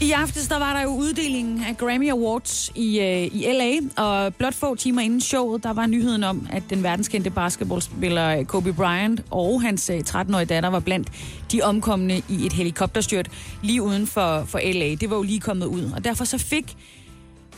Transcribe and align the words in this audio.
I 0.00 0.12
aftes 0.12 0.48
der 0.48 0.58
var 0.58 0.74
der 0.74 0.82
jo 0.82 0.88
uddelingen 0.88 1.64
af 1.64 1.76
Grammy 1.76 2.10
Awards 2.10 2.72
i, 2.74 3.00
øh, 3.00 3.22
i 3.22 3.46
LA, 3.52 4.02
og 4.04 4.34
blot 4.34 4.54
få 4.54 4.74
timer 4.74 5.00
inden 5.00 5.20
showet, 5.20 5.62
der 5.62 5.72
var 5.72 5.86
nyheden 5.86 6.24
om, 6.24 6.46
at 6.50 6.62
den 6.70 6.82
verdenskendte 6.82 7.30
basketballspiller 7.30 8.38
øh, 8.38 8.44
Kobe 8.44 8.72
Bryant 8.72 9.24
og 9.30 9.62
hans 9.62 9.90
øh, 9.90 10.00
13-årige 10.08 10.46
datter 10.46 10.68
var 10.68 10.80
blandt 10.80 11.08
de 11.52 11.62
omkomne 11.62 12.22
i 12.28 12.46
et 12.46 12.52
helikopterstyrt 12.52 13.28
lige 13.62 13.82
uden 13.82 14.06
for, 14.06 14.44
for 14.44 14.60
LA. 14.72 14.94
Det 14.94 15.10
var 15.10 15.16
jo 15.16 15.22
lige 15.22 15.40
kommet 15.40 15.66
ud, 15.66 15.92
og 15.96 16.04
derfor 16.04 16.24
så 16.24 16.38
fik 16.38 16.76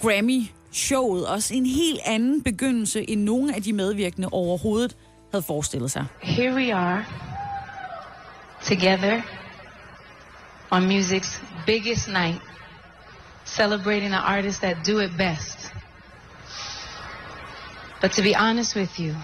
Grammy 0.03 0.43
showet 0.73 1.27
også 1.27 1.55
en 1.55 1.67
helt 1.67 2.01
anden 2.07 2.43
begyndelse, 2.43 3.11
end 3.11 3.23
nogen 3.23 3.51
af 3.51 3.63
de 3.63 3.73
medvirkende 3.73 4.29
overhovedet 4.33 4.97
havde 5.31 5.43
forestillet 5.43 5.91
sig. 5.91 6.05
Here 6.23 6.55
we 6.55 6.75
are, 6.75 7.05
together 8.63 9.40
on 10.71 10.87
music's 10.87 11.39
biggest 11.67 12.09
night, 12.09 12.41
celebrating 13.45 14.11
the 14.11 14.19
artists 14.19 14.61
that 14.61 14.85
do 14.85 15.01
it 15.01 15.17
best. 15.17 15.71
But 18.01 18.13
to 18.13 18.23
be 18.23 18.35
honest 18.35 18.75
with 18.75 18.99
you, 18.99 19.15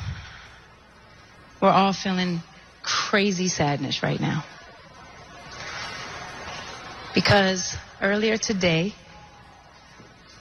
we're 1.60 1.70
all 1.70 1.92
feeling 1.92 2.42
crazy 2.82 3.48
sadness 3.48 4.02
right 4.02 4.20
now. 4.20 4.44
Because 7.14 7.76
earlier 8.02 8.36
today, 8.36 8.94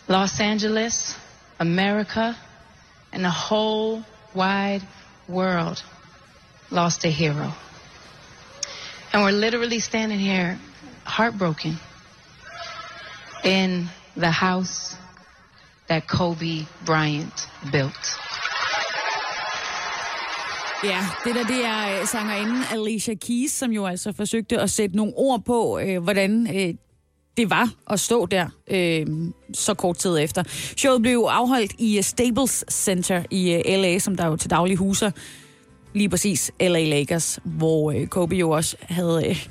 Los 0.08 0.40
Angeles, 0.40 1.16
America, 1.60 2.36
and 3.14 3.24
the 3.24 3.30
whole 3.30 4.04
wide 4.34 4.82
world 5.28 5.82
lost 6.70 7.06
a 7.06 7.10
hero. 7.10 7.54
And 9.14 9.24
we're 9.24 9.32
literally 9.32 9.80
standing 9.80 10.20
here 10.20 10.60
heartbroken 11.08 11.80
in 13.44 13.90
the 14.18 14.32
house 14.32 14.98
that 15.88 16.08
Kobe 16.08 16.68
Bryant 16.86 17.50
built. 17.72 18.18
Ja, 20.84 21.00
det 21.26 21.36
der, 21.36 21.44
det 21.44 21.66
er 21.66 22.00
øh, 22.00 22.08
sangerinden 22.08 22.64
Alicia 22.72 23.14
Keys, 23.14 23.52
som 23.52 23.72
jo 23.72 23.86
altså 23.86 24.14
forsøgte 24.14 24.60
at 24.60 24.70
sætte 24.70 24.98
nogle 24.98 25.14
ord 25.16 25.44
på, 25.46 25.80
øh, 25.80 26.04
hvordan 26.04 26.48
øh, 26.56 26.74
det 27.38 27.50
var 27.50 27.70
at 27.90 28.00
stå 28.00 28.26
der 28.26 28.48
øh, 28.68 29.06
så 29.54 29.74
kort 29.74 29.98
tid 29.98 30.18
efter. 30.20 30.44
Showet 30.78 31.02
blev 31.02 31.28
afholdt 31.30 31.72
i 31.78 31.98
øh, 31.98 32.04
Staples 32.04 32.66
Center 32.70 33.24
i 33.32 33.52
øh, 33.54 33.62
LA, 33.68 34.00
som 34.00 34.16
der 34.16 34.28
jo 34.28 34.36
til 34.36 34.50
daglig 34.50 34.78
huser 34.78 35.12
lige 35.94 36.10
præcis 36.10 36.52
LA 36.60 36.84
Lakers, 36.84 37.40
hvor 37.44 37.92
øh, 37.92 38.08
Kobe 38.08 38.36
jo 38.36 38.50
også 38.50 38.76
havde, 38.82 39.30
øh, 39.30 39.48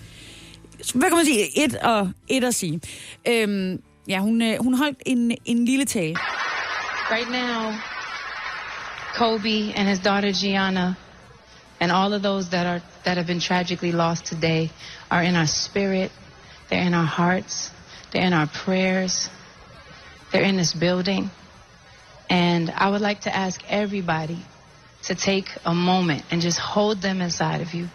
hvad 0.93 1.09
kan 1.09 1.17
man 1.17 1.25
sige, 1.25 1.65
et, 1.65 1.75
og, 1.75 2.11
et 2.29 2.45
at 2.45 2.55
sige. 2.55 2.81
Øhm, 3.29 3.83
ja, 4.09 4.19
hun, 4.19 4.43
øh, 4.43 4.59
hun 4.61 4.75
holdt 4.75 4.99
en, 5.07 5.37
en 5.45 5.65
lille 5.65 5.85
tale. 5.85 6.17
Right 7.11 7.31
now, 7.31 7.73
Kobe 9.15 9.73
and 9.77 9.89
his 9.89 10.01
daughter 10.01 10.33
Gianna 10.33 10.95
and 11.81 11.93
all 11.93 12.15
of 12.15 12.23
those 12.23 12.49
that 12.51 12.67
are 12.67 12.83
that 13.05 13.17
have 13.17 13.27
been 13.27 13.41
tragically 13.41 13.93
lost 13.93 14.25
today 14.25 14.71
are 15.11 15.23
in 15.23 15.37
our 15.37 15.47
spirit, 15.47 16.11
they're 16.69 16.87
in 16.87 16.95
our 16.95 17.07
hearts, 17.07 17.71
they're 18.11 18.27
in 18.27 18.33
our 18.33 18.47
prayers, 18.47 19.29
they're 20.33 20.43
in 20.43 20.57
this 20.57 20.75
building. 20.75 21.31
And 22.31 22.71
I 22.71 22.89
would 22.89 23.03
like 23.03 23.23
to 23.23 23.37
ask 23.37 23.61
everybody 23.69 24.39
to 25.03 25.15
take 25.15 25.51
a 25.65 25.75
moment 25.75 26.25
and 26.31 26.41
just 26.41 26.59
hold 26.59 27.03
them 27.03 27.21
inside 27.21 27.61
of 27.61 27.75
you. 27.75 27.89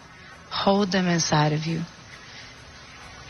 Hold 0.50 0.92
them 0.92 1.06
inside 1.06 1.52
of 1.52 1.66
you. 1.66 1.80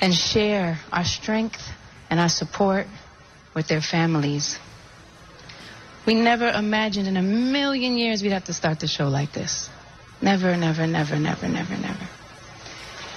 And 0.01 0.15
share 0.15 0.79
our 0.93 1.05
strength 1.05 1.61
and 2.09 2.19
our 2.19 2.29
support 2.29 2.87
with 3.55 3.69
their 3.69 3.81
families. 3.81 4.59
We 6.07 6.15
never 6.15 6.49
imagined 6.49 7.07
in 7.07 7.17
a 7.17 7.23
million 7.23 7.99
years 7.99 8.23
we'd 8.23 8.33
have 8.33 8.45
to 8.45 8.55
start 8.55 8.81
the 8.81 8.89
show 8.89 9.09
like 9.09 9.33
this. 9.33 9.69
Never, 10.23 10.57
never, 10.57 10.87
never, 10.87 11.19
never, 11.19 11.49
never, 11.49 11.77
never. 11.77 12.09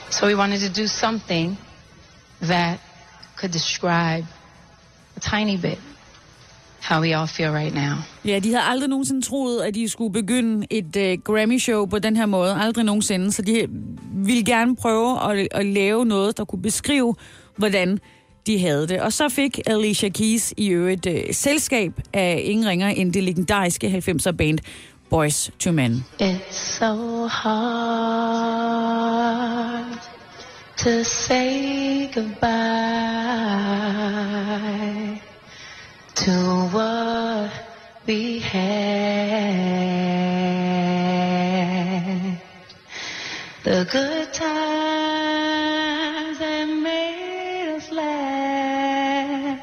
So 0.10 0.28
we 0.28 0.36
wanted 0.36 0.60
to 0.60 0.70
do 0.70 0.88
something 0.88 1.58
that 2.42 2.80
could 3.38 3.52
describe 3.52 4.26
a 5.16 5.20
tiny 5.20 5.58
bit 5.58 5.80
how 6.84 7.02
we 7.02 7.16
all 7.16 7.28
feel 7.28 7.52
right 7.52 7.74
now. 7.74 7.94
Ja, 8.26 8.40
de 8.40 8.50
havde 8.50 8.64
aldrig 8.64 8.90
nogensinde 8.90 9.22
troet, 9.22 9.62
at 9.62 9.76
de 9.76 9.90
skulle 9.90 10.14
begynde 10.14 10.68
et 10.70 10.96
uh, 10.96 11.14
Grammy-show 11.24 11.86
på 11.86 12.00
den 12.00 12.16
her 12.18 12.26
måde. 12.26 12.56
Aldrig 12.56 12.86
nogensinde. 12.86 13.32
Så 13.32 13.42
de 13.42 13.68
ville 14.14 14.46
gerne 14.46 14.76
prøve 14.76 15.32
at, 15.32 15.48
at 15.52 15.66
lave 15.66 16.06
noget, 16.06 16.38
der 16.38 16.46
kunne 16.46 16.62
beskrive, 16.62 17.16
hvordan 17.58 18.00
de 18.48 18.60
havde 18.60 18.88
det. 18.88 19.02
Og 19.02 19.14
så 19.14 19.30
fik 19.30 19.60
Alicia 19.66 20.10
Keys 20.10 20.54
i 20.58 20.68
øvrigt 20.70 21.06
uh, 21.06 21.14
selskab 21.32 21.92
af 22.14 22.42
ingen 22.44 22.68
ringer 22.68 22.88
end 22.88 23.14
det 23.14 23.24
legendariske 23.24 24.04
90'er 24.08 24.32
band 24.32 24.60
Boys 25.10 25.52
to 25.60 25.72
Men. 25.72 26.06
It's 26.22 26.78
so 26.80 27.28
hard 27.28 28.64
to 30.78 31.04
say 31.04 32.08
goodbye 32.14 32.54
to 36.24 36.32
what 36.72 37.52
we 38.08 38.40
had. 38.40 38.62
The 43.66 43.86
good 43.92 44.34
times 44.34 45.50
that 46.40 46.66
made 46.66 47.76
us 47.76 47.92
laugh 47.92 49.60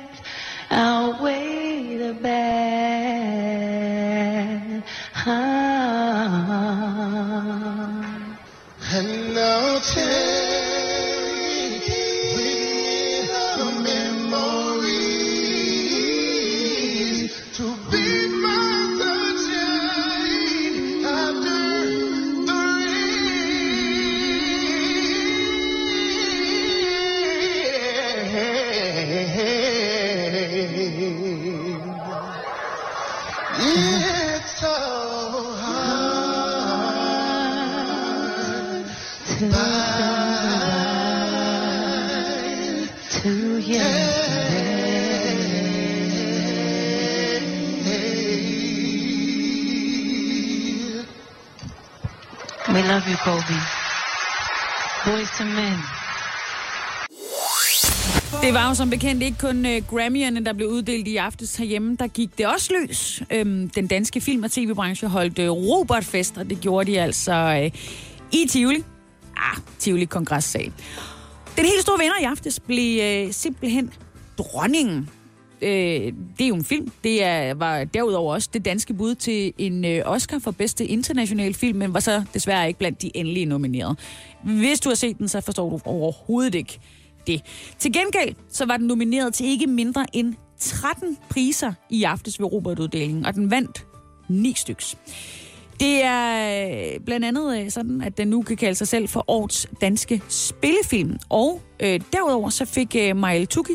outweigh 0.70 1.96
the 1.96 2.12
bad. 2.12 2.50
And 8.92 9.34
now 9.34 9.78
take 9.78 10.49
We 53.10 53.16
love. 53.26 53.42
Boys 55.04 55.30
to 55.38 55.44
men. 55.44 55.78
Det 58.42 58.54
var 58.54 58.68
jo 58.68 58.74
som 58.74 58.90
bekendt 58.90 59.22
ikke 59.22 59.38
kun 59.38 59.66
uh, 59.66 59.72
Grammy'erne, 59.72 60.44
der 60.44 60.52
blev 60.52 60.68
uddelt 60.68 61.08
i 61.08 61.16
aftes 61.16 61.56
herhjemme. 61.56 61.96
Der 61.96 62.06
gik 62.06 62.38
det 62.38 62.46
også 62.46 62.72
løs. 62.72 63.22
Øhm, 63.30 63.70
den 63.70 63.86
danske 63.86 64.20
film- 64.20 64.42
og 64.44 64.50
tv-branche 64.50 65.08
holdt 65.08 65.38
uh, 65.38 65.44
Robert-fest, 65.48 66.38
og 66.38 66.50
det 66.50 66.60
gjorde 66.60 66.92
de 66.92 67.00
altså 67.00 67.60
uh, 67.64 67.80
i 68.32 68.46
Tivoli. 68.48 68.84
Ah, 69.36 69.56
Tivoli 69.78 70.04
Kongressal. 70.04 70.72
Den 71.56 71.64
helt 71.64 71.82
store 71.82 71.98
vinder 71.98 72.20
i 72.20 72.24
aftes 72.24 72.60
blev 72.60 73.26
uh, 73.26 73.32
simpelthen 73.32 73.92
dronningen 74.38 75.10
øh, 75.62 76.12
det 76.38 76.44
er 76.44 76.48
jo 76.48 76.54
en 76.54 76.64
film. 76.64 76.92
Det 77.04 77.24
er, 77.24 77.54
var 77.54 77.84
derudover 77.84 78.34
også 78.34 78.48
det 78.52 78.64
danske 78.64 78.94
bud 78.94 79.14
til 79.14 79.52
en 79.58 79.84
øh, 79.84 80.02
Oscar 80.04 80.38
for 80.38 80.50
bedste 80.50 80.86
internationale 80.86 81.54
film, 81.54 81.78
men 81.78 81.94
var 81.94 82.00
så 82.00 82.24
desværre 82.34 82.68
ikke 82.68 82.78
blandt 82.78 83.02
de 83.02 83.10
endelige 83.14 83.46
nominerede. 83.46 83.96
Hvis 84.44 84.80
du 84.80 84.88
har 84.88 84.96
set 84.96 85.18
den, 85.18 85.28
så 85.28 85.40
forstår 85.40 85.70
du 85.70 85.80
overhovedet 85.84 86.54
ikke 86.54 86.78
det. 87.26 87.42
Til 87.78 87.92
gengæld 87.92 88.34
så 88.48 88.66
var 88.66 88.76
den 88.76 88.86
nomineret 88.86 89.34
til 89.34 89.46
ikke 89.46 89.66
mindre 89.66 90.06
end 90.12 90.34
13 90.58 91.18
priser 91.30 91.72
i 91.90 92.02
aftes 92.02 92.40
ved 92.40 92.52
Robertuddelingen, 92.52 93.26
og 93.26 93.34
den 93.34 93.50
vandt 93.50 93.86
9 94.28 94.54
styks. 94.56 94.96
Det 95.80 96.04
er 96.04 96.94
øh, 96.94 97.00
blandt 97.00 97.26
andet 97.26 97.60
øh, 97.60 97.70
sådan, 97.70 98.02
at 98.02 98.18
den 98.18 98.28
nu 98.28 98.42
kan 98.42 98.56
kalde 98.56 98.74
sig 98.74 98.88
selv 98.88 99.08
for 99.08 99.24
årets 99.28 99.66
danske 99.80 100.22
spillefilm. 100.28 101.18
Og 101.28 101.62
øh, 101.80 102.00
derudover 102.12 102.50
så 102.50 102.64
fik 102.64 102.96
øh, 102.98 103.16
Mael 103.16 103.46
Tuki 103.46 103.72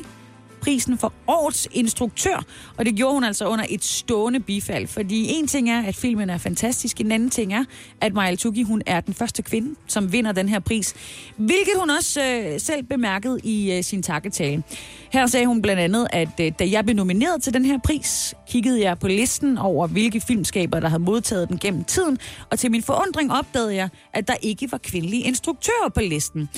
prisen 0.66 0.98
for 0.98 1.14
årets 1.28 1.68
instruktør, 1.72 2.44
og 2.78 2.86
det 2.86 2.96
gjorde 2.96 3.14
hun 3.14 3.24
altså 3.24 3.48
under 3.48 3.66
et 3.70 3.84
stående 3.84 4.40
bifald. 4.40 4.88
Fordi 4.88 5.26
en 5.30 5.48
ting 5.48 5.70
er, 5.70 5.84
at 5.84 5.96
filmen 5.96 6.30
er 6.30 6.38
fantastisk, 6.38 7.02
en 7.02 7.12
anden 7.12 7.30
ting 7.30 7.54
er, 7.54 7.64
at 8.02 8.14
Maja 8.14 8.36
Tugi, 8.36 8.64
hun 8.64 8.82
er 8.86 9.00
den 9.00 9.14
første 9.14 9.42
kvinde, 9.42 9.76
som 9.88 10.12
vinder 10.12 10.32
den 10.32 10.50
her 10.50 10.60
pris. 10.60 10.94
Hvilket 11.38 11.74
hun 11.80 11.90
også 11.90 12.22
øh, 12.24 12.60
selv 12.60 12.84
bemærkede 12.84 13.40
i 13.44 13.72
øh, 13.78 13.84
sin 13.84 14.04
takketale. 14.04 14.64
Her 15.12 15.28
sagde 15.28 15.46
hun 15.46 15.62
blandt 15.62 15.82
andet, 15.82 16.08
at 16.14 16.40
øh, 16.42 16.52
da 16.60 16.68
jeg 16.72 16.86
blev 16.86 16.96
nomineret 16.96 17.44
til 17.44 17.54
den 17.54 17.66
her 17.66 17.80
pris, 17.84 18.34
kiggede 18.50 18.82
jeg 18.82 19.00
på 19.00 19.08
listen 19.08 19.58
over, 19.58 19.88
hvilke 19.88 20.22
filmskaber, 20.22 20.80
der 20.80 20.88
havde 20.88 21.04
modtaget 21.04 21.50
den 21.50 21.58
gennem 21.58 21.84
tiden, 21.84 22.18
og 22.52 22.60
til 22.60 22.72
min 22.72 22.84
forundring 22.84 23.32
opdagede 23.32 23.76
jeg, 23.76 23.90
at 24.14 24.28
der 24.28 24.36
ikke 24.42 24.72
var 24.72 24.78
kvindelige 24.78 25.24
instruktører 25.24 25.90
på 25.96 26.02
listen. 26.02 26.50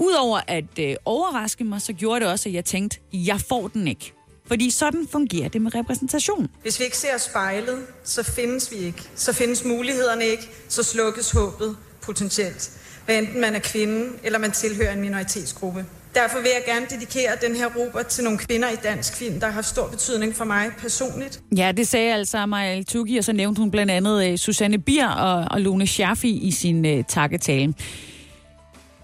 Udover 0.00 0.40
at 0.46 0.78
øh, 0.78 0.94
overraske 1.04 1.64
mig, 1.64 1.82
så 1.82 1.92
gjorde 1.92 2.20
det 2.20 2.28
også, 2.32 2.48
at 2.48 2.54
jeg 2.54 2.64
tænkte, 2.64 2.98
jeg 3.12 3.40
får 3.40 3.68
den 3.68 3.88
ikke. 3.88 4.12
Fordi 4.46 4.70
sådan 4.70 5.08
fungerer 5.10 5.48
det 5.48 5.62
med 5.62 5.74
repræsentation. 5.74 6.48
Hvis 6.62 6.78
vi 6.80 6.84
ikke 6.84 6.96
ser 6.98 7.18
spejlet, 7.18 7.78
så 8.04 8.22
findes 8.22 8.72
vi 8.72 8.76
ikke. 8.76 9.02
Så 9.14 9.32
findes 9.32 9.64
mulighederne 9.64 10.24
ikke, 10.24 10.50
så 10.68 10.82
slukkes 10.82 11.30
håbet 11.30 11.76
potentielt. 12.02 12.70
Hvad 13.04 13.18
enten 13.18 13.40
man 13.40 13.54
er 13.54 13.58
kvinde, 13.58 14.12
eller 14.24 14.38
man 14.38 14.50
tilhører 14.52 14.92
en 14.92 15.00
minoritetsgruppe. 15.00 15.84
Derfor 16.14 16.38
vil 16.40 16.50
jeg 16.54 16.62
gerne 16.66 16.86
dedikere 16.90 17.30
den 17.42 17.56
her 17.56 17.66
Robert 17.76 18.06
til 18.06 18.24
nogle 18.24 18.38
kvinder 18.38 18.70
i 18.70 18.76
dansk 18.82 19.16
film, 19.16 19.40
der 19.40 19.46
har 19.46 19.52
haft 19.52 19.66
stor 19.66 19.88
betydning 19.88 20.34
for 20.34 20.44
mig 20.44 20.70
personligt. 20.78 21.42
Ja, 21.56 21.72
det 21.76 21.88
sagde 21.88 22.14
altså 22.14 22.46
Maja 22.46 22.82
Tuki, 22.82 23.16
og 23.16 23.24
så 23.24 23.32
nævnte 23.32 23.58
hun 23.60 23.70
blandt 23.70 23.92
andet 23.92 24.30
øh, 24.30 24.38
Susanne 24.38 24.78
Bier 24.78 25.08
og, 25.08 25.46
og 25.50 25.60
Lone 25.60 25.86
Schaffi 25.86 26.30
i 26.30 26.50
sin 26.50 26.86
øh, 26.86 27.04
takketale. 27.08 27.74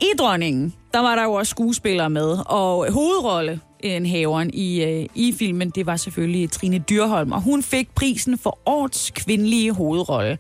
I 0.01 0.07
Dronningen, 0.19 0.75
der 0.97 1.03
var 1.03 1.15
der 1.15 1.23
jo 1.23 1.33
også 1.33 1.51
skuespillere 1.51 2.11
med, 2.11 2.39
og 2.47 2.93
hovedrolle 2.93 3.61
en 3.81 4.07
haveren 4.07 4.51
i, 4.55 4.85
øh, 4.85 5.07
i 5.15 5.35
filmen, 5.39 5.71
det 5.71 5.87
var 5.87 5.97
selvfølgelig 5.97 6.51
Trine 6.51 6.79
Dyrholm, 6.79 7.33
og 7.33 7.43
hun 7.43 7.63
fik 7.63 7.95
prisen 7.95 8.39
for 8.39 8.59
årets 8.67 9.11
kvindelige 9.11 9.73
hovedrolle. 9.73 10.39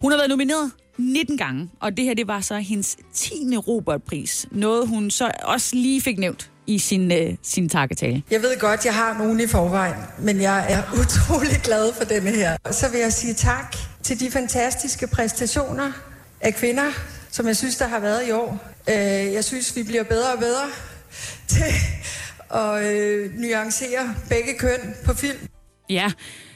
Hun 0.00 0.12
har 0.12 0.18
været 0.18 0.28
nomineret 0.28 0.70
19 0.98 1.38
gange, 1.38 1.70
og 1.80 1.96
det 1.96 2.04
her 2.04 2.14
det 2.14 2.28
var 2.28 2.40
så 2.40 2.56
hendes 2.56 2.96
10. 3.14 3.34
Robertpris. 3.68 4.46
Noget 4.50 4.88
hun 4.88 5.10
så 5.10 5.30
også 5.42 5.76
lige 5.76 6.00
fik 6.00 6.18
nævnt 6.18 6.50
i 6.66 6.78
sin, 6.78 7.12
øh, 7.12 7.34
sin 7.42 7.68
takketale. 7.68 8.22
Jeg 8.30 8.42
ved 8.42 8.60
godt, 8.60 8.84
jeg 8.84 8.94
har 8.94 9.18
nogen 9.18 9.40
i 9.40 9.46
forvejen, 9.46 9.94
men 10.18 10.40
jeg 10.40 10.66
er 10.68 10.82
utrolig 11.00 11.60
glad 11.62 11.92
for 11.92 12.04
denne 12.04 12.30
her. 12.30 12.56
Så 12.70 12.90
vil 12.90 13.00
jeg 13.00 13.12
sige 13.12 13.34
tak 13.34 13.76
til 14.02 14.20
de 14.20 14.30
fantastiske 14.30 15.06
præstationer 15.06 15.92
af 16.40 16.54
kvinder, 16.54 16.90
som 17.30 17.46
jeg 17.46 17.56
synes, 17.56 17.76
der 17.76 17.88
har 17.88 18.00
været 18.00 18.28
i 18.28 18.30
år. 18.30 18.73
Øh, 18.88 18.94
Jeg 19.34 19.44
synes, 19.44 19.76
vi 19.76 19.82
bliver 19.82 20.02
bedre 20.02 20.32
og 20.32 20.38
bedre 20.38 20.66
til 21.48 21.72
at 22.54 22.84
øh, 22.96 23.30
nuancere 23.38 24.14
begge 24.28 24.58
køn 24.58 24.94
på 25.04 25.14
film. 25.14 25.38
Ja, 25.90 26.12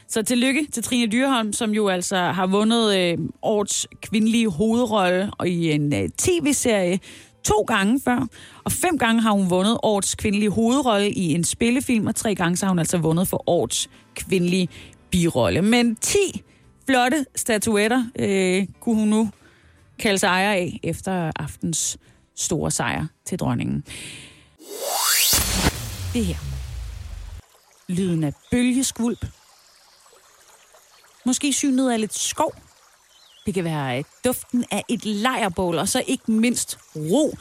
så 0.07 0.21
tillykke 0.23 0.67
til 0.73 0.83
Trine 0.83 1.11
Dyrholm, 1.11 1.53
som 1.53 1.71
jo 1.71 1.87
altså 1.89 2.17
har 2.17 2.47
vundet 2.47 2.97
øh, 2.97 3.17
årets 3.41 3.87
kvindelige 4.01 4.49
hovedrolle 4.49 5.31
og 5.37 5.49
i 5.49 5.71
en 5.71 5.93
øh, 5.93 6.09
tv-serie 6.17 6.99
to 7.43 7.61
gange 7.61 8.01
før. 8.05 8.27
Og 8.63 8.71
fem 8.71 8.97
gange 8.97 9.21
har 9.21 9.31
hun 9.31 9.49
vundet 9.49 9.77
årets 9.83 10.15
kvindelige 10.15 10.49
hovedrolle 10.49 11.11
i 11.11 11.33
en 11.33 11.43
spillefilm, 11.43 12.07
og 12.07 12.15
tre 12.15 12.35
gange 12.35 12.57
så 12.57 12.65
har 12.65 12.71
hun 12.71 12.79
altså 12.79 12.97
vundet 12.97 13.27
for 13.27 13.43
årets 13.49 13.89
kvindelige 14.15 14.67
birolle. 15.11 15.61
Men 15.61 15.95
10 15.95 16.17
flotte 16.85 17.25
statuetter 17.35 18.05
øh, 18.19 18.67
kunne 18.79 18.95
hun 18.95 19.07
nu 19.07 19.29
kalde 19.99 20.17
sig 20.17 20.27
ejer 20.27 20.51
af 20.51 20.79
efter 20.83 21.31
aftens 21.35 21.97
store 22.39 22.71
sejr 22.71 23.05
til 23.25 23.39
dronningen. 23.39 23.83
Det 26.13 26.25
her. 26.25 26.35
Lyden 27.87 28.23
af 28.23 28.33
bølgeskvulp. 28.51 29.25
Måske 31.25 31.53
synet 31.53 31.91
af 31.91 31.99
lidt 31.99 32.17
skov. 32.17 32.53
Det 33.45 33.53
kan 33.53 33.63
være 33.63 33.97
øh, 33.97 34.03
duften 34.25 34.65
af 34.71 34.83
et 34.89 35.05
lejrbål, 35.05 35.77
og 35.77 35.89
så 35.89 36.03
ikke 36.07 36.31
mindst 36.31 36.77
ro. 36.95 37.37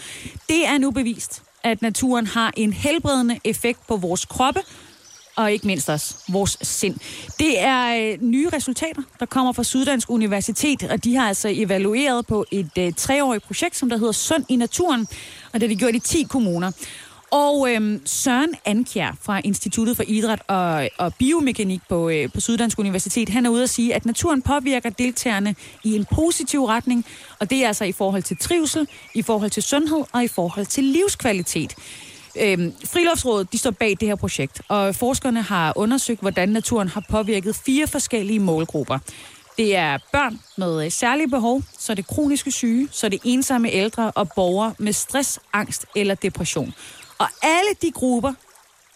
Det 0.48 0.66
er 0.66 0.78
nu 0.78 0.90
bevist, 0.90 1.42
at 1.64 1.82
naturen 1.82 2.26
har 2.26 2.52
en 2.56 2.72
helbredende 2.72 3.40
effekt 3.44 3.86
på 3.88 3.96
vores 3.96 4.24
kroppe, 4.24 4.60
og 5.38 5.52
ikke 5.52 5.66
mindst 5.66 5.88
også 5.88 6.14
vores 6.28 6.58
sind. 6.62 6.96
Det 7.38 7.60
er 7.60 8.12
øh, 8.12 8.22
nye 8.22 8.48
resultater, 8.48 9.02
der 9.20 9.26
kommer 9.26 9.52
fra 9.52 9.64
Syddansk 9.64 10.10
Universitet, 10.10 10.82
og 10.82 11.04
de 11.04 11.16
har 11.16 11.28
altså 11.28 11.48
evalueret 11.52 12.26
på 12.26 12.44
et 12.50 12.70
øh, 12.78 12.92
treårigt 12.92 13.44
projekt, 13.44 13.76
som 13.76 13.88
der 13.88 13.96
hedder 13.96 14.12
Sund 14.12 14.44
i 14.48 14.56
naturen, 14.56 15.06
og 15.52 15.60
det 15.60 15.62
har 15.62 15.68
de 15.68 15.76
gjort 15.76 15.94
i 15.94 15.98
10 15.98 16.22
kommuner. 16.22 16.72
Og 17.30 17.68
øh, 17.70 18.00
Søren 18.04 18.54
Ankjær 18.64 19.16
fra 19.22 19.40
Instituttet 19.44 19.96
for 19.96 20.04
Idræt 20.06 20.42
og, 20.46 20.88
og 20.98 21.14
Biomekanik 21.14 21.80
på, 21.88 22.08
øh, 22.08 22.32
på 22.32 22.40
Syddansk 22.40 22.78
Universitet, 22.78 23.28
han 23.28 23.46
er 23.46 23.50
ude 23.50 23.62
at 23.62 23.70
sige, 23.70 23.94
at 23.94 24.06
naturen 24.06 24.42
påvirker 24.42 24.90
deltagerne 24.90 25.54
i 25.84 25.96
en 25.96 26.06
positiv 26.14 26.64
retning, 26.64 27.04
og 27.38 27.50
det 27.50 27.64
er 27.64 27.66
altså 27.66 27.84
i 27.84 27.92
forhold 27.92 28.22
til 28.22 28.36
trivsel, 28.36 28.88
i 29.14 29.22
forhold 29.22 29.50
til 29.50 29.62
sundhed 29.62 30.04
og 30.12 30.24
i 30.24 30.28
forhold 30.28 30.66
til 30.66 30.84
livskvalitet. 30.84 31.74
Øhm, 32.36 32.72
Friluftsrådet 32.84 33.52
de 33.52 33.58
står 33.58 33.70
bag 33.70 33.96
det 34.00 34.08
her 34.08 34.16
projekt, 34.16 34.60
og 34.68 34.94
forskerne 34.94 35.42
har 35.42 35.72
undersøgt, 35.76 36.20
hvordan 36.20 36.48
naturen 36.48 36.88
har 36.88 37.04
påvirket 37.08 37.56
fire 37.56 37.86
forskellige 37.86 38.40
målgrupper. 38.40 38.98
Det 39.58 39.76
er 39.76 39.98
børn 40.12 40.40
med 40.56 40.84
øh, 40.84 40.90
særlige 40.92 41.28
behov, 41.28 41.62
så 41.78 41.92
er 41.92 41.94
det 41.94 42.06
kroniske 42.06 42.50
syge, 42.50 42.88
så 42.90 43.06
er 43.06 43.08
det 43.08 43.20
ensomme 43.24 43.70
ældre 43.70 44.10
og 44.10 44.28
borgere 44.36 44.74
med 44.78 44.92
stress, 44.92 45.40
angst 45.52 45.86
eller 45.96 46.14
depression. 46.14 46.74
Og 47.18 47.26
alle 47.42 47.70
de 47.82 47.90
grupper, 47.90 48.32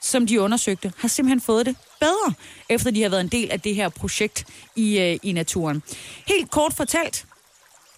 som 0.03 0.27
de 0.27 0.41
undersøgte, 0.41 0.93
har 0.99 1.09
simpelthen 1.09 1.41
fået 1.41 1.67
det 1.67 1.77
bedre, 2.01 2.35
efter 2.69 2.91
de 2.91 3.03
har 3.03 3.09
været 3.09 3.21
en 3.21 3.29
del 3.29 3.51
af 3.51 3.61
det 3.61 3.75
her 3.75 3.89
projekt 3.89 4.47
i, 4.77 4.99
øh, 4.99 5.19
i 5.23 5.33
naturen. 5.33 5.83
Helt 6.27 6.51
kort 6.51 6.73
fortalt, 6.73 7.27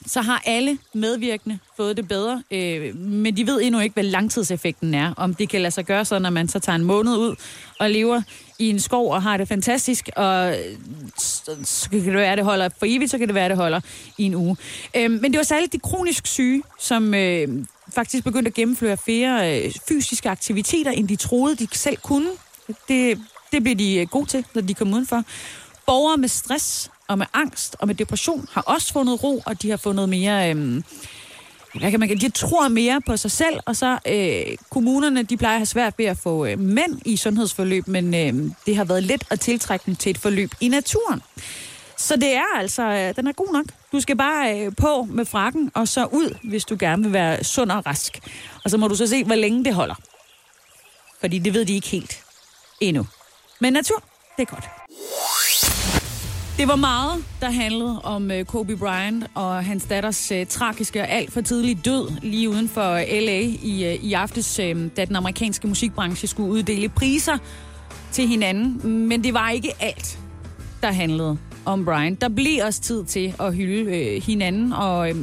så 0.06 0.20
har 0.20 0.42
alle 0.46 0.78
medvirkende 0.94 1.58
fået 1.76 1.96
det 1.96 2.08
bedre, 2.08 2.42
øh, 2.50 2.96
men 2.96 3.36
de 3.36 3.46
ved 3.46 3.60
endnu 3.62 3.80
ikke, 3.80 3.94
hvad 3.94 4.04
langtidseffekten 4.04 4.94
er. 4.94 5.14
Om 5.16 5.34
det 5.34 5.48
kan 5.48 5.60
lade 5.60 5.70
sig 5.70 5.84
gøre 5.84 6.04
så, 6.04 6.18
når 6.18 6.30
man 6.30 6.48
så 6.48 6.58
tager 6.58 6.76
en 6.76 6.84
måned 6.84 7.16
ud 7.16 7.36
og 7.80 7.90
lever 7.90 8.22
i 8.58 8.70
en 8.70 8.80
skov 8.80 9.12
og 9.12 9.22
har 9.22 9.36
det 9.36 9.48
fantastisk, 9.48 10.10
og 10.16 10.54
så, 11.18 11.56
så 11.62 11.90
kan 11.90 12.04
det 12.04 12.14
være, 12.14 12.32
at 12.32 12.38
det 12.38 12.44
holder 12.44 12.68
for 12.78 12.86
evigt, 12.88 13.10
så 13.10 13.18
kan 13.18 13.28
det 13.28 13.34
være, 13.34 13.44
at 13.44 13.50
det 13.50 13.58
holder 13.58 13.80
i 14.18 14.24
en 14.24 14.34
uge. 14.34 14.56
Øh, 14.96 15.10
men 15.10 15.32
det 15.32 15.36
var 15.36 15.44
særligt 15.44 15.72
de 15.72 15.78
kronisk 15.78 16.26
syge, 16.26 16.62
som 16.80 17.14
øh, 17.14 17.48
faktisk 17.94 18.24
begyndte 18.24 18.48
at 18.48 18.54
gennemføre 18.54 18.96
flere 18.96 19.64
øh, 19.64 19.72
fysiske 19.88 20.30
aktiviteter, 20.30 20.90
end 20.90 21.08
de 21.08 21.16
troede, 21.16 21.56
de 21.56 21.68
selv 21.72 21.96
kunne. 21.96 22.30
Det, 22.88 23.20
det 23.52 23.62
blev 23.62 23.74
de 23.76 23.94
øh, 23.94 24.06
gode 24.06 24.26
til, 24.26 24.44
når 24.54 24.62
de 24.62 24.74
kom 24.74 24.92
udenfor. 24.92 25.22
Borgere 25.86 26.16
med 26.16 26.28
stress 26.28 26.90
og 27.08 27.18
med 27.18 27.26
angst 27.32 27.76
og 27.78 27.86
med 27.86 27.94
depression 27.94 28.48
har 28.52 28.62
også 28.62 28.92
fundet 28.92 29.22
ro, 29.24 29.42
og 29.46 29.62
de 29.62 29.70
har 29.70 29.76
fundet 29.76 30.08
mere... 30.08 30.54
Øh, 30.54 30.82
hvad 31.74 31.90
kan 31.90 32.00
man 32.00 32.08
de 32.08 32.28
tror 32.28 32.68
mere 32.68 33.00
på 33.06 33.16
sig 33.16 33.30
selv, 33.30 33.60
og 33.66 33.76
så 33.76 33.98
øh, 34.06 34.56
kommunerne, 34.70 35.22
de 35.22 35.36
plejer 35.36 35.54
at 35.54 35.58
have 35.58 35.66
svært 35.66 35.94
ved 35.98 36.04
at 36.04 36.18
få 36.18 36.46
øh, 36.46 36.58
mænd 36.58 37.00
i 37.04 37.16
sundhedsforløb, 37.16 37.86
men 37.86 38.14
øh, 38.14 38.52
det 38.66 38.76
har 38.76 38.84
været 38.84 39.02
let 39.02 39.24
at 39.30 39.40
tiltrække 39.40 39.82
dem 39.86 39.96
til 39.96 40.10
et 40.10 40.18
forløb 40.18 40.50
i 40.60 40.68
naturen. 40.68 41.22
Så 41.98 42.16
det 42.16 42.34
er 42.34 42.58
altså, 42.58 42.82
øh, 42.82 43.16
den 43.16 43.26
er 43.26 43.32
god 43.32 43.52
nok. 43.52 43.64
Du 43.92 44.00
skal 44.00 44.16
bare 44.16 44.60
øh, 44.60 44.72
på 44.76 45.06
med 45.10 45.24
frakken, 45.24 45.70
og 45.74 45.88
så 45.88 46.04
ud, 46.04 46.38
hvis 46.42 46.64
du 46.64 46.76
gerne 46.78 47.02
vil 47.02 47.12
være 47.12 47.44
sund 47.44 47.70
og 47.70 47.86
rask. 47.86 48.20
Og 48.64 48.70
så 48.70 48.76
må 48.76 48.88
du 48.88 48.94
så 48.94 49.06
se, 49.06 49.24
hvor 49.24 49.34
længe 49.34 49.64
det 49.64 49.74
holder. 49.74 49.94
Fordi 51.20 51.38
det 51.38 51.54
ved 51.54 51.64
de 51.64 51.74
ikke 51.74 51.88
helt 51.88 52.22
endnu. 52.80 53.06
Men 53.60 53.72
natur, 53.72 54.02
det 54.36 54.42
er 54.42 54.54
godt. 54.54 54.64
Det 56.58 56.68
var 56.68 56.76
meget, 56.76 57.24
der 57.40 57.50
handlede 57.50 58.00
om 58.02 58.30
øh, 58.30 58.44
Kobe 58.44 58.76
Bryant 58.76 59.24
og 59.34 59.64
hans 59.64 59.84
datters 59.84 60.32
øh, 60.32 60.46
tragiske 60.46 61.00
og 61.00 61.08
alt 61.08 61.32
for 61.32 61.40
tidlige 61.40 61.74
død 61.84 62.10
lige 62.22 62.50
uden 62.50 62.68
for 62.68 62.92
øh, 62.92 63.04
LA 63.10 63.40
i, 63.62 63.84
øh, 63.84 63.94
i 63.94 64.12
aftes, 64.12 64.58
øh, 64.58 64.90
da 64.96 65.04
den 65.04 65.16
amerikanske 65.16 65.68
musikbranche 65.68 66.28
skulle 66.28 66.50
uddele 66.50 66.88
priser 66.88 67.38
til 68.12 68.28
hinanden. 68.28 68.88
Men 69.08 69.24
det 69.24 69.34
var 69.34 69.50
ikke 69.50 69.72
alt, 69.80 70.18
der 70.82 70.92
handlede 70.92 71.38
om 71.64 71.84
Bryant. 71.84 72.20
Der 72.20 72.28
blev 72.28 72.64
også 72.64 72.80
tid 72.80 73.04
til 73.04 73.34
at 73.40 73.54
hylde 73.54 73.96
øh, 73.98 74.22
hinanden 74.22 74.72
og 74.72 75.10
øh, 75.10 75.16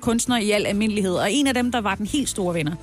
kunstnere 0.00 0.44
i 0.44 0.50
al 0.50 0.66
almindelighed. 0.66 1.14
Og 1.14 1.32
en 1.32 1.46
af 1.46 1.54
dem, 1.54 1.72
der 1.72 1.80
var 1.80 1.94
den 1.94 2.06
helt 2.06 2.28
store 2.28 2.54
vinder, 2.54 2.74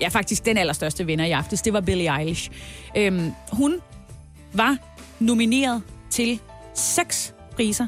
ja 0.00 0.08
faktisk 0.08 0.44
den 0.44 0.58
allerstørste 0.58 1.06
vinder 1.06 1.24
i 1.24 1.30
aftes, 1.30 1.62
det 1.62 1.72
var 1.72 1.80
Billie 1.80 2.18
Eilish. 2.18 2.50
Øhm, 2.96 3.32
hun 3.52 3.74
var 4.52 4.76
nomineret 5.20 5.82
til 6.10 6.40
seks 6.74 7.33
priser, 7.54 7.86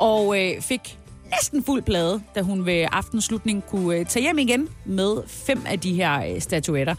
og 0.00 0.42
øh, 0.42 0.60
fik 0.60 0.98
næsten 1.30 1.64
fuld 1.64 1.82
plade, 1.82 2.22
da 2.34 2.40
hun 2.42 2.66
ved 2.66 2.86
aftenslutningen 2.92 3.62
kunne 3.70 3.96
øh, 3.96 4.06
tage 4.06 4.22
hjem 4.22 4.38
igen 4.38 4.68
med 4.84 5.22
fem 5.26 5.62
af 5.66 5.80
de 5.80 5.94
her 5.94 6.34
øh, 6.34 6.40
statuetter. 6.40 6.94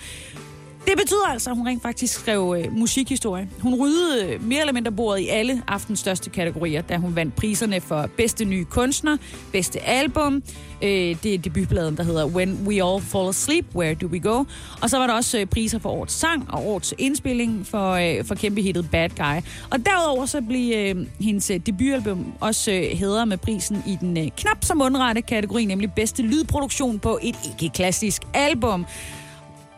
Det 0.88 0.98
betyder 0.98 1.28
altså, 1.28 1.50
at 1.50 1.56
hun 1.56 1.68
rent 1.68 1.82
faktisk 1.82 2.14
skrev 2.14 2.56
øh, 2.58 2.74
musikhistorie. 2.78 3.50
Hun 3.60 3.76
ryddede 3.76 4.26
øh, 4.26 4.44
mere 4.44 4.60
eller 4.60 4.74
mindre 4.74 4.92
bordet 4.92 5.22
i 5.22 5.28
alle 5.28 5.64
aftens 5.68 6.00
største 6.00 6.30
kategorier, 6.30 6.82
da 6.82 6.98
hun 6.98 7.16
vandt 7.16 7.36
priserne 7.36 7.82
for 7.82 8.10
bedste 8.18 8.46
nye 8.46 8.66
kunstner, 8.66 9.18
bedste 9.52 9.82
album, 9.82 10.44
øh, 10.82 10.90
det 11.24 11.26
er 11.26 11.38
debutbladen, 11.38 11.98
der 11.98 12.04
hedder 12.04 12.26
When 12.26 12.68
We 12.68 12.84
All 12.84 13.02
Fall 13.02 13.30
Asleep, 13.30 13.66
Where 13.76 13.94
Do 13.94 14.08
We 14.08 14.20
Go? 14.20 14.44
Og 14.82 14.90
så 14.90 14.98
var 14.98 15.08
der 15.08 15.14
også 15.14 15.40
øh, 15.40 15.46
priser 15.46 15.80
for 15.80 15.90
årets 15.90 16.14
sang 16.14 16.54
og 16.54 16.68
årets 16.68 16.94
indspilling 16.98 17.68
for, 17.68 17.92
øh, 17.92 18.26
for 18.26 18.36
kæmpehittet 18.36 18.90
Bad 18.92 19.10
Guy. 19.10 19.42
Og 19.72 19.86
derudover 19.86 20.26
så 20.26 20.42
blev 20.42 20.76
øh, 20.76 21.08
hendes 21.20 21.50
øh, 21.50 21.60
debutalbum 21.66 22.34
også 22.40 22.72
øh, 22.72 22.98
hedder 22.98 23.26
med 23.26 23.38
prisen 23.38 23.84
i 23.88 23.98
den 24.02 24.18
øh, 24.18 24.28
knap 24.38 24.58
så 24.62 24.74
mundrette 24.74 25.22
kategori, 25.22 25.66
nemlig 25.66 25.92
bedste 25.94 26.24
lydproduktion 26.24 27.00
på 27.00 27.20
et 27.22 27.36
ikke-klassisk 27.46 28.22
album. 28.34 28.86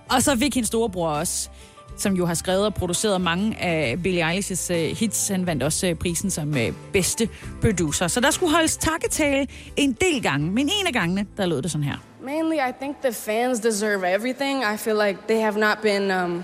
Og 0.09 0.23
så 0.23 0.35
fik 0.35 0.55
hendes 0.55 0.67
storebror 0.67 1.09
også, 1.09 1.49
som 1.97 2.13
jo 2.13 2.25
har 2.25 2.33
skrevet 2.33 2.65
og 2.65 2.73
produceret 2.73 3.21
mange 3.21 3.61
af 3.61 3.95
Billie 4.03 4.31
Eilish's 4.31 4.73
uh, 4.73 4.97
hits. 4.97 5.27
Han 5.27 5.45
vandt 5.45 5.63
også 5.63 5.87
uh, 5.87 5.93
prisen 5.93 6.31
som 6.31 6.49
uh, 6.49 6.73
bedste 6.93 7.29
producer. 7.61 8.07
Så 8.07 8.19
der 8.19 8.31
skulle 8.31 8.53
holdes 8.53 8.77
takketale 8.77 9.47
en 9.75 9.93
del 9.93 10.23
gange, 10.23 10.51
men 10.51 10.69
en 10.79 10.87
af 10.87 10.93
gangene, 10.93 11.25
der 11.37 11.45
lød 11.45 11.61
det 11.61 11.71
sådan 11.71 11.83
her. 11.83 11.95
Mainly, 12.21 12.55
I 12.55 12.71
think 12.81 12.97
the 13.03 13.13
fans 13.13 13.59
deserve 13.59 14.13
everything. 14.15 14.63
I 14.73 14.77
feel 14.77 14.95
like 15.07 15.19
they 15.27 15.39
have 15.39 15.59
not 15.59 15.77
been 15.81 16.11
um, 16.11 16.43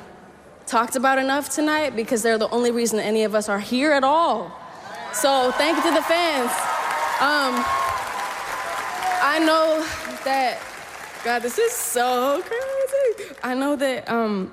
talked 0.67 0.95
about 0.95 1.19
enough 1.19 1.49
tonight 1.49 1.95
because 1.95 2.23
they're 2.23 2.37
the 2.37 2.53
only 2.55 2.71
reason 2.71 2.99
any 2.99 3.25
of 3.25 3.33
us 3.35 3.49
are 3.49 3.59
here 3.59 3.91
at 3.91 4.03
all. 4.03 4.51
So 5.13 5.51
thank 5.51 5.77
you 5.77 5.83
to 5.89 5.95
the 5.99 6.05
fans. 6.13 6.51
Um, 7.21 7.53
I 9.33 9.39
know 9.39 9.83
that, 10.23 10.57
God, 11.23 11.41
this 11.41 11.57
is 11.57 11.71
so 11.71 12.41
crazy. 12.41 12.82
I 13.43 13.55
know 13.55 13.75
that 13.75 14.09
um, 14.09 14.51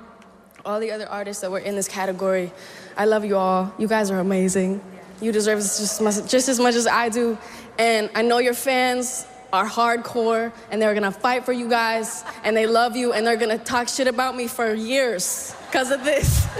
all 0.65 0.79
the 0.79 0.91
other 0.91 1.07
artists 1.07 1.41
that 1.41 1.51
were 1.51 1.59
in 1.59 1.75
this 1.75 1.87
category, 1.87 2.51
I 2.97 3.05
love 3.05 3.25
you 3.25 3.37
all. 3.37 3.73
You 3.77 3.87
guys 3.87 4.11
are 4.11 4.19
amazing. 4.19 4.81
You 5.21 5.31
deserve 5.31 5.59
just, 5.59 6.01
much- 6.01 6.27
just 6.29 6.49
as 6.49 6.59
much 6.59 6.75
as 6.75 6.87
I 6.87 7.09
do. 7.09 7.37
And 7.77 8.09
I 8.15 8.21
know 8.21 8.39
your 8.39 8.53
fans 8.53 9.25
are 9.53 9.67
hardcore 9.67 10.51
and 10.71 10.81
they're 10.81 10.93
gonna 10.93 11.11
fight 11.11 11.45
for 11.45 11.51
you 11.51 11.67
guys 11.69 12.23
and 12.43 12.55
they 12.55 12.65
love 12.67 12.95
you 12.95 13.13
and 13.13 13.25
they're 13.27 13.35
gonna 13.35 13.57
talk 13.57 13.89
shit 13.89 14.07
about 14.07 14.35
me 14.35 14.47
for 14.47 14.73
years 14.73 15.55
because 15.67 15.91
of 15.91 16.03
this. 16.03 16.47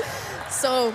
So 0.52 0.94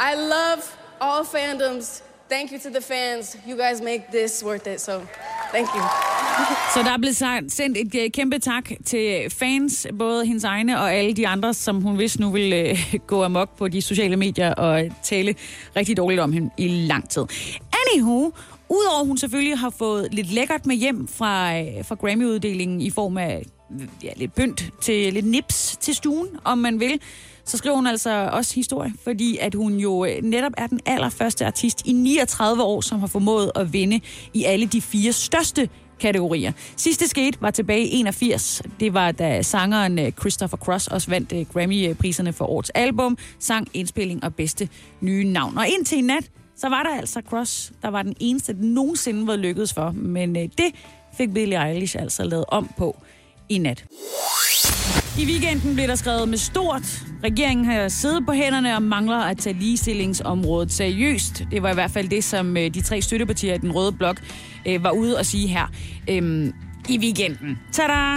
I 0.00 0.16
love 0.16 0.76
all 1.00 1.24
fandoms. 1.24 2.02
Thank 2.28 2.50
you 2.50 2.58
to 2.58 2.70
the 2.70 2.80
fans. 2.80 3.36
You 3.46 3.56
guys 3.56 3.80
make 3.80 4.10
this 4.10 4.42
worth 4.42 4.66
it. 4.66 4.80
So 4.80 5.06
thank 5.54 5.68
you. 5.74 5.82
Så 6.74 6.82
der 6.82 6.90
er 6.92 6.98
blevet 6.98 7.16
sagt- 7.16 7.52
sendt 7.52 7.78
et 7.78 8.04
øh, 8.04 8.10
kæmpe 8.10 8.38
tak 8.38 8.70
til 8.86 9.30
fans, 9.38 9.86
både 9.98 10.26
hendes 10.26 10.44
egne 10.44 10.80
og 10.80 10.92
alle 10.94 11.12
de 11.12 11.28
andre, 11.28 11.54
som 11.54 11.82
hun 11.82 11.98
vist 11.98 12.20
nu 12.20 12.30
vil 12.30 12.52
øh, 12.52 12.94
gå 13.06 13.24
amok 13.24 13.56
på 13.58 13.68
de 13.68 13.82
sociale 13.82 14.16
medier 14.16 14.54
og 14.54 14.82
tale 15.02 15.34
rigtig 15.76 15.96
dårligt 15.96 16.20
om 16.20 16.32
hende 16.32 16.50
i 16.58 16.68
lang 16.68 17.08
tid. 17.10 17.22
Anywho, 17.72 18.30
udover 18.68 19.04
hun 19.04 19.18
selvfølgelig 19.18 19.58
har 19.58 19.70
fået 19.70 20.08
lidt 20.14 20.32
lækkert 20.32 20.66
med 20.66 20.76
hjem 20.76 21.08
fra, 21.08 21.58
øh, 21.58 21.66
fra 21.84 21.94
Grammy-uddelingen 21.94 22.80
i 22.80 22.90
form 22.90 23.18
af 23.18 23.42
ja, 24.04 24.10
lidt 24.16 24.34
pynt 24.34 24.64
til 24.82 25.12
lidt 25.12 25.26
nips 25.26 25.76
til 25.80 25.94
stuen, 25.94 26.28
om 26.44 26.58
man 26.58 26.80
vil, 26.80 27.00
så 27.50 27.56
skriver 27.56 27.76
hun 27.76 27.86
altså 27.86 28.28
også 28.32 28.54
historie, 28.54 28.92
fordi 29.04 29.38
at 29.40 29.54
hun 29.54 29.74
jo 29.74 30.04
øh, 30.04 30.22
netop 30.22 30.52
er 30.56 30.66
den 30.66 30.80
allerførste 30.86 31.46
artist 31.46 31.86
i 31.86 31.92
39 31.92 32.62
år, 32.62 32.80
som 32.80 33.00
har 33.00 33.06
formået 33.06 33.52
at 33.54 33.72
vinde 33.72 34.00
i 34.34 34.44
alle 34.44 34.66
de 34.66 34.80
fire 34.80 35.12
største 35.12 35.68
kategorier. 36.00 36.52
Sidste 36.76 37.08
skete 37.08 37.42
var 37.42 37.50
tilbage 37.50 37.86
i 37.86 37.96
81. 38.00 38.62
Det 38.80 38.94
var 38.94 39.12
da 39.12 39.42
sangeren 39.42 39.98
øh, 39.98 40.12
Christopher 40.12 40.58
Cross 40.58 40.86
også 40.86 41.10
vandt 41.10 41.32
øh, 41.32 41.46
Grammy-priserne 41.52 42.32
for 42.32 42.44
årets 42.44 42.70
album, 42.70 43.18
sang, 43.38 43.68
indspilling 43.74 44.24
og 44.24 44.34
bedste 44.34 44.68
nye 45.00 45.24
navn. 45.24 45.58
Og 45.58 45.68
indtil 45.68 45.98
i 45.98 46.00
nat, 46.00 46.30
så 46.56 46.68
var 46.68 46.82
der 46.82 46.96
altså 46.96 47.22
Cross, 47.28 47.72
der 47.82 47.88
var 47.88 48.02
den 48.02 48.16
eneste, 48.20 48.52
der 48.52 48.62
nogensinde 48.62 49.26
var 49.26 49.36
lykkedes 49.36 49.72
for. 49.72 49.90
Men 49.90 50.34
det 50.34 50.74
fik 51.16 51.34
Billie 51.34 51.68
Eilish 51.68 51.96
altså 51.98 52.24
lavet 52.24 52.44
om 52.48 52.70
på 52.78 52.96
i 53.48 53.58
nat. 53.58 53.84
I 55.20 55.26
weekenden 55.26 55.74
blev 55.74 55.88
der 55.88 55.94
skrevet 55.94 56.28
med 56.28 56.38
stort. 56.38 57.02
Regeringen 57.24 57.66
har 57.66 57.88
siddet 57.88 58.26
på 58.26 58.32
hænderne 58.32 58.76
og 58.76 58.82
mangler 58.82 59.16
at 59.16 59.38
tage 59.38 59.58
ligestillingsområdet 59.58 60.72
seriøst. 60.72 61.44
Det 61.50 61.62
var 61.62 61.70
i 61.70 61.74
hvert 61.74 61.90
fald 61.90 62.08
det, 62.08 62.24
som 62.24 62.56
øh, 62.56 62.74
de 62.74 62.80
tre 62.80 63.02
støttepartier 63.02 63.54
i 63.54 63.58
den 63.58 63.72
røde 63.72 63.92
blok 63.92 64.20
øh, 64.66 64.84
var 64.84 64.90
ude 64.90 65.18
at 65.18 65.26
sige 65.26 65.48
her 65.48 65.66
øhm, 66.10 66.52
i 66.88 66.98
weekenden. 66.98 67.58
Tada! 67.72 68.16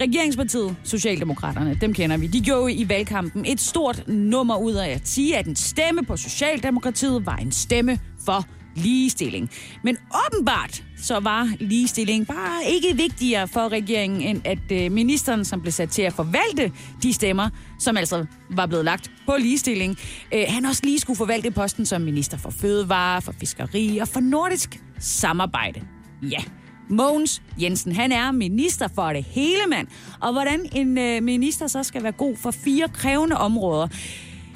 Regeringspartiet, 0.00 0.76
Socialdemokraterne, 0.84 1.78
dem 1.80 1.94
kender 1.94 2.16
vi. 2.16 2.26
De 2.26 2.40
gjorde 2.40 2.72
i 2.72 2.88
valgkampen 2.88 3.44
et 3.46 3.60
stort 3.60 4.08
nummer 4.08 4.56
ud 4.56 4.74
af 4.74 4.88
at 4.88 5.08
sige, 5.08 5.36
at 5.36 5.46
en 5.46 5.56
stemme 5.56 6.02
på 6.02 6.16
Socialdemokratiet 6.16 7.26
var 7.26 7.36
en 7.36 7.52
stemme 7.52 7.98
for 8.24 8.46
ligestilling. 8.76 9.50
Men 9.82 9.96
åbenbart 10.26 10.84
så 10.96 11.20
var 11.20 11.48
ligestilling 11.60 12.26
bare 12.26 12.64
ikke 12.68 12.96
vigtigere 12.96 13.48
for 13.48 13.68
regeringen, 13.68 14.20
end 14.22 14.40
at 14.44 14.72
øh, 14.72 14.92
ministeren, 14.92 15.44
som 15.44 15.60
blev 15.60 15.72
sat 15.72 15.90
til 15.90 16.02
at 16.02 16.12
forvalte 16.12 16.72
de 17.02 17.12
stemmer, 17.12 17.50
som 17.78 17.96
altså 17.96 18.26
var 18.50 18.66
blevet 18.66 18.84
lagt 18.84 19.10
på 19.26 19.36
ligestilling, 19.40 19.98
øh, 20.34 20.44
han 20.48 20.64
også 20.64 20.80
lige 20.84 21.00
skulle 21.00 21.16
forvalte 21.16 21.50
posten 21.50 21.86
som 21.86 22.02
minister 22.02 22.36
for 22.36 22.50
fødevare, 22.50 23.22
for 23.22 23.32
fiskeri 23.40 23.98
og 23.98 24.08
for 24.08 24.20
nordisk 24.20 24.80
samarbejde. 24.98 25.80
Ja, 26.22 26.40
Mogens 26.88 27.42
Jensen, 27.62 27.92
han 27.92 28.12
er 28.12 28.32
minister 28.32 28.88
for 28.94 29.12
det 29.12 29.24
hele, 29.24 29.62
mand. 29.68 29.86
Og 30.20 30.32
hvordan 30.32 30.68
en 30.72 30.98
øh, 30.98 31.22
minister 31.22 31.66
så 31.66 31.82
skal 31.82 32.02
være 32.02 32.12
god 32.12 32.36
for 32.36 32.50
fire 32.50 32.88
krævende 32.88 33.36
områder, 33.36 33.88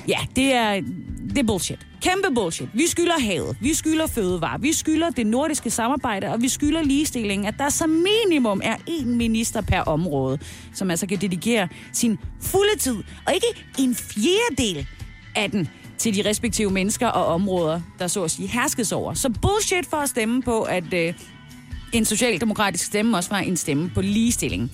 ja, 0.09 0.19
det 0.37 0.53
er, 0.53 0.81
det 1.29 1.39
er 1.39 1.43
bullshit. 1.43 1.79
Kæmpe 2.03 2.35
bullshit. 2.35 2.69
Vi 2.75 2.87
skylder 2.87 3.21
havet, 3.21 3.57
vi 3.61 3.75
skylder 3.75 4.07
fødevare, 4.07 4.61
vi 4.61 4.73
skylder 4.73 5.11
det 5.11 5.27
nordiske 5.27 5.71
samarbejde, 5.71 6.29
og 6.29 6.43
vi 6.43 6.49
skylder 6.49 6.83
ligestilling, 6.83 7.47
at 7.47 7.55
der 7.59 7.69
som 7.69 7.91
minimum 7.91 8.61
er 8.65 8.77
én 8.77 9.07
minister 9.07 9.61
per 9.61 9.81
område, 9.81 10.39
som 10.75 10.91
altså 10.91 11.07
kan 11.07 11.19
dedikere 11.21 11.69
sin 11.93 12.19
fulde 12.41 12.79
tid, 12.79 12.97
og 13.27 13.35
ikke 13.35 13.65
en 13.79 13.95
fjerdedel 13.95 14.87
af 15.37 15.51
den 15.51 15.69
til 15.99 16.15
de 16.15 16.29
respektive 16.29 16.71
mennesker 16.71 17.07
og 17.07 17.27
områder, 17.27 17.81
der 17.99 18.07
så 18.07 18.25
at 18.25 18.31
sige 18.31 18.49
herskes 18.49 18.93
over. 18.93 19.15
Så 19.15 19.31
bullshit 19.43 19.87
for 19.87 19.97
at 19.97 20.09
stemme 20.09 20.43
på, 20.43 20.63
at 20.63 20.95
øh, 20.95 21.15
en 21.93 22.05
socialdemokratisk 22.05 22.85
stemme 22.85 23.17
også 23.17 23.31
var 23.31 23.39
en 23.39 23.57
stemme 23.57 23.91
på 23.95 24.01
ligestilling. 24.01 24.71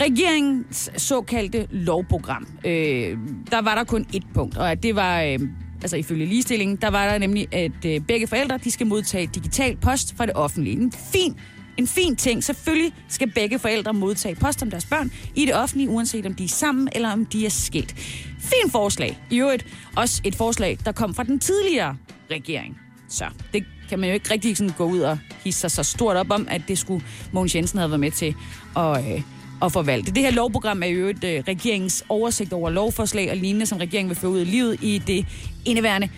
Regeringens 0.00 0.90
såkaldte 0.96 1.66
lovprogram, 1.70 2.46
øh, 2.64 3.18
der 3.50 3.62
var 3.62 3.74
der 3.74 3.84
kun 3.84 4.06
et 4.14 4.22
punkt, 4.34 4.56
og 4.56 4.70
at 4.70 4.82
det 4.82 4.96
var, 4.96 5.22
øh, 5.22 5.38
altså 5.82 5.96
ifølge 5.96 6.26
ligestillingen, 6.26 6.76
der 6.76 6.88
var 6.88 7.10
der 7.10 7.18
nemlig, 7.18 7.54
at 7.54 7.84
øh, 7.86 8.00
begge 8.00 8.26
forældre, 8.26 8.58
de 8.58 8.70
skal 8.70 8.86
modtage 8.86 9.26
digital 9.34 9.76
post 9.76 10.16
fra 10.16 10.26
det 10.26 10.34
offentlige. 10.34 10.76
En 10.76 10.92
fin, 10.92 11.36
en 11.76 11.86
fin 11.86 12.16
ting. 12.16 12.44
Selvfølgelig 12.44 12.92
skal 13.08 13.30
begge 13.30 13.58
forældre 13.58 13.94
modtage 13.94 14.34
post 14.34 14.62
om 14.62 14.70
deres 14.70 14.84
børn 14.86 15.10
i 15.34 15.44
det 15.44 15.54
offentlige, 15.54 15.88
uanset 15.88 16.26
om 16.26 16.34
de 16.34 16.44
er 16.44 16.48
sammen 16.48 16.88
eller 16.92 17.12
om 17.12 17.26
de 17.26 17.46
er 17.46 17.50
skilt. 17.50 17.94
Fin 18.38 18.70
forslag. 18.70 19.18
I 19.30 19.40
øvrigt 19.40 19.66
også 19.96 20.20
et 20.24 20.34
forslag, 20.34 20.78
der 20.84 20.92
kom 20.92 21.14
fra 21.14 21.22
den 21.22 21.38
tidligere 21.38 21.96
regering. 22.30 22.78
Så 23.08 23.24
det 23.52 23.64
kan 23.88 23.98
man 23.98 24.08
jo 24.08 24.14
ikke 24.14 24.30
rigtig 24.30 24.56
sådan 24.56 24.72
gå 24.78 24.84
ud 24.84 25.00
og 25.00 25.18
hisse 25.44 25.60
sig 25.60 25.70
så 25.70 25.82
stort 25.82 26.16
op 26.16 26.30
om, 26.30 26.48
at 26.50 26.62
det 26.68 26.78
skulle 26.78 27.04
Mogens 27.32 27.54
Jensen 27.54 27.78
have 27.78 27.90
været 27.90 28.00
med 28.00 28.10
til 28.10 28.34
at, 28.76 29.12
øh, 29.12 29.22
at 29.62 29.72
forvalte. 29.72 30.12
Det 30.12 30.22
her 30.22 30.30
lovprogram 30.30 30.82
er 30.82 30.86
jo 30.86 31.08
et 31.08 31.24
øh, 31.24 31.42
regeringens 31.48 32.04
oversigt 32.08 32.52
over 32.52 32.70
lovforslag 32.70 33.30
og 33.30 33.36
lignende, 33.36 33.66
som 33.66 33.78
regeringen 33.78 34.08
vil 34.08 34.16
føre 34.16 34.30
ud 34.30 34.40
i 34.40 34.44
livet 34.44 34.82
i 34.82 34.98
det 35.06 35.26
indeværende 35.64 36.08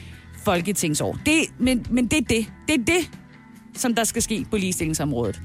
folketingsår. 0.45 1.19
Det, 1.27 1.35
men, 1.59 1.87
men 1.91 2.07
det 2.07 2.19
er 2.19 2.25
det. 2.29 2.47
Det 2.69 2.75
er 2.75 2.85
det, 2.85 3.11
som 3.75 3.95
der 3.95 4.05
skal 4.05 4.23
ske 4.23 4.47
på 4.51 4.57
ligestillingsområdet. 4.57 5.41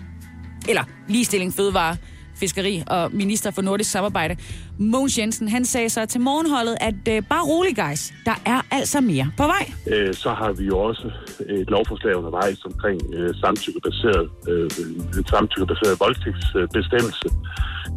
Eller 0.69 0.83
ligestilling, 1.07 1.53
fødevare, 1.53 1.97
fiskeri 2.35 2.83
og 2.87 3.09
minister 3.13 3.51
for 3.51 3.61
nordisk 3.61 3.91
samarbejde. 3.91 4.35
Mogens 4.77 5.17
Jensen, 5.17 5.47
han 5.49 5.65
sagde 5.65 5.89
så 5.89 6.05
til 6.05 6.21
morgenholdet, 6.21 6.77
at 6.81 6.95
øh, 7.09 7.23
bare 7.29 7.43
rolig, 7.43 7.75
guys. 7.75 8.13
Der 8.25 8.35
er 8.45 8.61
altså 8.71 9.01
mere 9.01 9.31
på 9.37 9.43
vej. 9.43 9.71
Øh, 9.87 10.13
så 10.13 10.29
har 10.29 10.51
vi 10.51 10.63
jo 10.65 10.77
også 10.79 11.11
et 11.49 11.69
lovforslag 11.69 12.15
undervejs 12.15 12.65
omkring 12.65 13.01
øh, 13.13 13.35
samtykkebaseret, 13.35 14.29
øh, 14.49 14.69
en 15.17 15.27
samtykkebaseret 15.27 15.99
voldtægtsbestemmelse 15.99 17.27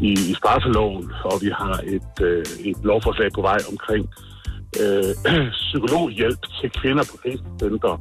i, 0.00 0.12
i 0.12 0.34
straffeloven, 0.34 1.12
og 1.24 1.38
vi 1.42 1.50
har 1.60 1.80
et, 1.96 2.14
øh, 2.22 2.44
et 2.64 2.76
lovforslag 2.84 3.28
på 3.34 3.40
vej 3.40 3.58
omkring 3.72 4.04
øh, 4.82 5.12
psykologhjælp 5.66 6.42
til 6.60 6.70
kvinder 6.70 7.04
på 7.10 7.16
krisencenter. 7.22 7.94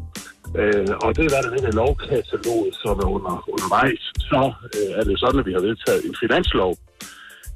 Øh, 0.59 0.87
og 1.03 1.09
det 1.15 1.23
er 1.25 1.29
der 1.29 1.37
er 1.37 1.65
det 1.67 1.73
lovkatalog, 1.81 2.61
som 2.83 2.95
er 3.03 3.09
under, 3.15 3.35
undervejs. 3.53 4.03
Så 4.29 4.41
øh, 4.77 4.89
er 4.99 5.03
det 5.03 5.19
sådan, 5.19 5.39
at 5.39 5.45
vi 5.49 5.53
har 5.53 5.63
vedtaget 5.69 6.05
en 6.05 6.15
finanslov, 6.23 6.71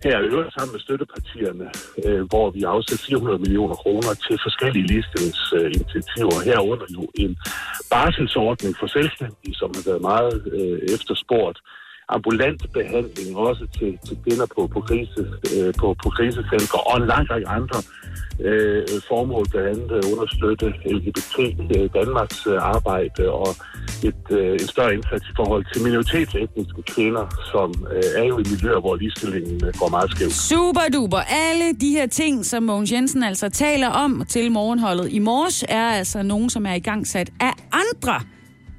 her 0.03 0.17
i 0.19 0.27
øvrigt 0.33 0.53
sammen 0.53 0.73
med 0.73 0.81
støttepartierne, 0.87 1.65
øh, 2.05 2.21
hvor 2.31 2.47
vi 2.55 2.61
afsætter 2.63 3.05
400 3.05 3.39
millioner 3.45 3.75
kroner 3.83 4.11
til 4.25 4.35
forskellige 4.45 4.87
ligestillingsinitiativer. 4.91 6.37
Herunder 6.49 6.89
jo 6.97 7.03
en 7.23 7.31
barselsordning 7.93 8.73
for 8.79 8.87
selvstændige, 8.87 9.55
som 9.61 9.69
har 9.75 9.83
været 9.89 10.01
meget 10.11 10.35
øh, 10.57 10.79
efterspurgt 10.95 11.57
ambulant 12.09 12.61
behandling 12.73 13.37
også 13.37 13.67
til, 13.77 13.91
til 14.07 14.17
kvinder 14.23 14.45
på, 14.55 14.61
på, 14.73 14.79
krise, 14.81 15.21
øh, 15.55 15.73
på, 15.79 15.95
på 16.03 16.09
krisecentre 16.09 16.79
og 16.79 16.97
en 17.01 17.07
lang 17.07 17.29
række 17.31 17.47
andre 17.47 17.79
øh, 18.47 18.83
formål, 19.07 19.45
blandt 19.51 19.69
andet 19.69 19.91
at 19.99 20.05
understøtte 20.11 20.65
LGBT 20.95 21.39
øh, 21.75 21.89
Danmarks 21.93 22.47
øh, 22.47 22.57
arbejde 22.75 23.23
og 23.31 23.49
et, 24.03 24.23
øh, 24.29 24.51
en 24.53 24.67
større 24.67 24.93
indsats 24.93 25.25
i 25.31 25.33
forhold 25.35 25.65
til 25.73 25.83
minoritetsetniske 25.83 26.81
kvinder, 26.93 27.25
som 27.51 27.69
øh, 27.93 28.21
er 28.21 28.23
jo 28.23 28.37
i 28.37 28.43
miljøer, 28.51 28.79
hvor 28.79 28.95
ligestillingen 28.95 29.65
øh, 29.65 29.73
går 29.79 29.89
meget 29.89 30.11
skævt. 30.11 30.33
Super 30.33 30.85
duper. 30.93 31.21
Alle 31.49 31.73
de 31.81 31.89
her 31.91 32.07
ting, 32.07 32.45
som 32.45 32.63
Mogens 32.63 32.91
Jensen 32.91 33.23
altså 33.23 33.49
taler 33.49 33.87
om 33.87 34.23
til 34.29 34.51
morgenholdet 34.51 35.07
i 35.11 35.19
morges, 35.19 35.65
er 35.69 35.89
altså 35.89 36.23
nogen, 36.23 36.49
som 36.49 36.65
er 36.65 36.73
i 36.73 36.79
gang 36.79 37.07
sat 37.07 37.29
af 37.39 37.53
andre 37.71 38.21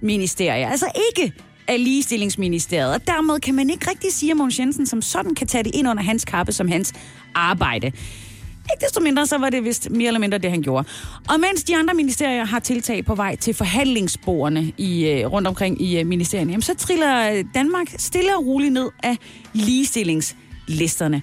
ministerier. 0.01 0.69
Altså 0.69 0.87
ikke 1.11 1.33
af 1.71 1.85
ligestillingsministeriet. 1.85 2.95
Og 2.95 3.07
dermed 3.07 3.41
kan 3.41 3.55
man 3.55 3.71
ikke 3.71 3.91
rigtig 3.91 4.13
sige, 4.13 4.31
at 4.31 4.37
Mogens 4.37 4.59
Jensen 4.59 4.87
som 4.87 5.03
sådan 5.03 5.35
kan 5.35 5.47
tage 5.47 5.65
det 5.65 5.75
ind 5.75 5.89
under 5.89 6.03
hans 6.03 6.25
kappe 6.25 6.53
som 6.53 6.69
hans 6.69 6.93
arbejde. 7.35 7.87
Ikke 8.73 8.85
desto 8.85 9.01
mindre, 9.01 9.27
så 9.27 9.39
var 9.39 9.51
det 9.51 9.65
vist 9.65 9.91
mere 9.91 10.07
eller 10.07 10.21
mindre 10.21 10.39
det, 10.39 10.51
han 10.51 10.63
gjorde. 10.63 10.89
Og 11.29 11.41
mens 11.41 11.65
de 11.65 11.77
andre 11.77 11.95
ministerier 11.95 12.45
har 12.45 12.59
tiltag 12.59 13.05
på 13.05 13.15
vej 13.15 13.37
til 13.37 13.55
forhandlingsbordene 13.55 14.73
i, 14.79 15.07
øh, 15.09 15.27
rundt 15.27 15.49
omkring 15.49 15.83
i 15.83 15.99
øh, 16.01 16.07
ministerierne, 16.07 16.51
jamen, 16.51 16.63
så 16.63 16.75
triller 16.75 17.33
øh, 17.33 17.45
Danmark 17.55 17.87
stille 17.99 18.37
og 18.37 18.47
roligt 18.47 18.73
ned 18.73 18.89
af 19.03 19.17
ligestillingslisterne. 19.53 21.23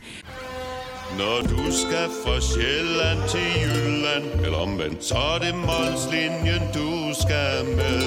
Når 1.18 1.42
du 1.42 1.72
skal 1.72 2.08
fra 2.26 2.42
Sjælland 2.42 3.20
til 3.30 3.48
Jylland 3.62 4.46
Eller 4.46 4.58
omvendt, 4.58 5.06
så 5.06 5.16
er 5.16 5.40
det 5.40 5.56
Molslinjen, 5.56 6.62
du 6.74 7.14
skal 7.22 7.76
med 7.76 8.02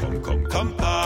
Kom, 0.00 0.22
kom, 0.22 0.44
kom, 0.50 0.74
kom 0.78 1.05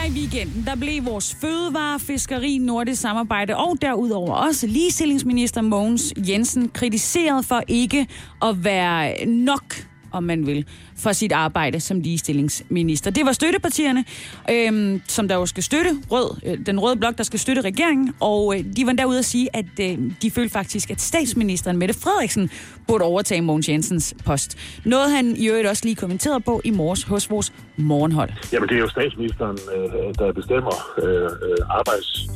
Her 0.00 0.06
i 0.06 0.10
weekenden, 0.10 0.64
der 0.66 0.76
blev 0.76 1.04
vores 1.04 1.34
fødevare, 1.40 2.00
fiskeri, 2.00 2.58
nordisk 2.58 3.00
samarbejde 3.00 3.56
og 3.56 3.76
derudover 3.82 4.34
også 4.34 4.66
ligestillingsminister 4.66 5.62
Mogens 5.62 6.14
Jensen 6.28 6.68
kritiseret 6.68 7.44
for 7.44 7.62
ikke 7.68 8.06
at 8.42 8.64
være 8.64 9.26
nok 9.26 9.74
om 10.12 10.22
man 10.22 10.46
vil, 10.46 10.64
for 10.96 11.12
sit 11.12 11.32
arbejde 11.32 11.80
som 11.80 12.00
ligestillingsminister. 12.00 13.10
Det 13.10 13.26
var 13.26 13.32
støttepartierne, 13.32 14.04
øh, 14.50 15.00
som 15.08 15.28
der 15.28 15.34
jo 15.34 15.46
skal 15.46 15.62
støtte 15.62 15.90
rød, 16.10 16.36
øh, 16.46 16.66
den 16.66 16.80
røde 16.80 16.96
blok, 16.96 17.18
der 17.18 17.24
skal 17.24 17.38
støtte 17.38 17.62
regeringen, 17.62 18.14
og 18.20 18.54
øh, 18.58 18.64
de 18.76 18.86
var 18.86 18.92
derude 18.92 19.18
at 19.18 19.24
sige, 19.24 19.48
at 19.56 19.66
øh, 19.80 19.98
de 20.22 20.30
følte 20.30 20.52
faktisk, 20.52 20.90
at 20.90 21.00
statsministeren 21.00 21.76
Mette 21.76 21.94
Frederiksen 21.94 22.50
burde 22.88 23.04
overtage 23.04 23.42
Mogens 23.42 23.68
Jensens 23.68 24.14
post. 24.24 24.58
Noget 24.84 25.10
han 25.10 25.36
i 25.36 25.48
øvrigt 25.48 25.68
også 25.68 25.84
lige 25.84 25.96
kommenterede 25.96 26.40
på 26.40 26.60
i 26.64 26.70
morges 26.70 27.02
hos 27.02 27.30
vores 27.30 27.52
morgenhold. 27.76 28.30
Jamen, 28.52 28.68
det 28.68 28.74
er 28.74 28.80
jo 28.80 28.88
statsministeren, 28.88 29.58
øh, 29.76 30.14
der 30.18 30.32
bestemmer 30.32 30.76
øh, 31.02 31.24
øh, 31.24 31.78
arbejds 31.78 32.30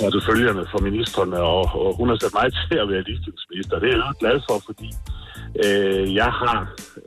porteføljerne 0.00 0.64
for 0.72 0.80
ministerne, 0.88 1.36
og, 1.36 1.62
og 1.84 1.96
hun 1.96 2.08
har 2.08 2.16
sat 2.22 2.34
mig 2.38 2.46
til 2.70 2.78
at 2.82 2.88
være 2.92 3.02
ligestillingsminister. 3.08 3.78
Det 3.78 3.88
er 3.88 3.96
jeg 3.96 4.14
glad 4.22 4.36
for, 4.48 4.56
fordi 4.68 4.88
øh, 5.64 6.14
jeg 6.14 6.30
har 6.42 6.58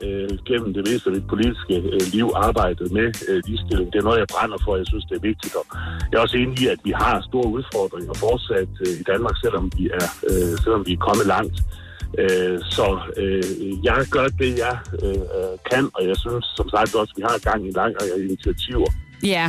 øh, 0.02 0.30
gennem 0.48 0.74
det 0.74 0.82
meste 0.88 1.10
af 1.10 1.14
mit 1.16 1.26
politiske 1.32 1.74
øh, 1.94 2.00
liv 2.12 2.26
arbejdet 2.34 2.92
med 2.92 3.08
øh, 3.28 3.42
ligestilling. 3.46 3.92
Det 3.92 3.98
er 3.98 4.06
noget, 4.08 4.18
jeg 4.18 4.26
brænder 4.34 4.58
for, 4.64 4.72
og 4.72 4.78
jeg 4.78 4.86
synes, 4.86 5.04
det 5.04 5.16
er 5.16 5.24
vigtigt. 5.30 5.54
Og 5.60 5.66
jeg 6.10 6.18
er 6.18 6.22
også 6.22 6.36
enig 6.36 6.58
i, 6.62 6.66
at 6.66 6.80
vi 6.84 6.92
har 7.02 7.14
store 7.30 7.48
udfordringer 7.56 8.14
fortsat 8.24 8.72
øh, 8.86 8.92
i 9.00 9.04
Danmark, 9.12 9.36
selvom 9.44 9.64
vi 9.76 9.84
er, 10.00 10.06
øh, 10.28 10.52
selvom 10.64 10.82
vi 10.86 10.92
er 10.92 11.02
kommet 11.08 11.26
langt. 11.26 11.56
Øh, 12.22 12.58
så 12.76 12.86
øh, 13.16 13.84
jeg 13.84 13.98
gør 14.10 14.26
det, 14.42 14.58
jeg 14.64 14.76
øh, 15.04 15.54
kan, 15.70 15.84
og 15.94 16.02
jeg 16.08 16.16
synes 16.24 16.44
som 16.58 16.68
sagt 16.68 16.94
også, 16.94 17.12
at 17.14 17.18
vi 17.18 17.22
har 17.28 17.50
gang 17.50 17.64
i 17.64 17.68
en 17.68 17.74
lang 17.80 17.92
række 18.00 18.24
initiativer. 18.24 18.90
Ja, 19.22 19.46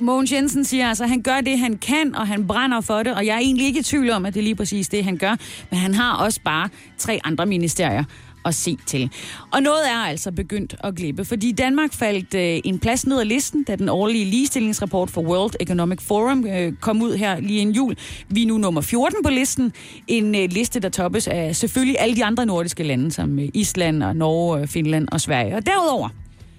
Mogens 0.00 0.32
Jensen 0.32 0.64
siger 0.64 0.88
altså, 0.88 1.04
at 1.04 1.10
han 1.10 1.22
gør 1.22 1.40
det, 1.40 1.58
han 1.58 1.78
kan, 1.78 2.14
og 2.14 2.26
han 2.26 2.46
brænder 2.46 2.80
for 2.80 3.02
det, 3.02 3.14
og 3.14 3.26
jeg 3.26 3.34
er 3.34 3.38
egentlig 3.38 3.66
ikke 3.66 3.80
i 3.80 3.82
tvivl 3.82 4.10
om, 4.10 4.26
at 4.26 4.34
det 4.34 4.40
er 4.40 4.44
lige 4.44 4.56
præcis 4.56 4.88
det, 4.88 5.04
han 5.04 5.16
gør. 5.16 5.36
Men 5.70 5.80
han 5.80 5.94
har 5.94 6.16
også 6.16 6.40
bare 6.44 6.68
tre 6.98 7.20
andre 7.24 7.46
ministerier 7.46 8.04
at 8.48 8.54
se 8.54 8.76
til. 8.86 9.10
Og 9.52 9.62
noget 9.62 9.90
er 9.90 9.96
altså 9.96 10.32
begyndt 10.32 10.76
at 10.84 10.94
glippe, 10.94 11.24
fordi 11.24 11.52
Danmark 11.52 11.92
faldt 11.92 12.34
øh, 12.34 12.60
en 12.64 12.78
plads 12.78 13.06
ned 13.06 13.20
ad 13.20 13.24
listen, 13.24 13.64
da 13.64 13.76
den 13.76 13.88
årlige 13.88 14.24
ligestillingsrapport 14.24 15.10
for 15.10 15.22
World 15.22 15.54
Economic 15.60 16.00
Forum 16.00 16.46
øh, 16.46 16.72
kom 16.80 17.02
ud 17.02 17.16
her 17.16 17.40
lige 17.40 17.60
en 17.60 17.70
jul. 17.70 17.96
Vi 18.28 18.42
er 18.42 18.46
nu 18.46 18.58
nummer 18.58 18.80
14 18.80 19.18
på 19.24 19.30
listen. 19.30 19.72
En 20.06 20.34
øh, 20.34 20.48
liste, 20.50 20.80
der 20.80 20.88
toppes 20.88 21.28
af 21.28 21.56
selvfølgelig 21.56 21.96
alle 21.98 22.16
de 22.16 22.24
andre 22.24 22.46
nordiske 22.46 22.82
lande, 22.82 23.12
som 23.12 23.38
øh, 23.38 23.48
Island 23.54 24.02
og 24.02 24.16
Norge, 24.16 24.60
øh, 24.60 24.66
Finland 24.66 25.08
og 25.12 25.20
Sverige. 25.20 25.56
Og 25.56 25.66
derudover, 25.66 26.08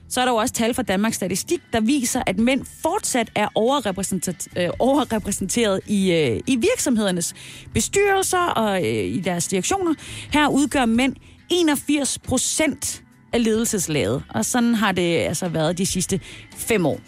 så 0.10 0.21
er 0.21 0.25
der 0.25 0.32
jo 0.32 0.38
også 0.38 0.54
tal 0.54 0.73
fra 0.73 0.84
Danmarks 0.84 1.15
Statistik, 1.15 1.62
der 1.73 1.82
viser, 1.82 2.21
at 2.25 2.39
mænd 2.39 2.65
fortsat 2.82 3.32
er 3.36 3.47
overrepræsenteret, 3.56 4.47
øh, 4.58 4.69
overrepræsenteret 4.80 5.80
i, 5.88 6.12
øh, 6.12 6.39
i 6.47 6.56
virksomhedernes 6.56 7.34
bestyrelser 7.73 8.45
og 8.45 8.78
øh, 8.78 9.06
i 9.06 9.19
deres 9.19 9.47
direktioner. 9.47 9.93
Her 10.34 10.47
udgør 10.47 10.86
mænd 10.86 11.15
81 11.50 12.20
procent 12.20 13.04
af 13.34 13.44
ledelseslaget, 13.44 14.24
og 14.30 14.46
sådan 14.46 14.76
har 14.76 14.92
det 14.92 15.18
altså 15.18 15.50
været 15.50 15.78
de 15.78 15.86
sidste 15.86 16.20
fem 16.56 16.86
år. 16.86 17.00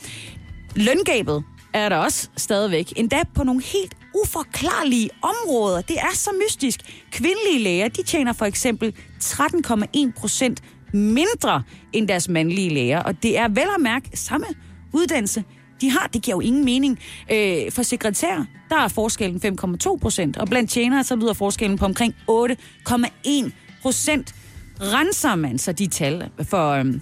Løngabet 0.76 1.44
er 1.74 1.90
der 1.90 1.98
også 1.98 2.30
stadigvæk, 2.38 2.94
endda 2.96 3.24
på 3.36 3.44
nogle 3.44 3.62
helt 3.64 3.98
uforklarlige 4.24 5.10
områder. 5.22 5.82
Det 5.82 5.98
er 5.98 6.14
så 6.14 6.30
mystisk. 6.46 6.80
Kvindelige 7.12 7.60
læger, 7.60 7.88
de 7.88 8.04
tjener 8.04 8.34
for 8.34 8.46
eksempel 8.46 8.94
13,1 9.24 10.12
procent 10.20 10.64
mindre 10.94 11.64
end 11.94 12.08
deres 12.08 12.30
mandlige 12.30 12.70
læger, 12.70 13.00
og 13.00 13.24
det 13.24 13.38
er 13.38 13.48
vel 13.48 13.68
at 13.76 13.82
mærke 13.82 14.10
samme 14.14 14.46
uddannelse, 14.94 15.44
de 15.82 15.92
har. 15.92 16.08
Det 16.14 16.22
giver 16.22 16.38
jo 16.38 16.42
ingen 16.42 16.66
mening. 16.66 17.00
Øh, 17.32 17.72
for 17.72 17.84
sekretær, 17.84 18.46
der 18.70 18.76
er 18.76 18.88
forskellen 18.88 19.58
5,2 19.88 19.98
procent, 20.02 20.38
og 20.38 20.48
blandt 20.48 20.72
tjenere, 20.72 21.04
så 21.04 21.16
lyder 21.16 21.34
forskellen 21.34 21.78
på 21.78 21.86
omkring 21.86 22.16
8,1 22.30 23.52
procent. 23.82 24.36
Renser 24.82 25.36
man 25.36 25.58
så 25.58 25.72
de 25.72 25.88
tal 25.88 26.30
for 26.44 26.70
øhm, 26.70 27.02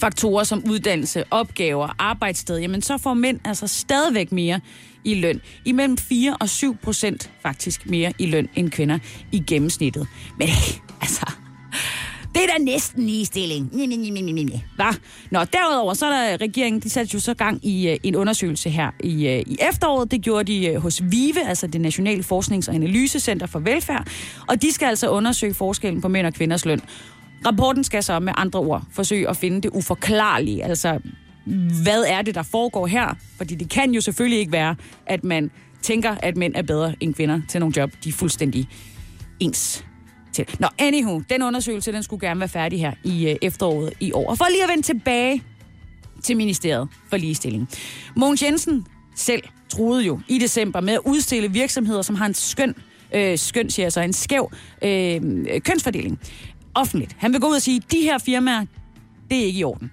faktorer 0.00 0.44
som 0.44 0.64
uddannelse, 0.70 1.24
opgaver, 1.30 1.88
arbejdssted, 1.98 2.58
jamen 2.58 2.82
så 2.82 2.98
får 2.98 3.14
mænd 3.14 3.40
altså 3.44 3.66
stadigvæk 3.66 4.32
mere 4.32 4.60
i 5.04 5.14
løn. 5.14 5.40
Imellem 5.64 5.98
4 5.98 6.36
og 6.40 6.48
7 6.48 6.76
procent 6.76 7.30
faktisk 7.42 7.86
mere 7.86 8.12
i 8.18 8.26
løn 8.26 8.48
end 8.54 8.70
kvinder 8.70 8.98
i 9.32 9.42
gennemsnittet. 9.46 10.06
Men 10.38 10.48
altså, 11.00 11.32
det 12.34 12.42
er 12.42 12.46
da 12.58 12.64
næsten 12.64 13.06
ligestilling. 13.06 13.70
Hva? 14.76 14.90
Nå, 15.30 15.44
derudover, 15.44 15.94
så 15.94 16.06
er 16.06 16.30
der 16.30 16.40
regeringen, 16.40 16.82
de 16.82 16.90
satte 16.90 17.14
jo 17.14 17.20
så 17.20 17.34
gang 17.34 17.66
i 17.66 17.92
uh, 17.92 17.96
en 18.02 18.16
undersøgelse 18.16 18.70
her 18.70 18.90
i, 19.00 19.14
uh, 19.14 19.52
i 19.52 19.56
efteråret. 19.70 20.10
Det 20.10 20.22
gjorde 20.22 20.52
de 20.52 20.76
uh, 20.76 20.82
hos 20.82 21.02
VIVE, 21.10 21.48
altså 21.48 21.66
det 21.66 21.80
Nationale 21.80 22.22
Forsknings- 22.22 22.68
og 22.68 22.74
Analysecenter 22.74 23.46
for 23.46 23.58
Velfærd. 23.58 24.06
Og 24.48 24.62
de 24.62 24.72
skal 24.72 24.86
altså 24.86 25.10
undersøge 25.10 25.54
forskellen 25.54 26.02
på 26.02 26.08
mænd 26.08 26.26
og 26.26 26.34
kvinders 26.34 26.64
løn. 26.64 26.80
Rapporten 27.46 27.84
skal 27.84 28.02
så 28.02 28.20
med 28.20 28.32
andre 28.36 28.60
ord 28.60 28.82
forsøge 28.92 29.28
at 29.28 29.36
finde 29.36 29.60
det 29.60 29.70
uforklarlige. 29.70 30.64
Altså, 30.64 30.98
hvad 31.82 32.04
er 32.06 32.22
det, 32.22 32.34
der 32.34 32.42
foregår 32.42 32.86
her? 32.86 33.14
Fordi 33.36 33.54
det 33.54 33.70
kan 33.70 33.90
jo 33.90 34.00
selvfølgelig 34.00 34.38
ikke 34.38 34.52
være, 34.52 34.76
at 35.06 35.24
man 35.24 35.50
tænker, 35.82 36.16
at 36.22 36.36
mænd 36.36 36.54
er 36.56 36.62
bedre 36.62 36.94
end 37.00 37.14
kvinder 37.14 37.40
til 37.48 37.60
nogle 37.60 37.74
job. 37.76 37.90
De 38.04 38.08
er 38.08 38.12
fuldstændig 38.12 38.68
ens 39.40 39.84
til. 40.32 40.46
Nå, 40.58 40.68
anywho, 40.78 41.22
den 41.30 41.42
undersøgelse, 41.42 41.92
den 41.92 42.02
skulle 42.02 42.28
gerne 42.28 42.40
være 42.40 42.48
færdig 42.48 42.80
her 42.80 42.92
i 43.04 43.28
øh, 43.28 43.36
efteråret 43.42 43.92
i 44.00 44.12
år. 44.12 44.30
Og 44.30 44.38
for 44.38 44.46
lige 44.50 44.62
at 44.62 44.68
vende 44.68 44.82
tilbage 44.82 45.42
til 46.22 46.36
Ministeriet 46.36 46.88
for 47.10 47.16
Ligestilling. 47.16 47.68
Mogens 48.16 48.42
Jensen 48.42 48.86
selv 49.14 49.42
troede 49.68 50.04
jo 50.04 50.20
i 50.28 50.38
december 50.38 50.80
med 50.80 50.94
at 50.94 51.00
udstille 51.04 51.52
virksomheder, 51.52 52.02
som 52.02 52.14
har 52.14 52.26
en 52.26 52.34
skøn, 52.34 52.74
øh, 53.14 53.38
skøn 53.38 53.70
siger 53.70 53.84
jeg 53.84 53.92
så, 53.92 54.00
en 54.00 54.12
skæv 54.12 54.52
øh, 54.82 55.20
kønsfordeling 55.60 56.20
offentligt. 56.74 57.16
Han 57.18 57.32
vil 57.32 57.40
gå 57.40 57.46
ud 57.46 57.54
og 57.54 57.62
sige, 57.62 57.82
de 57.90 58.00
her 58.00 58.18
firmaer, 58.18 58.66
det 59.30 59.40
er 59.40 59.44
ikke 59.44 59.60
i 59.60 59.64
orden. 59.64 59.90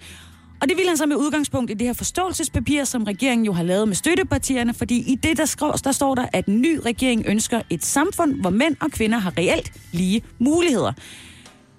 Og 0.61 0.69
det 0.69 0.77
vil 0.77 0.87
han 0.87 0.97
så 0.97 1.05
med 1.05 1.15
udgangspunkt 1.15 1.71
i 1.71 1.73
det 1.73 1.87
her 1.87 1.93
forståelsespapir, 1.93 2.83
som 2.83 3.03
regeringen 3.03 3.45
jo 3.45 3.53
har 3.53 3.63
lavet 3.63 3.87
med 3.87 3.95
støttepartierne, 3.95 4.73
fordi 4.73 5.11
i 5.11 5.15
det, 5.15 5.37
der, 5.37 5.45
skrev, 5.45 5.73
der 5.83 5.91
står 5.91 6.15
der, 6.15 6.25
at 6.33 6.45
en 6.45 6.61
ny 6.61 6.79
regering 6.85 7.23
ønsker 7.27 7.61
et 7.69 7.85
samfund, 7.85 8.33
hvor 8.33 8.49
mænd 8.49 8.75
og 8.81 8.91
kvinder 8.91 9.17
har 9.17 9.37
reelt 9.37 9.71
lige 9.91 10.21
muligheder. 10.39 10.93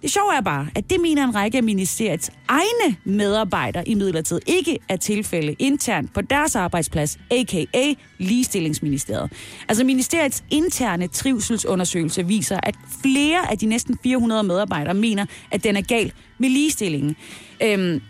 Det 0.03 0.11
sjove 0.11 0.35
er 0.37 0.41
bare, 0.41 0.69
at 0.75 0.91
det 0.91 1.01
mener 1.01 1.25
en 1.25 1.35
række 1.35 1.59
af 1.59 1.65
ministeriets 1.65 2.31
egne 2.49 2.97
medarbejdere 3.05 3.89
i 3.89 3.95
midlertid 3.95 4.41
ikke 4.47 4.79
er 4.89 4.97
tilfælde 4.97 5.53
internt 5.59 6.15
på 6.15 6.21
deres 6.21 6.57
arbejdsplads, 6.57 7.19
a.k.a. 7.31 7.95
ligestillingsministeriet. 8.19 9.33
Altså 9.69 9.85
ministeriets 9.85 10.45
interne 10.51 11.09
trivselsundersøgelse 11.09 12.27
viser, 12.27 12.61
at 12.63 12.75
flere 13.03 13.51
af 13.51 13.59
de 13.59 13.67
næsten 13.67 13.99
400 14.03 14.43
medarbejdere 14.43 14.95
mener, 14.95 15.27
at 15.51 15.65
den 15.65 15.77
er 15.77 15.83
gal 15.83 16.13
med 16.39 16.49
ligestillingen. 16.49 17.17
Øhm, 17.63 18.01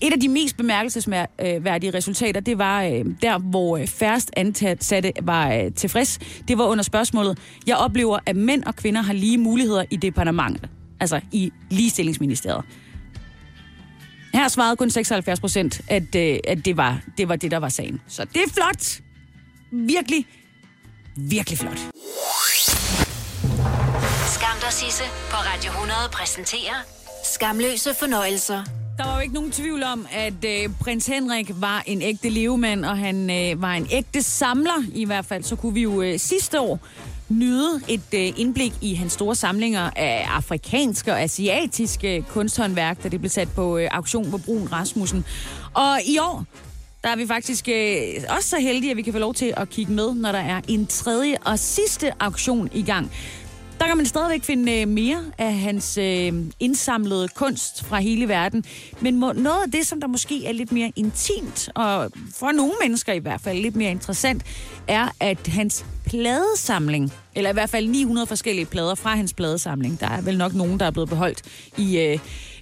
et 0.00 0.12
af 0.12 0.20
de 0.20 0.28
mest 0.28 0.56
bemærkelsesværdige 0.56 1.94
resultater, 1.94 2.40
det 2.40 2.58
var 2.58 2.82
øh, 2.82 3.04
der, 3.22 3.38
hvor 3.38 3.76
øh, 3.76 3.86
færrest 3.86 4.30
ansatte 4.36 5.12
var 5.22 5.52
øh, 5.52 5.72
tilfreds. 5.72 6.18
Det 6.48 6.58
var 6.58 6.64
under 6.64 6.84
spørgsmålet, 6.84 7.38
jeg 7.66 7.76
oplever, 7.76 8.18
at 8.26 8.36
mænd 8.36 8.64
og 8.64 8.76
kvinder 8.76 9.02
har 9.02 9.12
lige 9.12 9.38
muligheder 9.38 9.84
i 9.90 9.96
departementet 9.96 10.70
altså 11.00 11.20
i 11.32 11.52
ligestillingsministeriet. 11.70 12.64
Her 14.34 14.48
svarede 14.48 14.76
kun 14.76 14.90
76 14.90 15.40
procent, 15.40 15.80
at, 15.88 16.14
øh, 16.14 16.38
at 16.48 16.64
det, 16.64 16.76
var, 16.76 17.00
det 17.18 17.28
var 17.28 17.36
det, 17.36 17.50
der 17.50 17.56
var 17.56 17.68
sagen. 17.68 18.00
Så 18.08 18.24
det 18.24 18.42
er 18.42 18.48
flot. 18.54 19.00
Virkelig, 19.72 20.26
virkelig 21.16 21.58
flot. 21.58 21.78
Skam 24.26 24.56
dig, 24.60 24.72
Sisse, 24.72 25.04
på 25.30 25.36
Radio 25.36 25.70
100 25.70 25.98
præsenterer 26.12 26.74
Skamløse 27.24 27.94
fornøjelser. 27.94 28.64
Der 29.00 29.06
var 29.06 29.14
jo 29.14 29.20
ikke 29.20 29.34
nogen 29.34 29.50
tvivl 29.50 29.82
om, 29.82 30.06
at 30.12 30.44
øh, 30.44 30.68
prins 30.80 31.06
Henrik 31.06 31.50
var 31.54 31.82
en 31.86 32.02
ægte 32.02 32.28
levemand, 32.28 32.84
og 32.84 32.98
han 32.98 33.30
øh, 33.30 33.62
var 33.62 33.72
en 33.72 33.86
ægte 33.90 34.22
samler 34.22 34.84
i 34.94 35.04
hvert 35.04 35.24
fald. 35.24 35.42
Så 35.42 35.56
kunne 35.56 35.74
vi 35.74 35.82
jo 35.82 36.02
øh, 36.02 36.18
sidste 36.18 36.60
år 36.60 36.80
nyde 37.28 37.80
et 37.88 38.14
øh, 38.14 38.40
indblik 38.40 38.72
i 38.80 38.94
hans 38.94 39.12
store 39.12 39.34
samlinger 39.34 39.90
af 39.96 40.26
afrikanske 40.28 41.12
og 41.12 41.20
asiatiske 41.20 42.24
kunsthåndværk, 42.28 43.02
da 43.02 43.08
det 43.08 43.20
blev 43.20 43.30
sat 43.30 43.48
på 43.54 43.78
øh, 43.78 43.88
auktion 43.90 44.30
på 44.30 44.38
Brun 44.38 44.68
Rasmussen. 44.72 45.24
Og 45.74 45.98
i 46.06 46.18
år, 46.18 46.44
der 47.04 47.08
er 47.08 47.16
vi 47.16 47.26
faktisk 47.26 47.68
øh, 47.68 48.36
også 48.36 48.48
så 48.48 48.58
heldige, 48.60 48.90
at 48.90 48.96
vi 48.96 49.02
kan 49.02 49.12
få 49.12 49.18
lov 49.18 49.34
til 49.34 49.54
at 49.56 49.70
kigge 49.70 49.92
med, 49.92 50.14
når 50.14 50.32
der 50.32 50.38
er 50.38 50.60
en 50.68 50.86
tredje 50.86 51.36
og 51.44 51.58
sidste 51.58 52.12
auktion 52.22 52.68
i 52.72 52.82
gang. 52.82 53.12
Der 53.80 53.86
kan 53.86 53.96
man 53.96 54.06
stadigvæk 54.06 54.44
finde 54.44 54.80
øh, 54.80 54.88
mere 54.88 55.24
af 55.38 55.58
hans 55.58 55.98
øh, 55.98 56.32
indsamlede 56.60 57.28
kunst 57.28 57.84
fra 57.84 58.00
hele 58.00 58.28
verden. 58.28 58.64
Men 59.00 59.16
må, 59.16 59.32
noget 59.32 59.62
af 59.64 59.70
det, 59.70 59.86
som 59.86 60.00
der 60.00 60.06
måske 60.06 60.46
er 60.46 60.52
lidt 60.52 60.72
mere 60.72 60.92
intimt, 60.96 61.68
og 61.74 62.10
for 62.34 62.52
nogle 62.52 62.72
mennesker 62.82 63.12
i 63.12 63.18
hvert 63.18 63.40
fald 63.40 63.58
lidt 63.58 63.76
mere 63.76 63.90
interessant, 63.90 64.42
er, 64.88 65.08
at 65.20 65.46
hans 65.46 65.86
pladesamling, 66.06 67.12
eller 67.34 67.50
i 67.50 67.52
hvert 67.52 67.70
fald 67.70 67.88
900 67.88 68.26
forskellige 68.26 68.66
plader 68.66 68.94
fra 68.94 69.16
hans 69.16 69.34
pladesamling, 69.34 70.00
der 70.00 70.08
er 70.08 70.20
vel 70.20 70.38
nok 70.38 70.54
nogen, 70.54 70.80
der 70.80 70.86
er 70.86 70.90
blevet 70.90 71.08
beholdt 71.08 71.42
i... 71.76 71.98
Øh, 71.98 72.18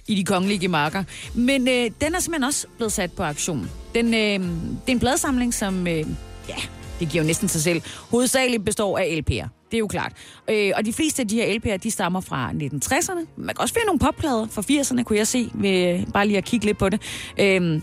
i 0.07 0.15
de 0.15 0.23
kongelige 0.23 0.67
marker. 0.67 1.03
Men 1.33 1.67
øh, 1.67 1.91
den 2.01 2.15
er 2.15 2.19
simpelthen 2.19 2.43
også 2.43 2.67
blevet 2.77 2.93
sat 2.93 3.11
på 3.11 3.23
aktion. 3.23 3.69
Den, 3.95 4.13
øh, 4.13 4.39
det 4.39 4.87
er 4.87 4.91
en 4.91 4.99
pladesamling, 4.99 5.53
som, 5.53 5.87
øh, 5.87 6.05
ja, 6.49 6.55
det 6.99 7.09
giver 7.09 7.23
jo 7.23 7.27
næsten 7.27 7.47
sig 7.47 7.61
selv, 7.61 7.81
hovedsageligt 8.11 8.65
består 8.65 8.97
af 8.97 9.21
LP'er. 9.29 9.58
Det 9.71 9.77
er 9.77 9.79
jo 9.79 9.87
klart. 9.87 10.13
Øh, 10.49 10.71
og 10.75 10.85
de 10.85 10.93
fleste 10.93 11.21
af 11.21 11.27
de 11.27 11.35
her 11.35 11.59
LP'er, 11.59 11.77
de 11.77 11.91
stammer 11.91 12.21
fra 12.21 12.51
1960'erne. 12.51 13.27
Man 13.35 13.55
kan 13.55 13.61
også 13.61 13.73
finde 13.73 13.85
nogle 13.85 13.99
popplader 13.99 14.47
fra 14.51 14.61
80'erne, 14.61 15.03
kunne 15.03 15.17
jeg 15.17 15.27
se, 15.27 15.49
ved 15.53 16.05
bare 16.13 16.27
lige 16.27 16.37
at 16.37 16.45
kigge 16.45 16.65
lidt 16.65 16.77
på 16.77 16.89
det. 16.89 17.01
Øh, 17.39 17.81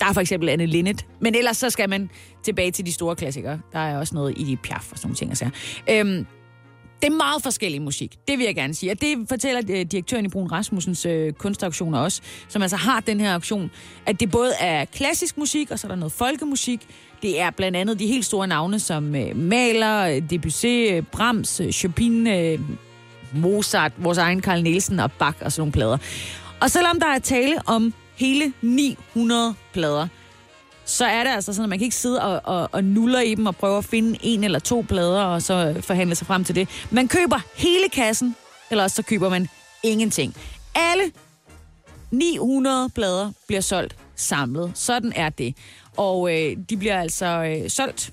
der 0.00 0.06
er 0.06 0.12
for 0.12 0.20
eksempel 0.20 0.48
Anne 0.48 0.66
Linnet. 0.66 1.06
Men 1.20 1.34
ellers 1.34 1.56
så 1.56 1.70
skal 1.70 1.90
man 1.90 2.10
tilbage 2.42 2.70
til 2.70 2.86
de 2.86 2.92
store 2.92 3.16
klassikere. 3.16 3.60
Der 3.72 3.78
er 3.78 3.98
også 3.98 4.14
noget 4.14 4.34
i 4.36 4.44
de 4.44 4.56
Piaf 4.56 4.92
og 4.92 4.98
sådan 4.98 5.06
nogle 5.08 5.16
ting. 5.16 5.30
Altså. 5.30 5.50
Øhm, 5.90 6.26
det 7.06 7.12
er 7.12 7.16
meget 7.16 7.42
forskellig 7.42 7.82
musik, 7.82 8.16
det 8.28 8.38
vil 8.38 8.44
jeg 8.44 8.54
gerne 8.54 8.74
sige. 8.74 8.92
Og 8.92 9.00
det 9.00 9.28
fortæller 9.28 9.62
øh, 9.70 9.86
direktøren 9.86 10.24
i 10.24 10.28
Brun 10.28 10.52
Rasmussens 10.52 11.06
øh, 11.06 11.32
kunstauktioner 11.32 11.98
også, 11.98 12.22
som 12.48 12.62
altså 12.62 12.76
har 12.76 13.00
den 13.00 13.20
her 13.20 13.34
auktion, 13.34 13.70
at 14.06 14.20
det 14.20 14.30
både 14.30 14.52
er 14.60 14.84
klassisk 14.84 15.38
musik, 15.38 15.70
og 15.70 15.78
så 15.78 15.86
er 15.86 15.88
der 15.88 15.96
noget 15.96 16.12
folkemusik. 16.12 16.80
Det 17.22 17.40
er 17.40 17.50
blandt 17.50 17.76
andet 17.76 17.98
de 17.98 18.06
helt 18.06 18.24
store 18.24 18.46
navne 18.46 18.78
som 18.78 19.14
øh, 19.14 19.36
Maler, 19.36 20.06
øh, 20.06 20.30
Debussy, 20.30 20.66
øh, 20.66 21.02
Brahms, 21.02 21.60
Chopin, 21.72 22.26
øh, 22.26 22.60
Mozart, 23.34 23.92
vores 23.96 24.18
egen 24.18 24.42
Carl 24.42 24.62
Nielsen 24.62 25.00
og 25.00 25.12
Bach 25.12 25.38
og 25.40 25.52
sådan 25.52 25.60
nogle 25.60 25.72
plader. 25.72 25.98
Og 26.60 26.70
selvom 26.70 27.00
der 27.00 27.06
er 27.06 27.18
tale 27.18 27.56
om 27.66 27.94
hele 28.16 28.52
900 28.62 29.54
plader, 29.72 30.08
så 30.86 31.04
er 31.04 31.24
det 31.24 31.30
altså 31.30 31.52
sådan, 31.52 31.64
at 31.64 31.68
man 31.68 31.78
kan 31.78 31.84
ikke 31.84 31.96
sidde 31.96 32.22
og, 32.22 32.40
og, 32.44 32.68
og 32.72 32.84
nuller 32.84 33.20
i 33.20 33.34
dem 33.34 33.46
og 33.46 33.56
prøve 33.56 33.78
at 33.78 33.84
finde 33.84 34.18
en 34.22 34.44
eller 34.44 34.58
to 34.58 34.84
plader 34.88 35.22
og 35.22 35.42
så 35.42 35.74
forhandle 35.80 36.14
sig 36.14 36.26
frem 36.26 36.44
til 36.44 36.54
det. 36.54 36.68
Man 36.90 37.08
køber 37.08 37.40
hele 37.54 37.88
kassen, 37.92 38.36
eller 38.70 38.84
også 38.84 38.94
så 38.96 39.02
køber 39.02 39.28
man 39.28 39.48
ingenting. 39.82 40.36
Alle 40.74 41.12
900 42.10 42.88
plader 42.88 43.32
bliver 43.46 43.60
solgt 43.60 43.96
samlet. 44.16 44.72
Sådan 44.74 45.12
er 45.16 45.28
det. 45.28 45.54
Og 45.96 46.34
øh, 46.34 46.56
de 46.70 46.76
bliver 46.76 47.00
altså 47.00 47.26
øh, 47.26 47.70
solgt 47.70 48.12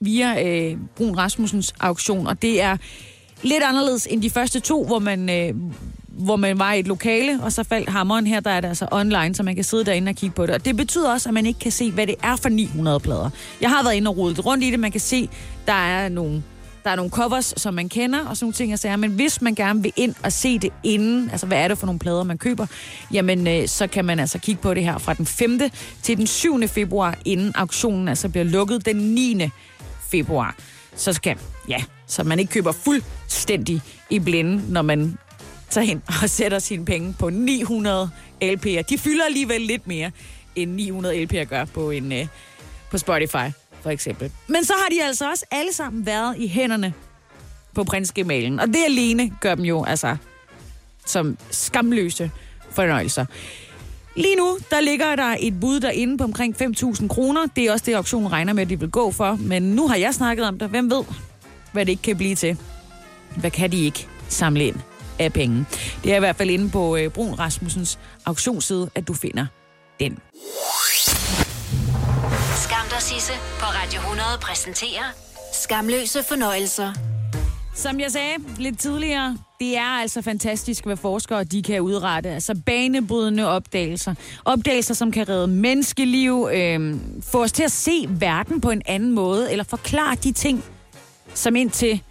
via 0.00 0.44
øh, 0.46 0.78
Brun 0.96 1.18
Rasmussens 1.18 1.74
auktion, 1.80 2.26
og 2.26 2.42
det 2.42 2.62
er 2.62 2.76
lidt 3.42 3.62
anderledes 3.62 4.06
end 4.10 4.22
de 4.22 4.30
første 4.30 4.60
to, 4.60 4.84
hvor 4.84 4.98
man, 4.98 5.30
øh, 5.30 5.54
hvor 6.18 6.36
man 6.36 6.58
var 6.58 6.72
i 6.72 6.80
et 6.80 6.88
lokale, 6.88 7.42
og 7.42 7.52
så 7.52 7.64
faldt 7.64 7.88
hammeren 7.88 8.26
her, 8.26 8.40
der 8.40 8.50
er 8.50 8.60
det 8.60 8.68
altså 8.68 8.88
online, 8.90 9.34
så 9.34 9.42
man 9.42 9.54
kan 9.54 9.64
sidde 9.64 9.84
derinde 9.84 10.10
og 10.10 10.16
kigge 10.16 10.34
på 10.34 10.46
det. 10.46 10.54
Og 10.54 10.64
det 10.64 10.76
betyder 10.76 11.12
også, 11.12 11.28
at 11.28 11.34
man 11.34 11.46
ikke 11.46 11.60
kan 11.60 11.72
se, 11.72 11.90
hvad 11.90 12.06
det 12.06 12.14
er 12.22 12.36
for 12.36 12.48
900 12.48 13.00
plader. 13.00 13.30
Jeg 13.60 13.70
har 13.70 13.82
været 13.82 13.94
inde 13.94 14.08
og 14.08 14.16
rodet 14.16 14.46
rundt 14.46 14.64
i 14.64 14.70
det, 14.70 14.80
man 14.80 14.92
kan 14.92 15.00
se, 15.00 15.28
der 15.66 15.72
er 15.72 16.08
nogle 16.08 16.42
der 16.84 16.90
er 16.90 16.96
nogle 16.96 17.10
covers, 17.10 17.54
som 17.56 17.74
man 17.74 17.88
kender, 17.88 18.18
og 18.26 18.36
sådan 18.36 18.44
nogle 18.44 18.52
ting, 18.52 18.70
jeg 18.70 18.78
siger. 18.78 18.96
Men 18.96 19.10
hvis 19.10 19.42
man 19.42 19.54
gerne 19.54 19.82
vil 19.82 19.92
ind 19.96 20.14
og 20.22 20.32
se 20.32 20.58
det 20.58 20.70
inden, 20.82 21.30
altså 21.30 21.46
hvad 21.46 21.58
er 21.58 21.68
det 21.68 21.78
for 21.78 21.86
nogle 21.86 21.98
plader, 21.98 22.24
man 22.24 22.38
køber, 22.38 22.66
jamen 23.12 23.46
øh, 23.46 23.68
så 23.68 23.86
kan 23.86 24.04
man 24.04 24.20
altså 24.20 24.38
kigge 24.38 24.62
på 24.62 24.74
det 24.74 24.84
her 24.84 24.98
fra 24.98 25.14
den 25.14 25.26
5. 25.26 25.60
til 26.02 26.16
den 26.16 26.26
7. 26.26 26.68
februar, 26.68 27.18
inden 27.24 27.52
auktionen 27.54 28.08
altså 28.08 28.28
bliver 28.28 28.44
lukket 28.44 28.86
den 28.86 28.96
9. 28.96 29.48
februar. 30.10 30.56
Så 30.96 31.12
skal, 31.12 31.36
ja, 31.68 31.82
så 32.06 32.24
man 32.24 32.38
ikke 32.38 32.52
køber 32.52 32.72
fuldstændig 32.72 33.82
i 34.10 34.18
blinde, 34.18 34.72
når 34.72 34.82
man 34.82 35.18
tager 35.70 35.84
hen 35.84 36.02
og 36.22 36.30
sætter 36.30 36.58
sine 36.58 36.84
penge 36.84 37.14
på 37.18 37.30
900 37.30 38.10
LP'er. 38.42 38.82
De 38.82 38.98
fylder 38.98 39.24
alligevel 39.24 39.60
lidt 39.60 39.86
mere, 39.86 40.10
end 40.56 40.70
900 40.70 41.24
LP'er 41.24 41.44
gør 41.44 41.64
på, 41.64 41.90
en, 41.90 42.12
øh, 42.12 42.26
på 42.90 42.98
Spotify, 42.98 43.52
for 43.80 43.90
eksempel. 43.90 44.32
Men 44.46 44.64
så 44.64 44.72
har 44.82 44.88
de 44.88 45.04
altså 45.04 45.30
også 45.30 45.44
alle 45.50 45.72
sammen 45.72 46.06
været 46.06 46.34
i 46.38 46.48
hænderne 46.48 46.94
på 47.74 47.84
prinsgemalen. 47.84 48.60
Og 48.60 48.66
det 48.66 48.84
alene 48.86 49.32
gør 49.40 49.54
dem 49.54 49.64
jo 49.64 49.84
altså 49.84 50.16
som 51.06 51.38
skamløse 51.50 52.30
fornøjelser. 52.70 53.26
Lige 54.16 54.36
nu, 54.36 54.58
der 54.70 54.80
ligger 54.80 55.16
der 55.16 55.36
et 55.40 55.60
bud 55.60 55.80
derinde 55.80 56.18
på 56.18 56.24
omkring 56.24 56.56
5.000 56.62 57.08
kroner. 57.08 57.46
Det 57.56 57.64
er 57.64 57.72
også 57.72 57.84
det, 57.86 57.94
auktionen 57.94 58.32
regner 58.32 58.52
med, 58.52 58.62
at 58.62 58.68
de 58.68 58.80
vil 58.80 58.90
gå 58.90 59.10
for. 59.10 59.38
Men 59.40 59.62
nu 59.62 59.88
har 59.88 59.96
jeg 59.96 60.14
snakket 60.14 60.46
om 60.46 60.58
det. 60.58 60.68
Hvem 60.68 60.90
ved, 60.90 61.04
hvad 61.72 61.86
det 61.86 61.92
ikke 61.92 62.02
kan 62.02 62.16
blive 62.16 62.34
til? 62.34 62.56
Hvad 63.36 63.50
kan 63.50 63.72
de 63.72 63.84
ikke 63.84 64.06
samle 64.28 64.66
ind 64.66 64.76
af 65.18 65.32
penge? 65.32 65.66
Det 66.04 66.12
er 66.12 66.16
i 66.16 66.18
hvert 66.18 66.36
fald 66.36 66.50
inde 66.50 66.70
på 66.70 66.96
øh, 66.96 67.10
Brun 67.10 67.34
Rasmussens 67.34 67.98
auktionsside, 68.26 68.90
at 68.94 69.08
du 69.08 69.14
finder 69.14 69.46
den. 70.00 70.18
Skam 72.56 72.86
dig, 72.90 73.02
Sisse, 73.02 73.32
på 73.58 73.66
Radio 73.66 74.00
100 74.00 74.28
præsenterer 74.42 75.04
Skamløse 75.52 76.22
fornøjelser. 76.28 76.92
Som 77.74 78.00
jeg 78.00 78.12
sagde 78.12 78.34
lidt 78.58 78.78
tidligere, 78.78 79.38
det 79.60 79.76
er 79.76 80.00
altså 80.00 80.22
fantastisk, 80.22 80.84
hvad 80.84 80.96
forskere 80.96 81.44
de 81.44 81.62
kan 81.62 81.80
udrette. 81.80 82.30
Altså 82.30 82.60
banebrydende 82.66 83.46
opdagelser. 83.46 84.14
Opdagelser, 84.44 84.94
som 84.94 85.12
kan 85.12 85.28
redde 85.28 85.46
menneskeliv, 85.46 86.48
øh, 86.52 86.96
få 87.22 87.42
os 87.42 87.52
til 87.52 87.62
at 87.62 87.72
se 87.72 88.06
verden 88.08 88.60
på 88.60 88.70
en 88.70 88.82
anden 88.86 89.12
måde, 89.12 89.52
eller 89.52 89.64
forklare 89.64 90.14
de 90.14 90.32
ting, 90.32 90.64
som 91.34 91.56
indtil 91.56 92.02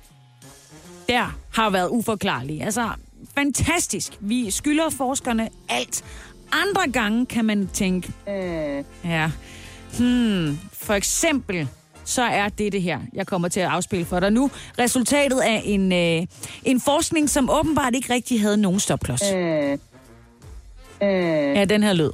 der 1.10 1.38
har 1.58 1.70
været 1.70 1.90
uforklarlige. 1.90 2.64
Altså, 2.64 2.90
fantastisk. 3.36 4.18
Vi 4.20 4.52
skylder 4.52 4.90
forskerne 4.90 5.50
alt. 5.70 6.04
Andre 6.52 6.92
gange 6.92 7.26
kan 7.26 7.46
man 7.46 7.70
tænke, 7.74 8.14
øh, 8.30 8.84
ja, 9.06 9.32
hmm, 9.98 10.60
for 10.74 10.94
eksempel 10.94 11.68
så 12.06 12.22
er 12.22 12.50
det 12.50 12.72
det 12.72 12.82
her, 12.82 13.00
jeg 13.14 13.28
kommer 13.28 13.48
til 13.48 13.60
at 13.60 13.70
afspille 13.70 14.06
for 14.06 14.20
dig 14.20 14.32
nu. 14.32 14.52
Resultatet 14.80 15.40
af 15.40 15.62
en, 15.66 15.92
øh, 15.92 16.28
en 16.64 16.82
forskning, 16.82 17.30
som 17.30 17.50
åbenbart 17.50 17.96
ikke 17.96 18.14
rigtig 18.14 18.42
havde 18.42 18.58
nogen 18.58 18.80
stopklods. 18.80 19.22
Ja, 21.02 21.66
den 21.66 21.84
her 21.84 21.94
lyd. 21.94 22.12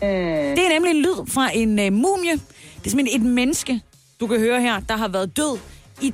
Det 0.00 0.66
er 0.66 0.72
nemlig 0.74 0.90
en 0.90 1.02
lyd 1.02 1.26
fra 1.28 1.50
en 1.54 1.78
øh, 1.78 1.92
mumie. 1.92 2.32
Det 2.32 2.86
er 2.86 2.90
simpelthen 2.90 3.20
et 3.20 3.26
menneske, 3.26 3.80
du 4.20 4.26
kan 4.26 4.38
høre 4.38 4.60
her, 4.60 4.80
der 4.80 4.96
har 4.96 5.08
været 5.08 5.36
død 5.36 5.58
i 6.02 6.10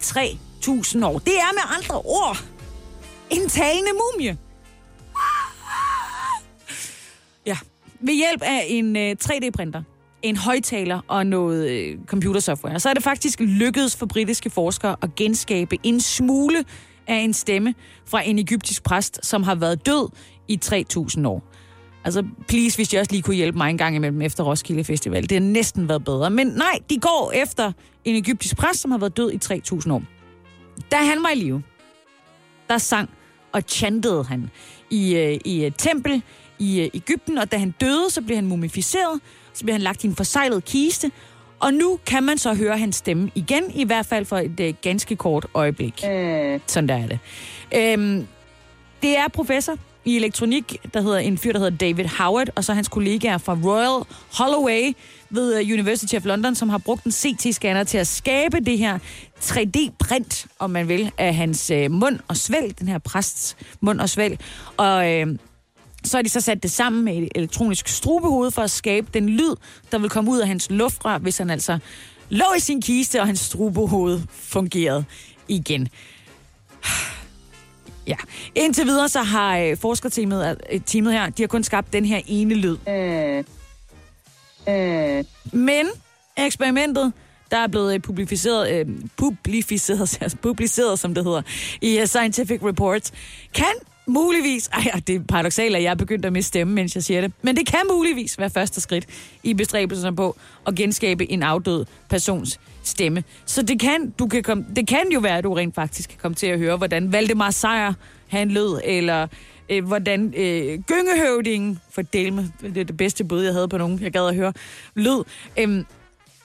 1000 0.64 1.04
år. 1.04 1.18
Det 1.18 1.34
er 1.34 1.52
med 1.54 1.76
andre 1.76 1.96
ord 1.96 2.44
en 3.30 3.48
talende 3.48 3.90
mumie. 3.92 4.38
Ja. 7.46 7.56
Ved 8.00 8.14
hjælp 8.14 8.42
af 8.42 8.64
en 8.68 8.96
øh, 8.96 9.16
3D-printer, 9.24 9.82
en 10.22 10.36
højtaler 10.36 11.00
og 11.08 11.26
noget 11.26 11.70
øh, 11.70 11.98
computersoftware, 12.06 12.80
så 12.80 12.88
er 12.88 12.94
det 12.94 13.02
faktisk 13.02 13.40
lykkedes 13.40 13.96
for 13.96 14.06
britiske 14.06 14.50
forskere 14.50 14.96
at 15.02 15.14
genskabe 15.14 15.76
en 15.82 16.00
smule 16.00 16.64
af 17.06 17.16
en 17.16 17.32
stemme 17.32 17.74
fra 18.06 18.22
en 18.26 18.38
egyptisk 18.38 18.82
præst, 18.82 19.20
som 19.22 19.42
har 19.42 19.54
været 19.54 19.86
død 19.86 20.08
i 20.48 20.60
3.000 20.64 21.26
år. 21.26 21.42
Altså, 22.04 22.24
please, 22.48 22.76
hvis 22.76 22.88
de 22.88 22.98
også 22.98 23.12
lige 23.12 23.22
kunne 23.22 23.36
hjælpe 23.36 23.58
mig 23.58 23.70
en 23.70 23.78
gang 23.78 23.96
imellem 23.96 24.22
efter 24.22 24.44
Roskilde 24.44 24.84
Festival. 24.84 25.22
Det 25.22 25.32
har 25.32 25.40
næsten 25.40 25.88
været 25.88 26.04
bedre. 26.04 26.30
Men 26.30 26.46
nej, 26.46 26.78
de 26.90 26.98
går 26.98 27.32
efter 27.34 27.72
en 28.04 28.16
egyptisk 28.16 28.56
præst, 28.56 28.80
som 28.80 28.90
har 28.90 28.98
været 28.98 29.16
død 29.16 29.32
i 29.32 29.38
3.000 29.44 29.92
år. 29.92 30.02
Da 30.90 30.96
han 30.96 31.22
var 31.22 31.30
i 31.30 31.34
live, 31.34 31.62
der 32.68 32.78
sang 32.78 33.10
og 33.52 33.62
chantede 33.68 34.24
han 34.24 34.50
i, 34.90 35.16
øh, 35.16 35.38
i 35.44 35.66
et 35.66 35.74
tempel 35.78 36.22
i 36.58 36.80
øh, 36.80 36.90
Ægypten, 36.94 37.38
og 37.38 37.52
da 37.52 37.56
han 37.56 37.70
døde, 37.70 38.10
så 38.10 38.22
blev 38.22 38.36
han 38.36 38.46
mumificeret, 38.46 39.20
så 39.52 39.64
blev 39.64 39.72
han 39.72 39.82
lagt 39.82 40.04
i 40.04 40.06
en 40.06 40.16
forsejlet 40.16 40.64
kiste, 40.64 41.10
og 41.60 41.74
nu 41.74 41.98
kan 42.06 42.22
man 42.22 42.38
så 42.38 42.54
høre 42.54 42.78
hans 42.78 42.96
stemme 42.96 43.30
igen, 43.34 43.70
i 43.74 43.84
hvert 43.84 44.06
fald 44.06 44.24
for 44.24 44.38
et 44.38 44.60
øh, 44.60 44.74
ganske 44.82 45.16
kort 45.16 45.46
øjeblik. 45.54 46.04
Øh. 46.10 46.60
Sådan 46.66 46.88
der 46.88 46.94
er 46.94 47.06
det. 47.06 47.18
Øhm, 47.74 48.26
det 49.02 49.18
er 49.18 49.28
professor 49.28 49.76
i 50.04 50.16
elektronik, 50.16 50.76
der 50.94 51.00
hedder 51.00 51.18
en 51.18 51.38
fyr, 51.38 51.52
der 51.52 51.58
hedder 51.58 51.76
David 51.76 52.04
Howard, 52.04 52.48
og 52.54 52.64
så 52.64 52.74
hans 52.74 52.88
kollegaer 52.88 53.38
fra 53.38 53.58
Royal 53.64 54.04
Holloway 54.38 54.92
ved 55.34 55.60
øh, 55.60 55.72
University 55.72 56.14
of 56.14 56.24
London, 56.24 56.54
som 56.54 56.68
har 56.68 56.78
brugt 56.78 57.04
en 57.04 57.12
CT-scanner 57.12 57.84
til 57.84 57.98
at 57.98 58.06
skabe 58.06 58.60
det 58.60 58.78
her 58.78 58.98
3D-print, 59.40 60.46
om 60.58 60.70
man 60.70 60.88
vil, 60.88 61.12
af 61.18 61.34
hans 61.34 61.70
øh, 61.70 61.90
mund 61.90 62.18
og 62.28 62.36
svælg, 62.36 62.78
den 62.78 62.88
her 62.88 62.98
præsts 62.98 63.56
mund 63.80 64.00
og 64.00 64.08
svælg. 64.08 64.40
Og 64.76 65.12
øh, 65.12 65.26
så 66.04 66.16
har 66.16 66.22
de 66.22 66.28
så 66.28 66.40
sat 66.40 66.62
det 66.62 66.70
sammen 66.70 67.04
med 67.04 67.16
et 67.16 67.28
elektronisk 67.34 67.88
strubehoved 67.88 68.50
for 68.50 68.62
at 68.62 68.70
skabe 68.70 69.06
den 69.14 69.28
lyd, 69.28 69.54
der 69.92 69.98
vil 69.98 70.10
komme 70.10 70.30
ud 70.30 70.38
af 70.38 70.48
hans 70.48 70.70
luftrør, 70.70 71.18
hvis 71.18 71.38
han 71.38 71.50
altså 71.50 71.78
lå 72.28 72.44
i 72.56 72.60
sin 72.60 72.82
kiste, 72.82 73.20
og 73.20 73.26
hans 73.26 73.40
strubehoved 73.40 74.20
fungerede 74.30 75.04
igen. 75.48 75.88
Ja. 78.06 78.16
Indtil 78.54 78.86
videre 78.86 79.08
så 79.08 79.22
har 79.22 79.58
øh, 79.58 79.76
forskerteamet 79.76 80.56
øh, 80.72 80.80
teamet 80.86 81.12
her, 81.12 81.30
de 81.30 81.42
har 81.42 81.46
kun 81.46 81.64
skabt 81.64 81.92
den 81.92 82.04
her 82.04 82.20
ene 82.26 82.54
lyd. 82.54 82.76
Øh, 82.88 83.44
Øh, 84.68 85.24
men 85.52 85.86
eksperimentet, 86.36 87.12
der 87.50 87.56
er 87.56 87.66
blevet 87.66 87.94
øh, 87.94 88.00
publiceret, 88.00 88.70
øh, 88.70 88.86
publiceret, 89.16 90.18
altså 90.20 90.36
publiceret, 90.42 90.98
som 90.98 91.14
det 91.14 91.24
hedder, 91.24 91.42
i 91.80 92.00
uh, 92.00 92.06
Scientific 92.06 92.62
Reports, 92.62 93.12
kan 93.54 93.74
muligvis, 94.06 94.68
ej, 94.68 95.00
det 95.06 95.14
er 95.14 95.20
paradoxalt, 95.28 95.76
at 95.76 95.82
jeg 95.82 95.90
er 95.90 95.94
begyndt 95.94 96.24
at 96.24 96.32
miste 96.32 96.48
stemme, 96.48 96.74
mens 96.74 96.94
jeg 96.94 97.02
siger 97.02 97.20
det, 97.20 97.32
men 97.42 97.56
det 97.56 97.66
kan 97.66 97.80
muligvis 97.92 98.38
være 98.38 98.50
første 98.50 98.80
skridt 98.80 99.06
i 99.42 99.54
bestræbelserne 99.54 100.16
på 100.16 100.36
at 100.66 100.74
genskabe 100.74 101.30
en 101.32 101.42
afdød 101.42 101.84
persons 102.08 102.60
stemme. 102.82 103.24
Så 103.46 103.62
det 103.62 103.80
kan, 103.80 104.10
du 104.18 104.26
kan 104.26 104.42
komme, 104.42 104.66
det 104.76 104.88
kan 104.88 105.04
jo 105.14 105.20
være, 105.20 105.38
at 105.38 105.44
du 105.44 105.54
rent 105.54 105.74
faktisk 105.74 106.08
kan 106.08 106.18
komme 106.22 106.34
til 106.34 106.46
at 106.46 106.58
høre, 106.58 106.76
hvordan 106.76 107.12
Valdemar 107.12 107.50
Sejr 107.50 107.92
han 108.28 108.50
lød, 108.50 108.80
eller 108.84 109.26
øh, 109.68 109.84
hvordan 109.86 110.34
øh, 110.36 110.80
gyngehøvdingen, 110.80 111.80
for 111.90 112.02
Delme, 112.02 112.52
det 112.60 112.76
er 112.76 112.84
det 112.84 112.96
bedste 112.96 113.24
bud, 113.24 113.42
jeg 113.42 113.52
havde 113.52 113.68
på 113.68 113.78
nogen, 113.78 114.00
jeg 114.02 114.12
gad 114.12 114.28
at 114.28 114.34
høre, 114.34 114.52
lød. 114.94 115.24
Øhm, 115.58 115.86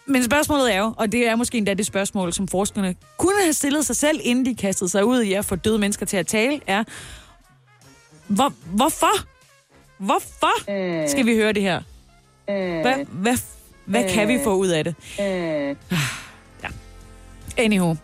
men 0.06 0.24
spørgsmålet 0.24 0.74
er 0.74 0.80
jo, 0.80 0.94
og 0.98 1.12
det 1.12 1.28
er 1.28 1.36
måske 1.36 1.58
endda 1.58 1.74
det 1.74 1.86
spørgsmål, 1.86 2.34
som 2.34 2.48
forskerne 2.48 2.96
kunne 3.18 3.42
have 3.42 3.54
stillet 3.54 3.86
sig 3.86 3.96
selv, 3.96 4.20
inden 4.24 4.46
de 4.46 4.56
kastede 4.56 4.90
sig 4.90 5.06
ud 5.06 5.22
i 5.22 5.34
at 5.34 5.46
få 5.46 5.56
døde 5.56 5.80
mennesker 5.80 6.06
til 6.06 6.18
at 6.18 6.28
tale, 6.28 6.60
er, 6.68 6.84
hvor, 8.28 8.54
hvorfor? 8.66 9.26
Hvorfor 9.98 10.64
skal 11.08 11.26
vi 11.26 11.36
høre 11.36 11.54
det 11.54 11.62
her? 11.62 11.82
Hvad, 12.82 13.06
hvad, 13.12 13.38
hvad 13.86 14.10
kan 14.10 14.28
vi 14.28 14.40
få 14.44 14.56
ud 14.56 14.68
af 14.68 14.84
det? 14.84 14.96
Ja. 16.64 16.70
Anywho. 17.58 17.96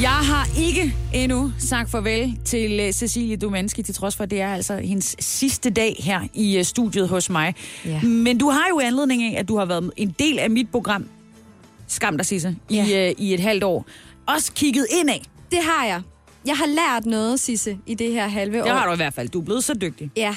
Jeg 0.00 0.10
har 0.10 0.48
ikke 0.58 0.94
endnu 1.14 1.52
sagt 1.58 1.90
farvel 1.90 2.38
til 2.44 2.86
uh, 2.88 2.92
Cecilie 2.94 3.36
Dumanski, 3.36 3.82
til 3.82 3.94
trods 3.94 4.16
for, 4.16 4.24
at 4.24 4.30
det 4.30 4.40
er 4.40 4.54
altså 4.54 4.76
hendes 4.76 5.16
sidste 5.20 5.70
dag 5.70 5.96
her 5.98 6.20
i 6.34 6.58
uh, 6.58 6.64
studiet 6.64 7.08
hos 7.08 7.30
mig. 7.30 7.54
Ja. 7.84 8.02
Men 8.02 8.38
du 8.38 8.50
har 8.50 8.66
jo 8.70 8.80
anledning 8.80 9.22
af, 9.22 9.38
at 9.40 9.48
du 9.48 9.58
har 9.58 9.64
været 9.64 9.90
en 9.96 10.14
del 10.18 10.38
af 10.38 10.50
mit 10.50 10.70
program, 10.70 11.08
Skam 11.88 12.16
dig, 12.16 12.26
Sisse, 12.26 12.56
Ja. 12.70 12.86
i, 12.86 13.10
uh, 13.10 13.20
i 13.20 13.34
et 13.34 13.40
halvt 13.40 13.64
år. 13.64 13.86
Også 14.26 14.52
kigget 14.52 14.86
ind 15.00 15.10
af. 15.10 15.22
Det 15.50 15.58
har 15.62 15.86
jeg. 15.86 16.02
Jeg 16.46 16.56
har 16.56 16.66
lært 16.66 17.06
noget, 17.06 17.40
Sisse, 17.40 17.78
i 17.86 17.94
det 17.94 18.12
her 18.12 18.28
halve 18.28 18.60
år. 18.60 18.64
Det 18.66 18.72
har 18.74 18.86
du 18.86 18.92
i 18.92 18.96
hvert 18.96 19.14
fald. 19.14 19.28
Du 19.28 19.40
er 19.40 19.44
blevet 19.44 19.64
så 19.64 19.74
dygtig. 19.74 20.10
Ja. 20.16 20.34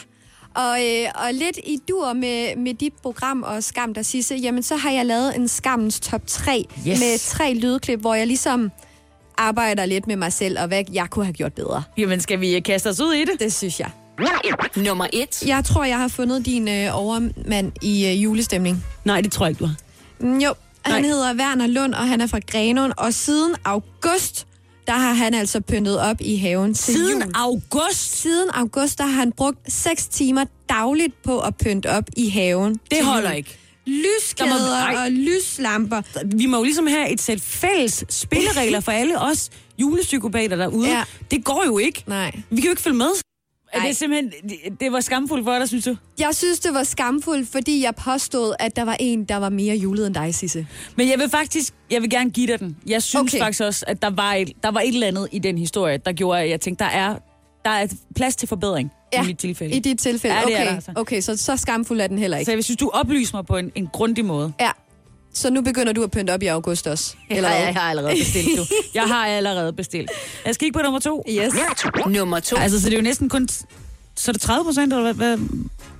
Og, 0.55 0.79
øh, 0.85 1.05
og 1.15 1.33
lidt 1.33 1.57
i 1.57 1.79
dur 1.89 2.13
med, 2.13 2.55
med 2.55 2.73
dit 2.73 2.93
program 2.93 3.43
og 3.43 3.63
Skam 3.63 3.93
der 3.93 4.01
Sisse, 4.01 4.35
jamen 4.35 4.63
så 4.63 4.75
har 4.75 4.91
jeg 4.91 5.05
lavet 5.05 5.35
en 5.35 5.47
Skammens 5.47 5.99
top 5.99 6.21
3 6.27 6.65
Yes. 6.87 6.99
med 6.99 7.19
tre 7.19 7.53
lydklip, 7.53 7.99
hvor 7.99 8.15
jeg 8.15 8.27
ligesom 8.27 8.71
arbejder 9.37 9.85
lidt 9.85 10.07
med 10.07 10.15
mig 10.15 10.33
selv, 10.33 10.59
og 10.59 10.67
hvad 10.67 10.83
jeg 10.93 11.09
kunne 11.09 11.25
have 11.25 11.33
gjort 11.33 11.53
bedre. 11.53 11.83
Jamen, 11.97 12.21
skal 12.21 12.39
vi 12.39 12.59
kaste 12.59 12.87
os 12.87 12.99
ud 13.01 13.13
i 13.13 13.21
det? 13.21 13.39
Det 13.39 13.53
synes 13.53 13.79
jeg. 13.79 13.89
Nummer 14.75 15.07
et. 15.13 15.43
Jeg 15.47 15.63
tror, 15.65 15.83
jeg 15.83 15.97
har 15.99 16.07
fundet 16.07 16.45
din 16.45 16.67
øh, 16.67 16.97
overmand 16.99 17.71
i 17.81 18.07
øh, 18.07 18.23
julestemning. 18.23 18.85
Nej, 19.05 19.21
det 19.21 19.31
tror 19.31 19.45
jeg 19.45 19.51
ikke, 19.51 19.59
du 19.59 19.65
har. 19.65 19.75
Mm, 20.19 20.37
Jo, 20.39 20.53
han 20.85 21.01
Nej. 21.01 21.09
hedder 21.09 21.33
Werner 21.35 21.67
Lund, 21.67 21.93
og 21.93 22.07
han 22.07 22.21
er 22.21 22.27
fra 22.27 22.39
Grenåen, 22.47 22.93
og 22.97 23.13
siden 23.13 23.55
august, 23.65 24.47
der 24.87 24.93
har 24.93 25.13
han 25.13 25.33
altså 25.33 25.61
pyntet 25.61 25.99
op 25.99 26.17
i 26.19 26.35
haven 26.37 26.73
til 26.73 26.93
Siden 26.93 27.21
jul. 27.21 27.31
august? 27.35 28.17
Siden 28.21 28.49
august, 28.53 28.97
der 28.97 29.05
har 29.05 29.13
han 29.19 29.31
brugt 29.31 29.57
6 29.73 30.07
timer 30.07 30.45
dagligt 30.69 31.23
på 31.23 31.39
at 31.39 31.55
pynte 31.55 31.89
op 31.91 32.03
i 32.17 32.29
haven. 32.29 32.79
Det 32.91 33.05
holder 33.05 33.29
jul. 33.29 33.37
ikke. 33.37 33.59
Lyskæder 33.87 34.75
ej. 34.75 35.05
og 35.05 35.11
lyslamper. 35.11 36.01
Vi 36.37 36.45
må 36.45 36.57
jo 36.57 36.63
ligesom 36.63 36.87
have 36.87 37.09
et 37.09 37.21
sæt 37.21 37.41
fælles 37.41 38.05
spilleregler 38.09 38.79
for 38.79 38.91
alle 38.91 39.21
os 39.21 39.49
julepsykopater 39.77 40.55
derude. 40.55 40.87
Ja. 40.89 41.03
Det 41.31 41.43
går 41.43 41.63
jo 41.65 41.77
ikke. 41.77 42.03
Nej. 42.07 42.31
Vi 42.49 42.55
kan 42.55 42.65
jo 42.65 42.69
ikke 42.69 42.81
følge 42.81 42.97
med. 42.97 43.07
Er 43.73 43.79
Nej. 43.79 43.87
det 43.87 43.97
simpelthen, 43.97 44.31
det, 44.49 44.79
det 44.79 44.91
var 44.91 44.99
skamfuldt 44.99 45.45
for 45.45 45.59
dig, 45.59 45.67
synes 45.67 45.85
du? 45.85 45.95
Jeg 46.19 46.35
synes, 46.35 46.59
det 46.59 46.73
var 46.73 46.83
skamfuldt, 46.83 47.49
fordi 47.49 47.83
jeg 47.83 47.95
påstod, 47.95 48.55
at 48.59 48.75
der 48.75 48.85
var 48.85 48.97
en, 48.99 49.25
der 49.25 49.35
var 49.35 49.49
mere 49.49 49.75
julet 49.75 50.07
end 50.07 50.15
dig, 50.15 50.35
Sisse. 50.35 50.67
Men 50.95 51.09
jeg 51.09 51.19
vil 51.19 51.29
faktisk, 51.29 51.73
jeg 51.91 52.01
vil 52.01 52.09
gerne 52.09 52.29
give 52.29 52.47
dig 52.47 52.59
den. 52.59 52.77
Jeg 52.87 53.03
synes 53.03 53.33
okay. 53.33 53.43
faktisk 53.43 53.63
også, 53.63 53.85
at 53.87 54.01
der 54.01 54.09
var, 54.09 54.33
et, 54.33 54.51
der 54.63 54.71
var 54.71 54.79
et 54.79 54.87
eller 54.87 55.07
andet 55.07 55.27
i 55.31 55.39
den 55.39 55.57
historie, 55.57 55.97
der 55.97 56.11
gjorde, 56.11 56.41
at 56.41 56.49
jeg 56.49 56.61
tænkte, 56.61 56.83
der 56.83 56.89
er, 56.89 57.15
der 57.65 57.71
er 57.71 57.87
plads 58.15 58.35
til 58.35 58.47
forbedring 58.47 58.91
ja. 59.13 59.23
i 59.23 59.25
mit 59.25 59.37
tilfælde. 59.37 59.75
I 59.75 59.79
dit 59.79 59.99
tilfælde? 59.99 60.35
Ja, 60.35 60.41
det 60.45 60.53
er 60.53 60.57
okay. 60.57 60.65
der 60.67 60.75
altså. 60.75 60.91
okay, 60.95 61.21
så 61.21 61.37
så 61.37 61.57
skamfuld 61.57 62.01
er 62.01 62.07
den 62.07 62.17
heller 62.19 62.37
ikke. 62.37 62.45
Så 62.49 62.55
jeg 62.55 62.63
synes, 62.63 62.77
du 62.77 62.89
oplyser 62.93 63.37
mig 63.37 63.45
på 63.45 63.57
en, 63.57 63.71
en 63.75 63.87
grundig 63.93 64.25
måde. 64.25 64.53
Ja. 64.59 64.71
Så 65.33 65.49
nu 65.49 65.61
begynder 65.61 65.93
du 65.93 66.03
at 66.03 66.11
pynte 66.11 66.31
op 66.33 66.43
i 66.43 66.45
august 66.45 66.87
også? 66.87 67.15
Eller 67.29 67.49
hvad? 67.49 67.59
jeg 67.59 67.73
har 67.73 67.89
allerede 67.89 68.15
bestilt, 68.15 68.57
du. 68.57 68.65
Jeg 68.93 69.03
har 69.03 69.27
allerede 69.27 69.73
bestilt. 69.73 70.11
Jeg 70.45 70.53
skal 70.55 70.65
kigge 70.65 70.79
på 70.79 70.83
nummer 70.83 70.99
to. 70.99 71.23
Yes. 71.29 71.53
Nummer 72.07 72.39
to. 72.39 72.55
Altså, 72.57 72.81
så 72.81 72.85
det 72.85 72.93
er 72.93 72.97
jo 72.97 73.03
næsten 73.03 73.29
kun... 73.29 73.47
Så 74.15 74.31
er 74.31 74.33
det 74.33 74.41
30 74.41 74.65
procent, 74.65 74.93
eller 74.93 75.13
hvad? 75.13 75.37
hvad 75.37 75.47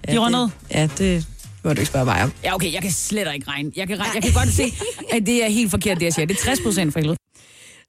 Ja, 0.07 0.13
de 0.13 0.17
runder? 0.19 0.49
det, 0.69 0.75
ja, 0.75 0.89
det 0.97 1.25
må 1.63 1.73
du 1.73 1.79
ikke 1.79 1.85
spørge 1.85 2.05
mig 2.05 2.23
om. 2.23 2.31
Ja, 2.43 2.55
okay, 2.55 2.73
jeg 2.73 2.81
kan 2.81 2.91
slet 2.91 3.33
ikke 3.33 3.47
regne. 3.47 3.71
Jeg 3.75 3.87
kan, 3.87 3.99
regne. 3.99 4.13
jeg 4.15 4.23
kan 4.23 4.33
godt 4.33 4.49
se, 4.53 4.63
at 5.11 5.25
det 5.25 5.43
er 5.43 5.49
helt 5.49 5.71
forkert, 5.71 5.97
det 5.99 6.05
jeg 6.05 6.13
siger. 6.13 6.25
Det 6.25 6.37
er 6.37 6.41
60 6.43 6.59
procent 6.61 6.93
for 6.93 6.99
helvede. 6.99 7.17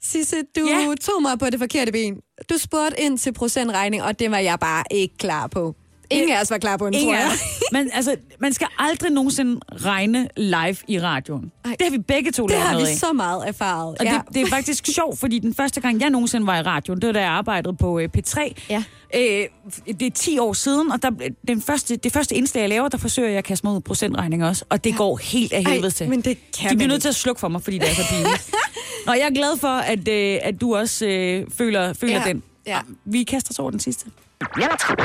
Sisse, 0.02 0.37
du 0.56 0.66
ja. 0.66 0.94
tog 1.00 1.22
mig 1.22 1.38
på 1.38 1.50
det 1.50 1.59
forkerte 1.59 1.92
ben. 1.92 2.20
Du 2.50 2.59
spurgte 2.59 3.00
ind 3.00 3.18
til 3.18 3.32
procentregning, 3.32 4.02
og 4.02 4.18
det 4.18 4.30
var 4.30 4.38
jeg 4.38 4.59
bare 4.61 4.85
ikke 4.90 5.16
klar 5.16 5.46
på. 5.46 5.74
Ingen 6.10 6.32
af 6.36 6.40
os 6.40 6.50
var 6.50 6.58
klar 6.58 6.76
på 6.76 6.86
den, 6.86 6.94
Ingen 6.94 7.08
tror 7.08 7.20
jeg. 7.20 7.30
Men 7.72 7.90
altså, 7.94 8.16
man 8.40 8.52
skal 8.52 8.66
aldrig 8.78 9.10
nogensinde 9.10 9.60
regne 9.72 10.28
live 10.36 10.76
i 10.88 11.00
radioen. 11.00 11.52
Ej, 11.64 11.70
det 11.70 11.82
har 11.82 11.90
vi 11.90 11.98
begge 11.98 12.30
to 12.32 12.42
Det 12.42 12.50
lært 12.50 12.62
har 12.62 12.72
noget 12.72 12.86
vi 12.86 12.90
af. 12.92 12.96
så 12.98 13.12
meget 13.12 13.48
erfaret. 13.48 13.96
Og 14.00 14.04
ja. 14.04 14.12
det, 14.26 14.34
det 14.34 14.42
er 14.42 14.46
faktisk 14.46 14.86
sjovt, 14.94 15.18
fordi 15.18 15.38
den 15.38 15.54
første 15.54 15.80
gang, 15.80 16.00
jeg 16.00 16.10
nogensinde 16.10 16.46
var 16.46 16.58
i 16.58 16.62
radioen, 16.62 17.00
det 17.00 17.06
var 17.06 17.12
da 17.12 17.20
jeg 17.20 17.30
arbejdede 17.30 17.76
på 17.76 17.98
øh, 17.98 18.08
P3. 18.18 18.52
Ja. 18.70 18.84
Øh, 19.14 19.44
det 19.86 20.02
er 20.06 20.10
10 20.10 20.38
år 20.38 20.52
siden, 20.52 20.92
og 20.92 21.02
der, 21.02 21.10
den 21.48 21.62
første, 21.62 21.96
det 21.96 22.12
første 22.12 22.34
indslag, 22.34 22.60
jeg 22.60 22.68
laver, 22.68 22.88
der 22.88 22.98
forsøger 22.98 23.28
jeg 23.28 23.38
at 23.38 23.44
kaste 23.44 23.66
mig 23.66 23.76
ud 23.76 23.80
procentregning 23.80 24.44
også, 24.44 24.64
og 24.68 24.84
det 24.84 24.90
ja. 24.90 24.96
går 24.96 25.16
helt 25.16 25.52
af 25.52 25.64
helvede 25.64 25.90
til. 25.90 26.08
men 26.08 26.20
det 26.20 26.38
kan 26.58 26.70
De 26.70 26.76
bliver 26.76 26.88
nødt 26.88 27.02
til 27.02 27.08
at 27.08 27.14
slukke 27.14 27.40
for 27.40 27.48
mig, 27.48 27.62
fordi 27.62 27.78
det 27.78 27.90
er 27.90 27.94
så 27.94 28.02
pinligt. 28.10 28.50
og 29.08 29.16
jeg 29.18 29.26
er 29.26 29.34
glad 29.34 29.58
for, 29.58 29.68
at, 29.68 30.08
øh, 30.08 30.38
at 30.42 30.60
du 30.60 30.76
også 30.76 31.06
øh, 31.06 31.46
føler, 31.58 31.92
føler 31.92 32.14
Ja, 32.14 32.22
den. 32.26 32.42
ja. 32.66 32.78
Vi 33.04 33.22
kaster 33.24 33.50
os 33.52 33.58
over 33.58 33.70
den 33.70 33.80
sidste. 33.80 34.06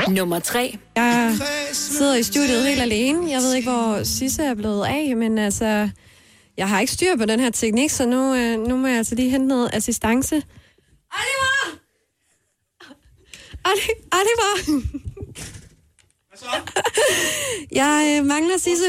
Nummer 0.08 0.38
tre. 0.38 0.78
Jeg 0.96 1.36
sidder 1.72 2.14
i 2.16 2.22
studiet 2.22 2.64
helt 2.66 2.80
alene. 2.82 3.30
Jeg 3.30 3.40
ved 3.40 3.54
ikke, 3.54 3.70
hvor 3.70 4.02
Sisse 4.04 4.42
er 4.42 4.54
blevet 4.54 4.86
af, 4.86 5.16
men 5.16 5.38
altså... 5.38 5.88
Jeg 6.56 6.68
har 6.68 6.80
ikke 6.80 6.92
styr 6.92 7.16
på 7.16 7.24
den 7.24 7.40
her 7.40 7.50
teknik, 7.50 7.90
så 7.90 8.06
nu, 8.06 8.34
øh, 8.34 8.58
nu 8.68 8.76
må 8.76 8.86
jeg 8.86 8.96
altså 8.96 9.14
lige 9.14 9.30
hente 9.30 9.46
noget 9.46 9.70
assistance. 9.72 10.34
Oliver! 11.14 11.78
Oli- 13.68 14.08
Oliver! 14.12 14.82
jeg 17.72 18.16
øh, 18.20 18.26
mangler 18.26 18.58
Sisse. 18.58 18.84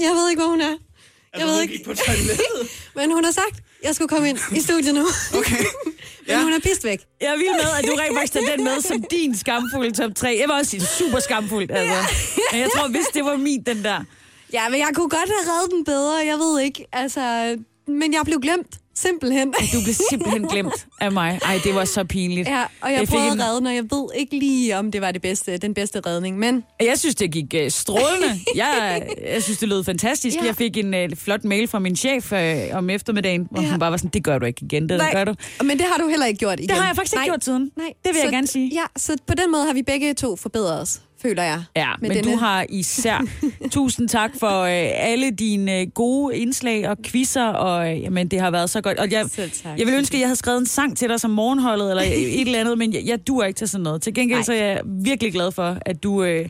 Jeg 0.00 0.10
ved 0.14 0.30
ikke, 0.30 0.42
hvor 0.42 0.50
hun 0.50 0.60
er. 0.60 0.74
Jeg 1.38 1.46
ved 1.46 1.62
ikke. 1.62 1.84
på. 1.84 1.92
Men 2.96 3.12
hun 3.12 3.24
har 3.24 3.32
sagt, 3.32 3.56
at 3.56 3.62
jeg 3.84 3.94
skulle 3.94 4.08
komme 4.08 4.28
ind 4.28 4.38
i 4.56 4.60
studiet 4.60 4.94
nu. 4.94 5.06
Okay. 5.38 5.64
Men 6.28 6.42
hun 6.42 6.52
er 6.52 6.60
pist 6.60 6.84
væk. 6.84 7.00
Jeg 7.20 7.28
er 7.28 7.36
vild 7.36 7.50
med, 7.62 7.70
at 7.78 7.84
du 7.84 7.92
rent 8.00 8.16
faktisk 8.18 8.32
tager 8.32 8.56
den 8.56 8.64
med 8.64 8.80
som 8.80 9.04
din 9.10 9.36
skamfulde 9.36 9.90
top 9.90 10.14
3. 10.14 10.36
Jeg 10.40 10.48
var 10.48 10.58
også 10.58 10.70
sige 10.70 10.80
super 10.86 11.18
skamfuldt, 11.18 11.70
altså. 11.70 12.14
Men 12.52 12.60
jeg 12.60 12.70
tror, 12.76 12.88
hvis 12.88 13.06
det 13.14 13.24
var 13.24 13.36
min, 13.36 13.62
den 13.62 13.84
der. 13.84 14.04
Ja, 14.52 14.68
men 14.68 14.80
jeg 14.80 14.88
kunne 14.94 15.08
godt 15.08 15.30
have 15.36 15.52
reddet 15.54 15.70
den 15.72 15.84
bedre. 15.84 16.14
Jeg 16.14 16.38
ved 16.38 16.60
ikke. 16.60 16.86
Altså, 16.92 17.56
men 17.88 18.12
jeg 18.12 18.22
blev 18.24 18.40
glemt. 18.40 18.76
Simpelthen. 18.96 19.48
Du 19.72 19.82
blev 19.84 19.94
simpelthen 20.10 20.48
glemt 20.52 20.86
af 21.00 21.12
mig. 21.12 21.38
Ej, 21.44 21.60
det 21.64 21.74
var 21.74 21.84
så 21.84 22.04
pinligt. 22.04 22.48
Ja, 22.48 22.64
og 22.80 22.92
jeg 22.92 23.00
fik 23.00 23.08
prøvede 23.08 23.32
en- 23.32 23.40
at 23.40 23.46
redde 23.46 23.68
og 23.68 23.74
jeg 23.74 23.84
ved 23.84 24.08
ikke 24.16 24.38
lige, 24.38 24.76
om 24.78 24.90
det 24.92 25.00
var 25.00 25.10
det 25.12 25.22
bedste, 25.22 25.56
den 25.58 25.74
bedste 25.74 26.00
redning. 26.06 26.38
Men 26.38 26.64
Jeg 26.80 26.98
synes, 26.98 27.14
det 27.14 27.30
gik 27.32 27.54
uh, 27.54 27.68
strålende. 27.68 28.40
Jeg, 28.56 29.02
jeg 29.34 29.42
synes, 29.42 29.58
det 29.58 29.68
lød 29.68 29.84
fantastisk. 29.84 30.36
Ja. 30.36 30.44
Jeg 30.44 30.56
fik 30.56 30.76
en 30.76 30.94
uh, 30.94 31.16
flot 31.18 31.44
mail 31.44 31.68
fra 31.68 31.78
min 31.78 31.96
chef 31.96 32.32
uh, 32.32 32.38
om 32.78 32.90
eftermiddagen, 32.90 33.48
hvor 33.50 33.62
Ja. 33.62 33.70
hun 33.70 33.78
bare 33.78 33.90
var 33.90 33.96
sådan, 33.96 34.10
det 34.10 34.24
gør 34.24 34.38
du 34.38 34.46
ikke 34.46 34.64
igen, 34.64 34.88
det 34.88 34.98
Nej, 34.98 35.12
gør 35.12 35.24
du. 35.24 35.34
Men 35.64 35.78
det 35.78 35.86
har 35.86 35.96
du 36.02 36.08
heller 36.08 36.26
ikke 36.26 36.38
gjort 36.38 36.58
igen. 36.60 36.68
Det 36.68 36.76
har 36.76 36.86
jeg 36.86 36.96
faktisk 36.96 37.14
ikke 37.14 37.18
Nej. 37.20 37.26
gjort 37.26 37.44
siden. 37.44 37.70
Nej. 37.76 37.86
Det 37.86 38.12
vil 38.14 38.18
jeg 38.20 38.28
så, 38.28 38.30
gerne 38.30 38.46
sige. 38.46 38.70
Ja, 38.74 38.84
så 38.96 39.16
på 39.26 39.34
den 39.34 39.52
måde 39.52 39.64
har 39.66 39.72
vi 39.72 39.82
begge 39.82 40.14
to 40.14 40.36
forbedret 40.36 40.80
os, 40.80 41.00
føler 41.28 41.42
jeg. 41.42 41.62
Ja, 41.76 41.88
men 42.00 42.10
denne. 42.10 42.32
du 42.32 42.36
har 42.36 42.66
især 42.68 43.26
tusind 43.70 44.08
tak 44.08 44.30
for 44.40 44.60
øh, 44.62 44.88
alle 44.94 45.30
dine 45.30 45.80
øh, 45.80 45.86
gode 45.94 46.36
indslag 46.36 46.88
og 46.88 46.96
quizzer, 47.04 47.46
og 47.46 47.92
øh, 47.92 48.02
jamen, 48.02 48.28
det 48.28 48.40
har 48.40 48.50
været 48.50 48.70
så 48.70 48.80
godt. 48.80 48.98
Og 48.98 49.10
jeg, 49.10 49.26
tak. 49.30 49.78
jeg 49.78 49.86
vil 49.86 49.94
ønske, 49.94 50.14
at 50.16 50.20
jeg 50.20 50.28
havde 50.28 50.36
skrevet 50.36 50.58
en 50.58 50.66
sang 50.66 50.96
til 50.96 51.08
dig 51.08 51.20
som 51.20 51.30
morgenholdet, 51.30 51.90
eller 51.90 52.02
et 52.02 52.40
eller 52.40 52.60
andet, 52.60 52.78
men 52.78 52.92
jeg, 52.92 53.02
jeg 53.04 53.26
duer 53.26 53.44
ikke 53.44 53.58
til 53.58 53.68
sådan 53.68 53.82
noget. 53.82 54.02
Til 54.02 54.14
gengæld 54.14 54.38
Nej. 54.38 54.44
så 54.44 54.52
er 54.52 54.64
jeg 54.64 54.80
virkelig 54.84 55.32
glad 55.32 55.52
for, 55.52 55.78
at 55.86 56.02
du 56.02 56.22
øh, 56.24 56.48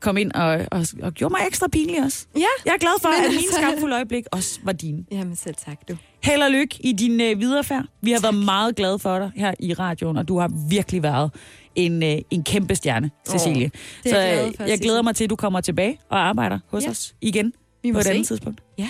kom 0.00 0.16
ind 0.16 0.32
og, 0.32 0.66
og, 0.70 0.86
og 1.02 1.12
gjorde 1.12 1.32
mig 1.38 1.46
ekstra 1.46 1.68
pinlig 1.68 2.04
også. 2.04 2.26
Ja. 2.36 2.40
Jeg 2.64 2.72
er 2.72 2.78
glad 2.78 3.00
for, 3.02 3.08
at 3.08 3.14
mine 3.28 3.34
altså- 3.38 3.56
skamfulde 3.56 3.94
øjeblik 3.94 4.24
også 4.32 4.58
var 4.64 4.72
dine. 4.72 5.04
Jamen 5.12 5.36
selv 5.36 5.54
tak, 5.66 5.88
du. 5.88 5.96
Held 6.22 6.42
og 6.42 6.50
lykke 6.50 6.76
i 6.80 6.92
din 6.92 7.20
øh, 7.20 7.40
viderefærd. 7.40 7.84
Vi 8.00 8.12
har 8.12 8.20
været 8.20 8.34
meget 8.44 8.76
glade 8.76 8.98
for 8.98 9.18
dig 9.18 9.30
her 9.36 9.54
i 9.60 9.74
radioen, 9.74 10.16
og 10.16 10.28
du 10.28 10.38
har 10.38 10.50
virkelig 10.70 11.02
været 11.02 11.30
en, 11.74 12.02
øh, 12.02 12.18
en 12.30 12.44
kæmpe 12.44 12.74
stjerne, 12.74 13.10
Cecilie. 13.28 13.70
er 14.04 14.10
Så 14.10 14.18
jeg 14.18 14.46
øh, 14.46 14.52
for, 14.56 14.64
jeg 14.64 14.78
glæder 14.78 14.96
Sisse. 14.96 15.02
mig 15.02 15.16
til, 15.16 15.24
at 15.24 15.30
du 15.30 15.36
kommer 15.36 15.60
tilbage 15.60 15.98
og 16.10 16.28
arbejder 16.28 16.58
hos 16.70 16.84
Ja. 16.84 16.90
os 16.90 17.14
igen 17.20 17.52
Vi 17.82 17.90
må 17.90 17.94
på 17.94 17.98
et 17.98 18.04
se. 18.04 18.10
andet 18.10 18.26
tidspunkt. 18.26 18.60
Ja. 18.78 18.88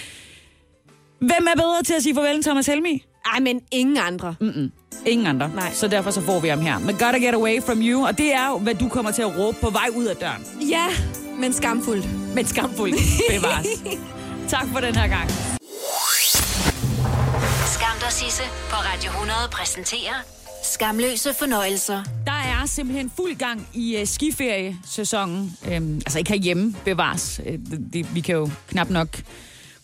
Hvem 1.19 1.47
er 1.53 1.57
bedre 1.57 1.83
til 1.83 1.95
at 1.95 2.03
sige 2.03 2.15
farvel 2.15 2.35
end 2.37 2.43
Thomas 2.45 2.67
Helmi? 2.67 3.05
Ej, 3.35 3.41
men 3.41 3.61
ingen 3.71 3.97
andre. 3.97 4.35
Mm-mm. 4.41 4.73
Ingen 5.07 5.27
andre. 5.27 5.51
Nej. 5.55 5.73
Så 5.73 5.89
derfor 5.89 6.11
så 6.11 6.21
får 6.21 6.41
vi 6.41 6.49
ham 6.49 6.61
her. 6.61 6.79
Men 6.79 6.89
Gotta 6.97 7.19
Get 7.19 7.35
Away 7.35 7.63
From 7.63 7.79
You, 7.83 8.07
og 8.07 8.19
det 8.19 8.33
er 8.35 8.49
jo, 8.49 8.59
hvad 8.59 8.75
du 8.75 8.89
kommer 8.89 9.11
til 9.11 9.23
at 9.23 9.39
råbe 9.39 9.57
på 9.61 9.71
vej 9.71 9.87
ud 9.97 10.05
af 10.05 10.17
døren. 10.17 10.45
Ja, 10.71 10.87
men 11.39 11.53
skamfuldt. 11.53 12.35
Men 12.35 12.47
skamfuldt 12.47 12.97
bevares. 13.31 13.67
tak 14.55 14.67
for 14.73 14.81
den 14.81 14.95
her 14.97 15.09
gang. 15.09 15.31
Skam 17.75 17.97
dig, 18.01 18.13
Sisse 18.13 18.43
på 18.71 18.77
Radio 18.77 19.11
100 19.11 19.39
præsenterer 19.53 20.17
Skamløse 20.71 21.35
fornøjelser. 21.35 22.03
Der 22.27 22.33
er 22.33 22.67
simpelthen 22.67 23.13
fuld 23.17 23.37
gang 23.37 23.69
i 23.75 23.97
uh, 24.01 24.07
skiferiesæsonen. 24.07 25.57
Øhm, 25.73 25.95
altså 25.95 26.19
ikke 26.19 26.31
herhjemme 26.31 26.75
bevares. 26.85 27.41
Øh, 27.47 27.53
det, 27.53 27.89
det, 27.93 28.15
vi 28.15 28.21
kan 28.21 28.35
jo 28.35 28.51
knap 28.69 28.91
nok 28.91 29.09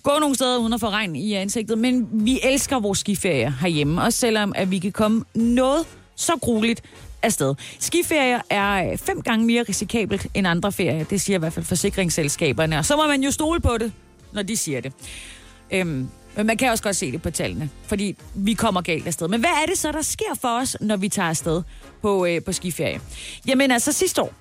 gå 0.03 0.11
nogle 0.21 0.35
steder 0.35 0.59
uden 0.59 0.73
at 0.73 0.81
få 0.81 0.89
regn 0.89 1.17
i 1.17 1.35
øh, 1.35 1.41
ansigtet, 1.41 1.79
men 1.79 2.09
vi 2.13 2.41
elsker 2.43 2.81
vores 2.81 2.99
skiferie 2.99 3.55
herhjemme, 3.61 4.03
også 4.03 4.19
selvom 4.19 4.53
at 4.57 4.71
vi 4.71 4.79
kan 4.79 4.93
komme 4.93 5.25
noget 5.35 5.87
så 6.17 6.33
grueligt 6.43 6.83
afsted. 7.23 7.55
Skiferier 7.79 8.41
er 8.51 8.91
øh, 8.91 8.99
fem 8.99 9.23
gange 9.23 9.47
mere 9.47 9.65
risikabelt 9.69 10.27
end 10.35 10.47
andre 10.47 10.73
ferier, 10.73 11.05
det 11.05 11.21
siger 11.21 11.37
i 11.37 11.41
hvert 11.41 11.53
fald 11.53 11.65
forsikringsselskaberne, 11.65 12.79
og 12.79 12.85
så 12.85 12.97
må 12.97 13.07
man 13.07 13.23
jo 13.23 13.31
stole 13.31 13.61
på 13.61 13.79
det, 13.79 13.93
når 14.33 14.43
de 14.43 14.57
siger 14.57 14.81
det. 14.81 14.93
Øhm, 15.71 16.09
men 16.37 16.47
man 16.47 16.57
kan 16.57 16.71
også 16.71 16.85
godt 16.85 16.97
se 16.97 17.13
det 17.13 17.23
på 17.23 17.31
tallene, 17.31 17.71
fordi 17.87 18.17
vi 18.35 18.55
kommer 18.55 18.81
galt 18.81 19.07
afsted. 19.07 19.29
Men 19.29 19.41
hvad 19.41 19.51
er 19.63 19.67
det 19.67 19.79
så, 19.79 19.93
der 19.93 20.03
sker 20.03 20.35
for 20.41 20.49
os, 20.49 20.77
når 20.81 20.97
vi 20.97 21.09
tager 21.09 21.29
afsted 21.29 21.63
på, 22.03 22.27
øh, 22.27 22.43
på 22.43 22.53
skiferie? 22.53 23.01
Jamen 23.47 23.71
altså 23.71 23.93
sidste 23.93 24.23
år, 24.23 24.33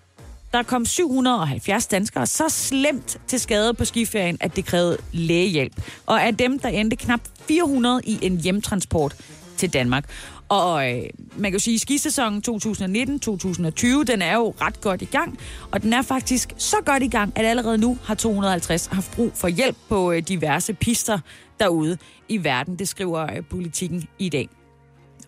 der 0.53 0.63
kom 0.63 0.85
770 0.85 1.87
danskere 1.87 2.25
så 2.25 2.49
slemt 2.49 3.17
til 3.27 3.39
skade 3.39 3.73
på 3.73 3.85
skiferien, 3.85 4.37
at 4.39 4.55
det 4.55 4.65
krævede 4.65 4.97
lægehjælp. 5.11 5.73
Og 6.05 6.23
af 6.23 6.37
dem, 6.37 6.59
der 6.59 6.69
endte 6.69 6.95
knap 6.95 7.21
400 7.47 8.01
i 8.03 8.19
en 8.21 8.41
hjemtransport 8.41 9.15
til 9.57 9.73
Danmark. 9.73 10.09
Og 10.49 10.91
øh, 10.91 11.03
man 11.35 11.51
kan 11.51 11.53
jo 11.53 11.59
sige, 11.59 11.75
at 11.75 11.81
skisæsonen 11.81 12.43
2019-2020, 12.49 14.03
den 14.03 14.21
er 14.21 14.35
jo 14.35 14.53
ret 14.61 14.81
godt 14.81 15.01
i 15.01 15.05
gang. 15.05 15.39
Og 15.71 15.81
den 15.81 15.93
er 15.93 16.01
faktisk 16.01 16.53
så 16.57 16.75
godt 16.85 17.03
i 17.03 17.07
gang, 17.07 17.33
at 17.35 17.45
allerede 17.45 17.77
nu 17.77 17.97
har 18.03 18.15
250 18.15 18.85
haft 18.85 19.11
brug 19.11 19.31
for 19.35 19.47
hjælp 19.47 19.77
på 19.89 20.11
øh, 20.11 20.21
diverse 20.27 20.73
pister 20.73 21.19
derude 21.59 21.97
i 22.29 22.43
verden. 22.43 22.79
Det 22.79 22.87
skriver 22.87 23.21
øh, 23.21 23.43
politikken 23.49 24.07
i 24.19 24.29
dag. 24.29 24.49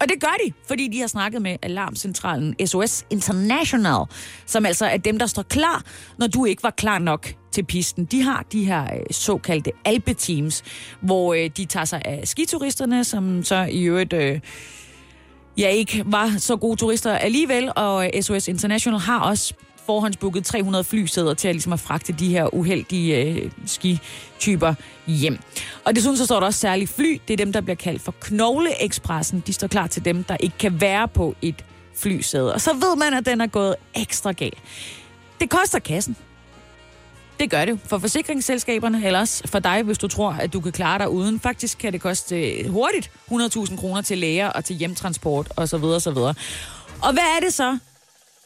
Og 0.01 0.09
det 0.09 0.21
gør 0.21 0.35
de, 0.45 0.53
fordi 0.67 0.87
de 0.87 0.99
har 0.99 1.07
snakket 1.07 1.41
med 1.41 1.57
alarmcentralen 1.61 2.67
SOS 2.67 3.05
International, 3.09 4.05
som 4.45 4.65
altså 4.65 4.85
er 4.85 4.97
dem, 4.97 5.19
der 5.19 5.25
står 5.25 5.43
klar, 5.43 5.83
når 6.17 6.27
du 6.27 6.45
ikke 6.45 6.63
var 6.63 6.69
klar 6.69 6.99
nok 6.99 7.33
til 7.57 7.63
pisten. 7.63 8.05
De 8.05 8.21
har 8.21 8.45
de 8.51 8.65
her 8.65 8.83
øh, 8.83 8.99
såkaldte 9.11 9.71
alpeteams, 9.85 10.63
hvor 11.01 11.33
øh, 11.33 11.49
de 11.57 11.65
tager 11.65 11.85
sig 11.85 12.01
af 12.05 12.27
skituristerne, 12.27 13.03
som 13.03 13.43
så 13.43 13.67
i 13.71 13.83
øvrigt... 13.83 14.13
Øh, 14.13 14.39
ja, 15.57 15.69
ikke 15.69 16.03
var 16.05 16.35
så 16.37 16.55
gode 16.55 16.75
turister 16.75 17.13
alligevel, 17.13 17.71
og 17.75 18.05
øh, 18.05 18.21
SOS 18.21 18.47
International 18.47 18.99
har 18.99 19.19
også 19.19 19.53
forhåndsbooket 19.85 20.45
300 20.45 20.83
flysæder 20.83 21.33
til 21.33 21.47
at, 21.47 21.55
ligesom 21.55 21.73
at 21.73 21.79
fragte 21.79 22.13
de 22.13 22.29
her 22.29 22.53
uheldige 22.53 23.25
øh, 23.25 23.51
skityper 23.65 24.73
hjem. 25.07 25.39
Og 25.85 25.95
desuden 25.95 26.17
så 26.17 26.25
står 26.25 26.39
der 26.39 26.47
også 26.47 26.59
særligt 26.59 26.91
fly. 26.91 27.21
Det 27.27 27.33
er 27.33 27.37
dem, 27.37 27.53
der 27.53 27.61
bliver 27.61 27.75
kaldt 27.75 28.01
for 28.01 28.15
Knogleekspressen. 28.21 29.43
De 29.47 29.53
står 29.53 29.67
klar 29.67 29.87
til 29.87 30.05
dem, 30.05 30.23
der 30.23 30.37
ikke 30.39 30.57
kan 30.57 30.81
være 30.81 31.07
på 31.07 31.35
et 31.41 31.65
flysæde. 31.95 32.53
Og 32.53 32.61
så 32.61 32.73
ved 32.73 32.95
man, 32.95 33.13
at 33.13 33.25
den 33.25 33.41
er 33.41 33.47
gået 33.47 33.75
ekstra 33.95 34.31
galt. 34.31 34.57
Det 35.39 35.49
koster 35.49 35.79
kassen. 35.79 36.15
Det 37.39 37.49
gør 37.49 37.65
det 37.65 37.79
for 37.85 37.97
forsikringsselskaberne, 37.97 39.05
eller 39.05 39.19
også 39.19 39.47
for 39.47 39.59
dig, 39.59 39.83
hvis 39.83 39.97
du 39.97 40.07
tror, 40.07 40.31
at 40.31 40.53
du 40.53 40.61
kan 40.61 40.71
klare 40.71 40.99
dig 40.99 41.09
uden. 41.09 41.39
Faktisk 41.39 41.77
kan 41.77 41.93
det 41.93 42.01
koste 42.01 42.51
øh, 42.51 42.69
hurtigt 42.69 43.11
100.000 43.31 43.77
kroner 43.77 44.01
til 44.01 44.17
læger 44.17 44.47
og 44.49 44.65
til 44.65 44.75
hjemtransport 44.75 45.53
osv. 45.57 45.83
osv. 45.83 46.17
Og 47.01 47.13
hvad 47.13 47.23
er 47.37 47.39
det 47.43 47.53
så, 47.53 47.77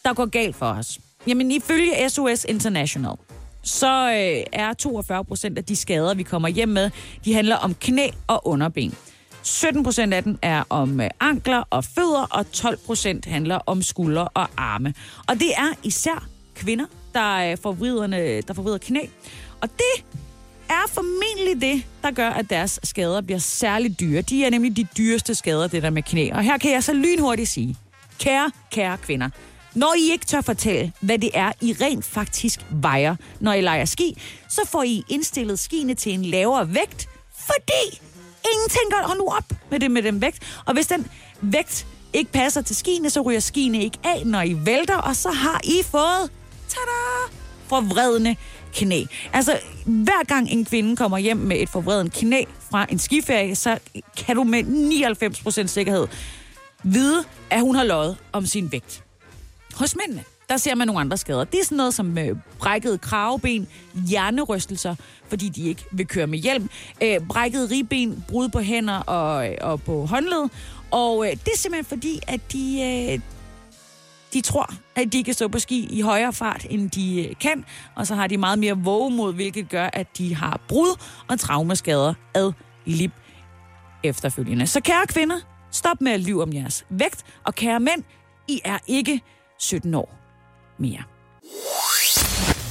der 0.06 0.14
går 0.14 0.26
galt 0.26 0.56
for 0.56 0.66
os? 0.66 1.00
Jamen 1.28 1.52
ifølge 1.52 2.10
SOS 2.10 2.46
International, 2.50 3.16
så 3.64 4.12
øh, 4.12 4.44
er 4.54 4.74
42 4.74 5.26
procent 5.26 5.58
af 5.58 5.66
de 5.66 5.76
skader, 5.76 6.14
vi 6.14 6.24
kommer 6.24 6.48
hjem 6.48 6.70
med, 6.70 6.90
de 7.26 7.34
handler 7.34 7.56
om 7.56 7.76
knæ 7.76 8.08
og 8.28 8.48
underben. 8.48 8.96
17 9.44 9.84
procent 9.84 10.14
af 10.14 10.24
den 10.24 10.40
er 10.42 10.64
om 10.70 11.02
øh, 11.02 11.10
ankler 11.20 11.64
og 11.70 11.84
fødder, 11.84 12.28
og 12.32 12.52
12 12.52 12.78
procent 12.78 13.26
handler 13.26 13.60
om 13.66 13.82
skuldre 13.82 14.28
og 14.28 14.48
arme. 14.58 14.94
Og 15.28 15.36
det 15.36 15.52
er 15.58 15.74
især 15.84 16.28
kvinder, 16.56 16.86
der 17.14 17.52
øh, 17.52 17.58
forvrider, 17.62 18.08
der 18.48 18.54
forvrider 18.54 18.78
knæ. 18.78 19.06
Og 19.62 19.70
det 19.78 20.06
er 20.70 20.88
formentlig 20.90 21.62
det, 21.62 21.84
der 22.04 22.12
gør, 22.12 22.30
at 22.30 22.50
deres 22.50 22.80
skader 22.84 23.22
bliver 23.22 23.40
særligt 23.40 24.00
dyre. 24.00 24.22
De 24.22 24.46
er 24.46 24.50
nemlig 24.50 24.78
de 24.78 24.88
dyreste 24.98 25.36
skader, 25.36 25.68
det 25.68 25.84
der 25.84 25.90
med 25.90 26.04
knæ. 26.04 26.30
Og 26.34 26.44
her 26.44 26.58
kan 26.58 26.72
jeg 26.72 26.84
så 26.84 26.94
lynhurtigt 26.94 27.50
sige, 27.50 27.76
kære, 28.20 28.52
kære 28.72 28.98
kvinder, 28.98 29.30
når 29.76 29.96
I 29.98 30.12
ikke 30.12 30.26
tør 30.26 30.42
fortælle, 30.42 30.94
hvad 31.00 31.18
det 31.18 31.30
er, 31.34 31.52
I 31.62 31.76
rent 31.82 32.06
faktisk 32.06 32.66
vejer, 32.70 33.16
når 33.40 33.54
I 33.54 33.62
leger 33.62 33.86
ski, 33.86 34.18
så 34.50 34.62
får 34.68 34.84
I 34.84 35.04
indstillet 35.10 35.60
skiene 35.60 35.94
til 35.94 36.14
en 36.14 36.26
lavere 36.26 36.74
vægt, 36.74 37.10
fordi 37.36 38.02
ingen 38.54 38.70
tænker, 38.70 39.08
hold 39.08 39.18
nu 39.18 39.28
op 39.28 39.54
med 39.72 39.80
det 39.80 39.92
med 39.92 40.04
den 40.04 40.22
vægt. 40.22 40.62
Og 40.66 40.74
hvis 40.74 40.88
den 40.88 41.08
vægt 41.42 41.88
ikke 42.14 42.32
passer 42.32 42.62
til 42.62 42.76
skiene, 42.76 43.10
så 43.10 43.22
ryger 43.22 43.40
skiene 43.40 43.84
ikke 43.84 43.98
af, 44.04 44.26
når 44.26 44.42
I 44.42 44.66
vælter, 44.66 44.98
og 44.98 45.16
så 45.16 45.30
har 45.30 45.62
I 45.64 45.84
fået, 45.84 46.30
tada, 46.72 47.36
forvredne 47.68 48.36
knæ. 48.74 49.04
Altså, 49.34 49.60
hver 49.86 50.24
gang 50.28 50.50
en 50.50 50.66
kvinde 50.66 50.96
kommer 50.96 51.18
hjem 51.18 51.38
med 51.38 51.58
et 51.60 51.70
forvredet 51.70 52.14
knæ 52.14 52.44
fra 52.72 52.86
en 52.90 53.00
skiferie, 53.00 53.56
så 53.56 53.78
kan 54.18 54.36
du 54.36 54.44
med 54.44 54.64
99% 55.64 55.68
sikkerhed 55.68 56.08
vide, 56.84 57.24
at 57.50 57.62
hun 57.62 57.76
har 57.76 57.84
løjet 57.84 58.18
om 58.32 58.46
sin 58.46 58.72
vægt. 58.72 59.04
Hos 59.76 59.96
mændene, 59.96 60.24
der 60.50 60.58
ser 60.58 60.76
man 60.76 60.88
nogle 60.88 61.02
andre 61.02 61.18
skader. 61.18 61.44
Det 61.44 61.60
er 61.60 61.64
sådan 61.64 61.78
noget 61.78 61.94
som 61.94 62.18
øh, 62.18 62.36
brækket 62.60 63.02
kraveben, 63.02 63.68
hjernerystelser, 64.08 64.96
fordi 65.30 65.50
de 65.50 65.64
ikke 65.64 65.86
vil 65.92 66.08
køre 66.08 66.28
med 66.28 66.40
hjelm, 66.40 66.70
øh, 67.04 67.20
brækket 67.30 67.72
ribben, 67.72 68.26
brud 68.28 68.50
på 68.50 68.60
hænder 68.60 68.98
og, 68.98 69.50
øh, 69.50 69.58
og 69.62 69.82
på 69.82 70.06
håndled. 70.06 70.50
Og 70.92 71.26
øh, 71.26 71.32
det 71.32 71.48
er 71.54 71.58
simpelthen 71.58 71.86
fordi, 71.86 72.20
at 72.28 72.40
de, 72.52 72.82
øh, 72.82 73.20
de 74.34 74.42
tror, 74.42 74.74
at 74.96 75.14
de 75.14 75.24
kan 75.24 75.34
stå 75.34 75.48
på 75.48 75.60
ski 75.60 75.88
i 75.92 76.02
højere 76.02 76.34
fart, 76.34 76.66
end 76.70 76.90
de 76.90 77.28
øh, 77.28 77.36
kan. 77.40 77.66
Og 77.96 78.08
så 78.08 78.16
har 78.16 78.28
de 78.28 78.38
meget 78.38 78.60
mere 78.60 78.78
vågemod, 78.78 79.34
hvilket 79.34 79.70
gør, 79.70 79.90
at 79.94 80.18
de 80.18 80.36
har 80.36 80.62
brud 80.68 81.00
og 81.28 81.40
traumeskader 81.40 82.14
ad 82.34 82.52
lip 82.86 83.12
efterfølgende. 84.04 84.68
Så 84.68 84.82
kære 84.82 85.08
kvinder, 85.08 85.40
stop 85.72 86.02
med 86.02 86.12
at 86.12 86.20
lyve 86.20 86.44
om 86.44 86.54
jeres 86.54 86.86
vægt, 86.90 87.24
og 87.46 87.56
kære 87.56 87.80
mænd, 87.80 88.04
I 88.48 88.62
er 88.66 88.78
ikke 88.88 89.22
17 89.60 89.94
år 89.94 90.16
mere. 90.78 91.04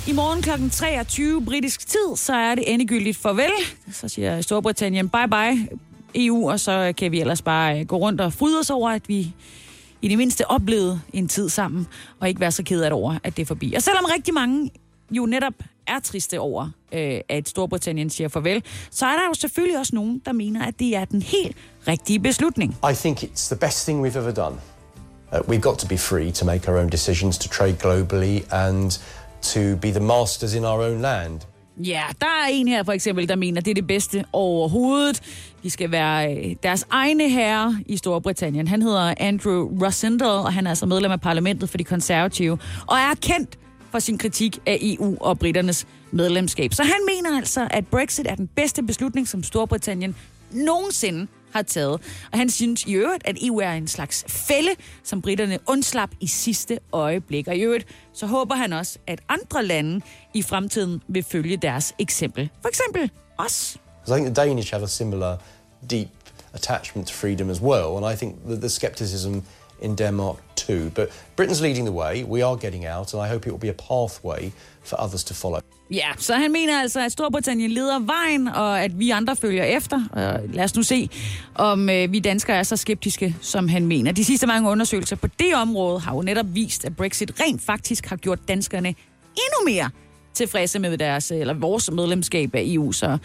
I 0.09 0.13
morgen 0.13 0.43
kl. 0.43 0.51
23 0.71 1.45
britisk 1.45 1.89
tid, 1.89 2.17
så 2.17 2.35
er 2.35 2.55
det 2.55 2.73
endegyldigt 2.73 3.17
farvel. 3.17 3.51
Så 3.93 4.09
siger 4.09 4.41
Storbritannien 4.41 5.09
bye 5.09 5.29
bye 5.29 5.69
EU, 6.15 6.51
og 6.51 6.61
så 6.61 6.93
kan 6.97 7.13
vi 7.13 7.21
ellers 7.21 7.43
bare 7.43 7.81
øh, 7.81 7.87
gå 7.87 7.97
rundt 7.97 8.21
og 8.21 8.33
fryde 8.33 8.59
os 8.61 8.71
over, 8.71 8.91
at 8.91 9.09
vi 9.09 9.35
i 10.03 10.09
det 10.09 10.19
mindste 10.19 10.51
oplevede 10.51 11.01
en 11.13 11.29
tid 11.29 11.49
sammen, 11.49 11.87
og 12.21 12.29
ikke 12.29 12.41
være 12.41 12.53
så 12.53 12.63
ked 12.63 12.83
af 12.83 12.91
det 12.91 12.93
over, 12.93 13.19
at 13.25 13.37
det 13.37 13.43
er 13.43 13.47
forbi. 13.47 13.75
Og 13.75 13.83
selvom 13.83 14.05
rigtig 14.05 14.35
mange 14.35 14.71
jo 15.11 15.27
netop 15.27 15.55
er 15.87 16.01
triste 16.01 16.41
over, 16.41 16.71
øh, 16.93 17.21
at 17.29 17.49
Storbritannien 17.49 18.11
siger 18.11 18.29
farvel, 18.29 18.65
så 18.91 19.07
er 19.07 19.17
der 19.17 19.27
jo 19.29 19.35
selvfølgelig 19.35 19.79
også 19.79 19.95
nogen, 19.95 20.23
der 20.25 20.33
mener, 20.33 20.67
at 20.67 20.75
det 20.79 20.97
er 20.97 21.05
den 21.05 21.23
helt 21.23 21.57
rigtige 21.89 22.21
beslutning. 22.21 22.77
I 22.91 22.95
think 22.95 23.23
it's 23.23 23.55
the 23.55 23.57
best 23.57 23.85
thing 23.85 24.07
we've 24.07 24.19
ever 24.19 24.33
done. 24.33 24.57
Uh, 25.33 25.39
we've 25.39 25.61
got 25.61 25.79
to 25.79 25.87
be 25.87 25.99
free 25.99 26.33
to 26.33 26.45
make 26.45 26.69
our 26.71 26.79
own 26.79 26.89
decisions, 26.89 27.39
to 27.39 27.49
trade 27.49 27.77
globally, 27.79 28.55
and 28.55 29.01
to 29.43 29.77
be 29.77 29.91
the 29.91 30.01
masters 30.01 30.55
in 30.55 30.65
our 30.65 30.83
own 30.83 31.01
land. 31.01 31.47
Ja, 31.85 32.03
der 32.21 32.27
er 32.27 32.49
en 32.51 32.69
her 32.69 32.83
for 32.83 32.93
eksempel, 32.93 33.29
der 33.29 33.37
mener, 33.37 33.61
det 33.61 33.71
er 33.71 33.75
det 33.75 33.87
bedste 33.87 34.25
overhovedet. 34.33 35.23
De 35.63 35.71
skal 35.71 35.91
være 35.91 36.37
øh, 36.37 36.57
deres 36.63 36.87
egne 36.91 37.29
herre 37.29 37.79
i 37.87 37.97
Storbritannien. 37.97 38.69
Han 38.69 38.83
hedder 38.83 39.15
Andrew 39.17 39.85
Rosendal, 39.85 40.29
og 40.29 40.53
han 40.53 40.67
er 40.67 40.71
altså 40.71 40.87
medlem 40.87 41.13
af 41.13 41.21
parlamentet 41.21 41.71
for 41.71 41.79
de 41.79 41.85
konservative, 41.85 42.59
og 42.87 42.97
er 42.97 43.15
kendt 43.23 43.59
for 43.91 43.99
sin 43.99 44.19
kritik 44.19 44.59
af 44.67 44.79
EU 44.83 45.17
og 45.21 45.39
britternes 45.39 45.87
medlemskab. 46.11 46.75
Så 46.75 46.83
han 46.83 47.01
mener 47.09 47.37
altså, 47.37 47.69
at 47.71 47.87
Brexit 47.87 48.27
er 48.27 48.35
den 48.35 48.47
bedste 48.47 48.83
beslutning, 48.83 49.29
som 49.29 49.43
Storbritannien 49.43 50.17
nogensinde 50.53 51.27
har 51.53 51.63
taget. 51.63 51.93
Og 52.33 52.39
han 52.39 52.51
synes 52.51 52.85
i 52.85 52.93
øvrigt, 52.93 53.27
at 53.27 53.37
EU 53.43 53.59
er 53.59 53.73
en 53.73 53.89
slags 53.89 54.25
fælde, 54.29 54.71
som 55.05 55.23
britterne 55.23 55.59
undslap 55.67 56.11
i 56.21 56.27
sidste 56.27 56.79
øjeblik. 56.93 57.49
Og 57.49 57.57
i 57.57 57.61
øvrigt, 57.61 57.87
så 58.13 58.27
håber 58.27 58.55
han 58.55 58.73
også, 58.73 58.99
at 59.07 59.21
andre 59.29 59.65
lande 59.65 60.01
i 60.35 60.43
fremtiden 60.43 61.03
vil 61.09 61.23
følge 61.23 61.57
deres 61.57 61.95
eksempel. 61.99 62.51
For 62.63 62.69
eksempel 62.69 63.11
os. 63.39 63.77
I 64.07 64.11
think 64.11 64.27
the 64.27 64.35
Danish 64.35 64.73
have 64.73 64.83
a 64.83 64.89
similar 64.89 65.37
deep 65.91 66.09
attachment 66.55 67.09
to 67.09 67.15
freedom 67.15 67.51
as 67.51 67.61
well, 67.61 67.97
and 67.97 68.15
I 68.15 68.17
think 68.17 68.47
that 68.47 68.61
the 68.61 68.69
skepticism 68.69 69.39
in 69.81 69.97
Denmark 69.97 70.37
too. 70.57 70.91
But 70.91 71.09
Britain's 71.37 71.61
leading 71.61 71.85
the 71.85 71.93
way. 71.93 72.25
We 72.25 72.43
are 72.43 72.57
getting 72.57 72.87
out, 72.87 73.15
and 73.15 73.23
I 73.23 73.29
hope 73.29 73.47
it 73.47 73.51
will 73.51 73.59
be 73.59 73.69
a 73.69 73.75
pathway 73.75 74.53
for 74.83 75.01
others 75.01 75.25
to 75.25 75.35
follow. 75.35 75.61
Ja, 75.91 76.09
så 76.17 76.35
han 76.35 76.53
mener 76.53 76.81
altså, 76.81 77.01
at 77.01 77.13
Storbritannien 77.13 77.71
leder 77.71 77.99
vejen, 77.99 78.49
og 78.49 78.83
at 78.83 78.99
vi 78.99 79.11
andre 79.11 79.37
følger 79.37 79.65
efter. 79.65 80.03
Og 80.13 80.41
lad 80.53 80.65
os 80.65 80.77
nu 80.77 80.83
se, 80.83 81.09
om 81.55 81.91
øh, 81.91 82.13
vi 82.13 82.19
danskere 82.19 82.57
er 82.57 82.63
så 82.63 82.77
skeptiske, 82.77 83.37
som 83.41 83.69
han 83.69 83.87
mener. 83.87 84.13
De 84.13 84.25
sidste 84.25 84.47
mange 84.47 84.71
undersøgelser 84.71 85.17
på 85.17 85.27
det 85.27 85.55
område 85.55 86.01
har 86.01 86.15
jo 86.15 86.23
netop 86.23 86.47
vist, 86.55 86.85
at 86.85 86.97
Brexit 86.97 87.41
rent 87.41 87.63
faktisk 87.63 88.07
har 88.07 88.17
gjort 88.17 88.49
danskerne 88.49 88.89
endnu 88.89 89.75
mere 89.75 89.91
tilfredse 90.35 90.79
med 90.79 90.99
deres, 90.99 91.31
eller 91.31 91.55
vores 91.55 91.91
medlemskab 91.91 92.55
af 92.55 92.63
EU. 92.65 92.93
Så 92.93 93.19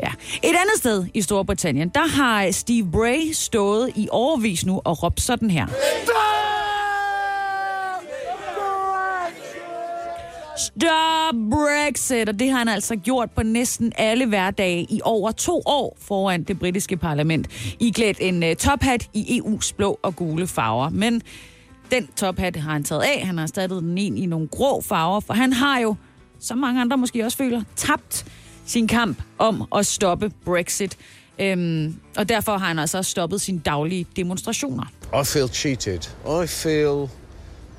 ja. 0.00 0.12
Et 0.42 0.48
andet 0.48 0.76
sted 0.76 1.06
i 1.14 1.22
Storbritannien, 1.22 1.88
der 1.88 2.06
har 2.06 2.50
Steve 2.50 2.90
Bray 2.92 3.32
stået 3.32 3.90
i 3.96 4.08
overvis 4.10 4.66
nu 4.66 4.80
og 4.84 5.02
råbt 5.02 5.20
sådan 5.20 5.50
her. 5.50 5.66
Stop 10.56 11.34
Brexit! 11.50 12.28
Og 12.28 12.38
det 12.38 12.50
har 12.50 12.58
han 12.58 12.68
altså 12.68 12.96
gjort 12.96 13.30
på 13.30 13.42
næsten 13.42 13.92
alle 13.96 14.26
hverdage 14.26 14.86
i 14.90 15.00
over 15.04 15.30
to 15.30 15.62
år 15.66 15.96
foran 16.00 16.42
det 16.42 16.58
britiske 16.58 16.96
parlament. 16.96 17.48
I 17.80 17.90
klædt 17.90 18.16
en 18.20 18.42
uh, 18.42 18.54
tophat 18.58 19.08
i 19.12 19.40
EU's 19.40 19.74
blå 19.76 19.98
og 20.02 20.16
gule 20.16 20.46
farver. 20.46 20.88
Men 20.88 21.22
den 21.90 22.08
tophat 22.16 22.56
har 22.56 22.72
han 22.72 22.84
taget 22.84 23.02
af. 23.02 23.26
Han 23.26 23.38
har 23.38 23.42
erstattet 23.42 23.82
den 23.82 23.98
ind 23.98 24.18
i 24.18 24.26
nogle 24.26 24.48
grå 24.48 24.80
farver, 24.80 25.20
for 25.20 25.34
han 25.34 25.52
har 25.52 25.78
jo, 25.78 25.94
som 26.40 26.58
mange 26.58 26.80
andre 26.80 26.96
måske 26.96 27.24
også 27.24 27.38
føler, 27.38 27.62
tabt 27.76 28.26
sin 28.66 28.88
kamp 28.88 29.22
om 29.38 29.68
at 29.76 29.86
stoppe 29.86 30.32
Brexit. 30.44 30.96
Øhm, 31.38 31.96
og 32.16 32.28
derfor 32.28 32.58
har 32.58 32.66
han 32.66 32.78
altså 32.78 33.02
stoppet 33.02 33.40
sine 33.40 33.58
daglige 33.58 34.06
demonstrationer. 34.16 34.84
I 35.20 35.24
feel 35.24 35.48
cheated. 35.48 36.00
I 36.44 36.46
feel 36.46 37.08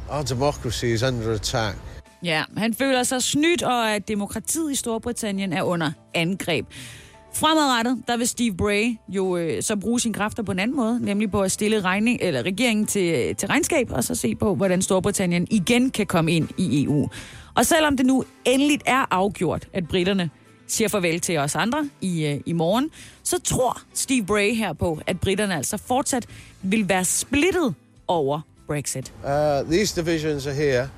our 0.10 0.24
democracy 0.24 0.86
is 0.86 1.04
under 1.04 1.34
attack. 1.34 1.95
Ja, 2.26 2.44
han 2.58 2.74
føler 2.74 3.04
sig 3.04 3.24
snydt, 3.24 3.64
og 3.64 3.92
at 3.92 4.08
demokratiet 4.08 4.72
i 4.72 4.76
Storbritannien 4.76 5.54
er 5.54 5.64
under 5.64 5.92
angreb. 6.14 6.66
Fremadrettet, 7.34 8.04
der 8.08 8.18
vil 8.18 8.28
Steve 8.28 8.56
Bray 8.58 8.98
jo 9.08 9.38
øh, 9.38 9.64
så 9.64 9.76
bruge 9.76 10.00
sine 10.00 10.14
kræfter 10.14 10.44
på 10.44 10.52
en 10.52 10.60
anden 10.60 10.78
måde, 10.78 11.06
nemlig 11.06 11.32
på 11.32 11.42
at 11.42 11.52
stille 11.52 11.82
regning, 11.82 12.20
eller 12.22 12.42
regeringen 12.42 12.86
til, 12.86 13.36
til 13.36 13.48
regnskab, 13.48 13.92
og 13.92 14.04
så 14.04 14.16
se 14.16 14.36
på, 14.36 14.56
hvordan 14.56 14.82
Storbritannien 14.82 15.48
igen 15.52 15.92
kan 15.92 16.06
komme 16.06 16.32
ind 16.32 16.50
i 16.58 16.84
EU. 16.84 17.10
Og 17.56 17.66
selvom 17.66 17.98
det 17.98 18.06
nu 18.06 18.24
endeligt 18.46 18.84
er 18.86 19.06
afgjort, 19.12 19.68
at 19.74 19.88
britterne 19.88 20.30
siger 20.68 20.88
farvel 20.88 21.20
til 21.20 21.38
os 21.38 21.56
andre 21.56 21.90
i, 22.02 22.26
øh, 22.26 22.42
i 22.46 22.54
morgen, 22.54 22.90
så 23.24 23.42
tror 23.42 23.82
Steve 23.94 24.26
Bray 24.26 24.56
her 24.56 24.74
på, 24.74 25.00
at 25.08 25.20
britterne 25.20 25.56
altså 25.56 25.78
fortsat 25.78 26.26
vil 26.62 26.90
være 26.90 27.06
splittet 27.06 27.76
over 28.08 28.42
Brexit. 28.68 29.14
Uh, 29.24 29.72
these 29.72 30.02
divisions 30.02 30.48
are 30.48 30.56
here 30.56 30.90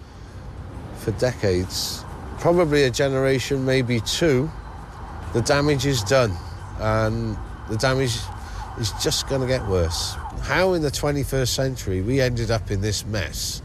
for 1.08 1.20
decades. 1.20 2.04
Probably 2.40 2.84
a 2.84 2.90
generation, 2.90 3.66
maybe 3.66 4.00
two. 4.00 4.50
The 5.34 5.42
damage 5.42 5.86
is 5.86 6.02
done, 6.04 6.32
and 6.82 7.38
the 7.70 7.78
damage 7.78 8.16
is 8.82 8.94
just 9.06 9.28
going 9.30 9.42
to 9.42 9.48
get 9.48 9.62
worse. 9.70 10.18
How 10.44 10.74
in 10.76 10.82
the 10.82 10.92
21st 10.92 11.48
century 11.48 12.02
we 12.02 12.22
ended 12.22 12.52
up 12.52 12.72
in 12.72 12.82
this 12.82 13.06
mess 13.06 13.62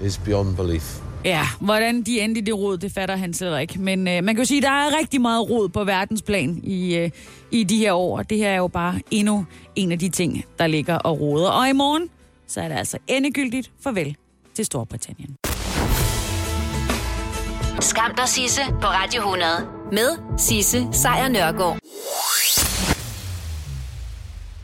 is 0.00 0.18
beyond 0.18 0.56
belief. 0.56 1.00
Ja, 1.24 1.46
hvordan 1.60 2.02
de 2.02 2.20
endte 2.20 2.38
i 2.38 2.44
det 2.44 2.54
rod, 2.54 2.78
det 2.78 2.92
fatter 2.92 3.16
han 3.16 3.34
slet 3.34 3.60
ikke. 3.60 3.80
Men 3.80 4.08
øh, 4.08 4.24
man 4.24 4.34
kan 4.34 4.38
jo 4.38 4.44
sige, 4.44 4.58
at 4.58 4.62
der 4.62 4.70
er 4.70 4.98
rigtig 4.98 5.20
meget 5.20 5.50
rod 5.50 5.68
på 5.68 5.84
verdensplan 5.84 6.60
i, 6.64 6.96
øh, 6.96 7.10
i 7.50 7.64
de 7.64 7.78
her 7.78 7.92
år. 7.92 8.22
Det 8.22 8.38
her 8.38 8.48
er 8.48 8.56
jo 8.56 8.68
bare 8.68 9.00
endnu 9.10 9.46
en 9.74 9.92
af 9.92 9.98
de 9.98 10.08
ting, 10.08 10.44
der 10.58 10.66
ligger 10.66 10.94
og 10.94 11.20
roder. 11.20 11.48
Og 11.48 11.68
i 11.68 11.72
morgen, 11.72 12.08
så 12.46 12.60
er 12.60 12.68
det 12.68 12.74
altså 12.76 12.98
endegyldigt 13.08 13.70
farvel 13.80 14.16
til 14.54 14.64
Storbritannien. 14.64 15.36
Skam 17.86 18.14
dig, 18.16 18.28
Sisse, 18.28 18.60
på 18.80 18.86
Radio 18.86 19.20
100. 19.20 19.46
Med 19.92 20.38
Sisse 20.38 20.88
Sejr 20.92 21.28
Nørgaard. 21.28 21.78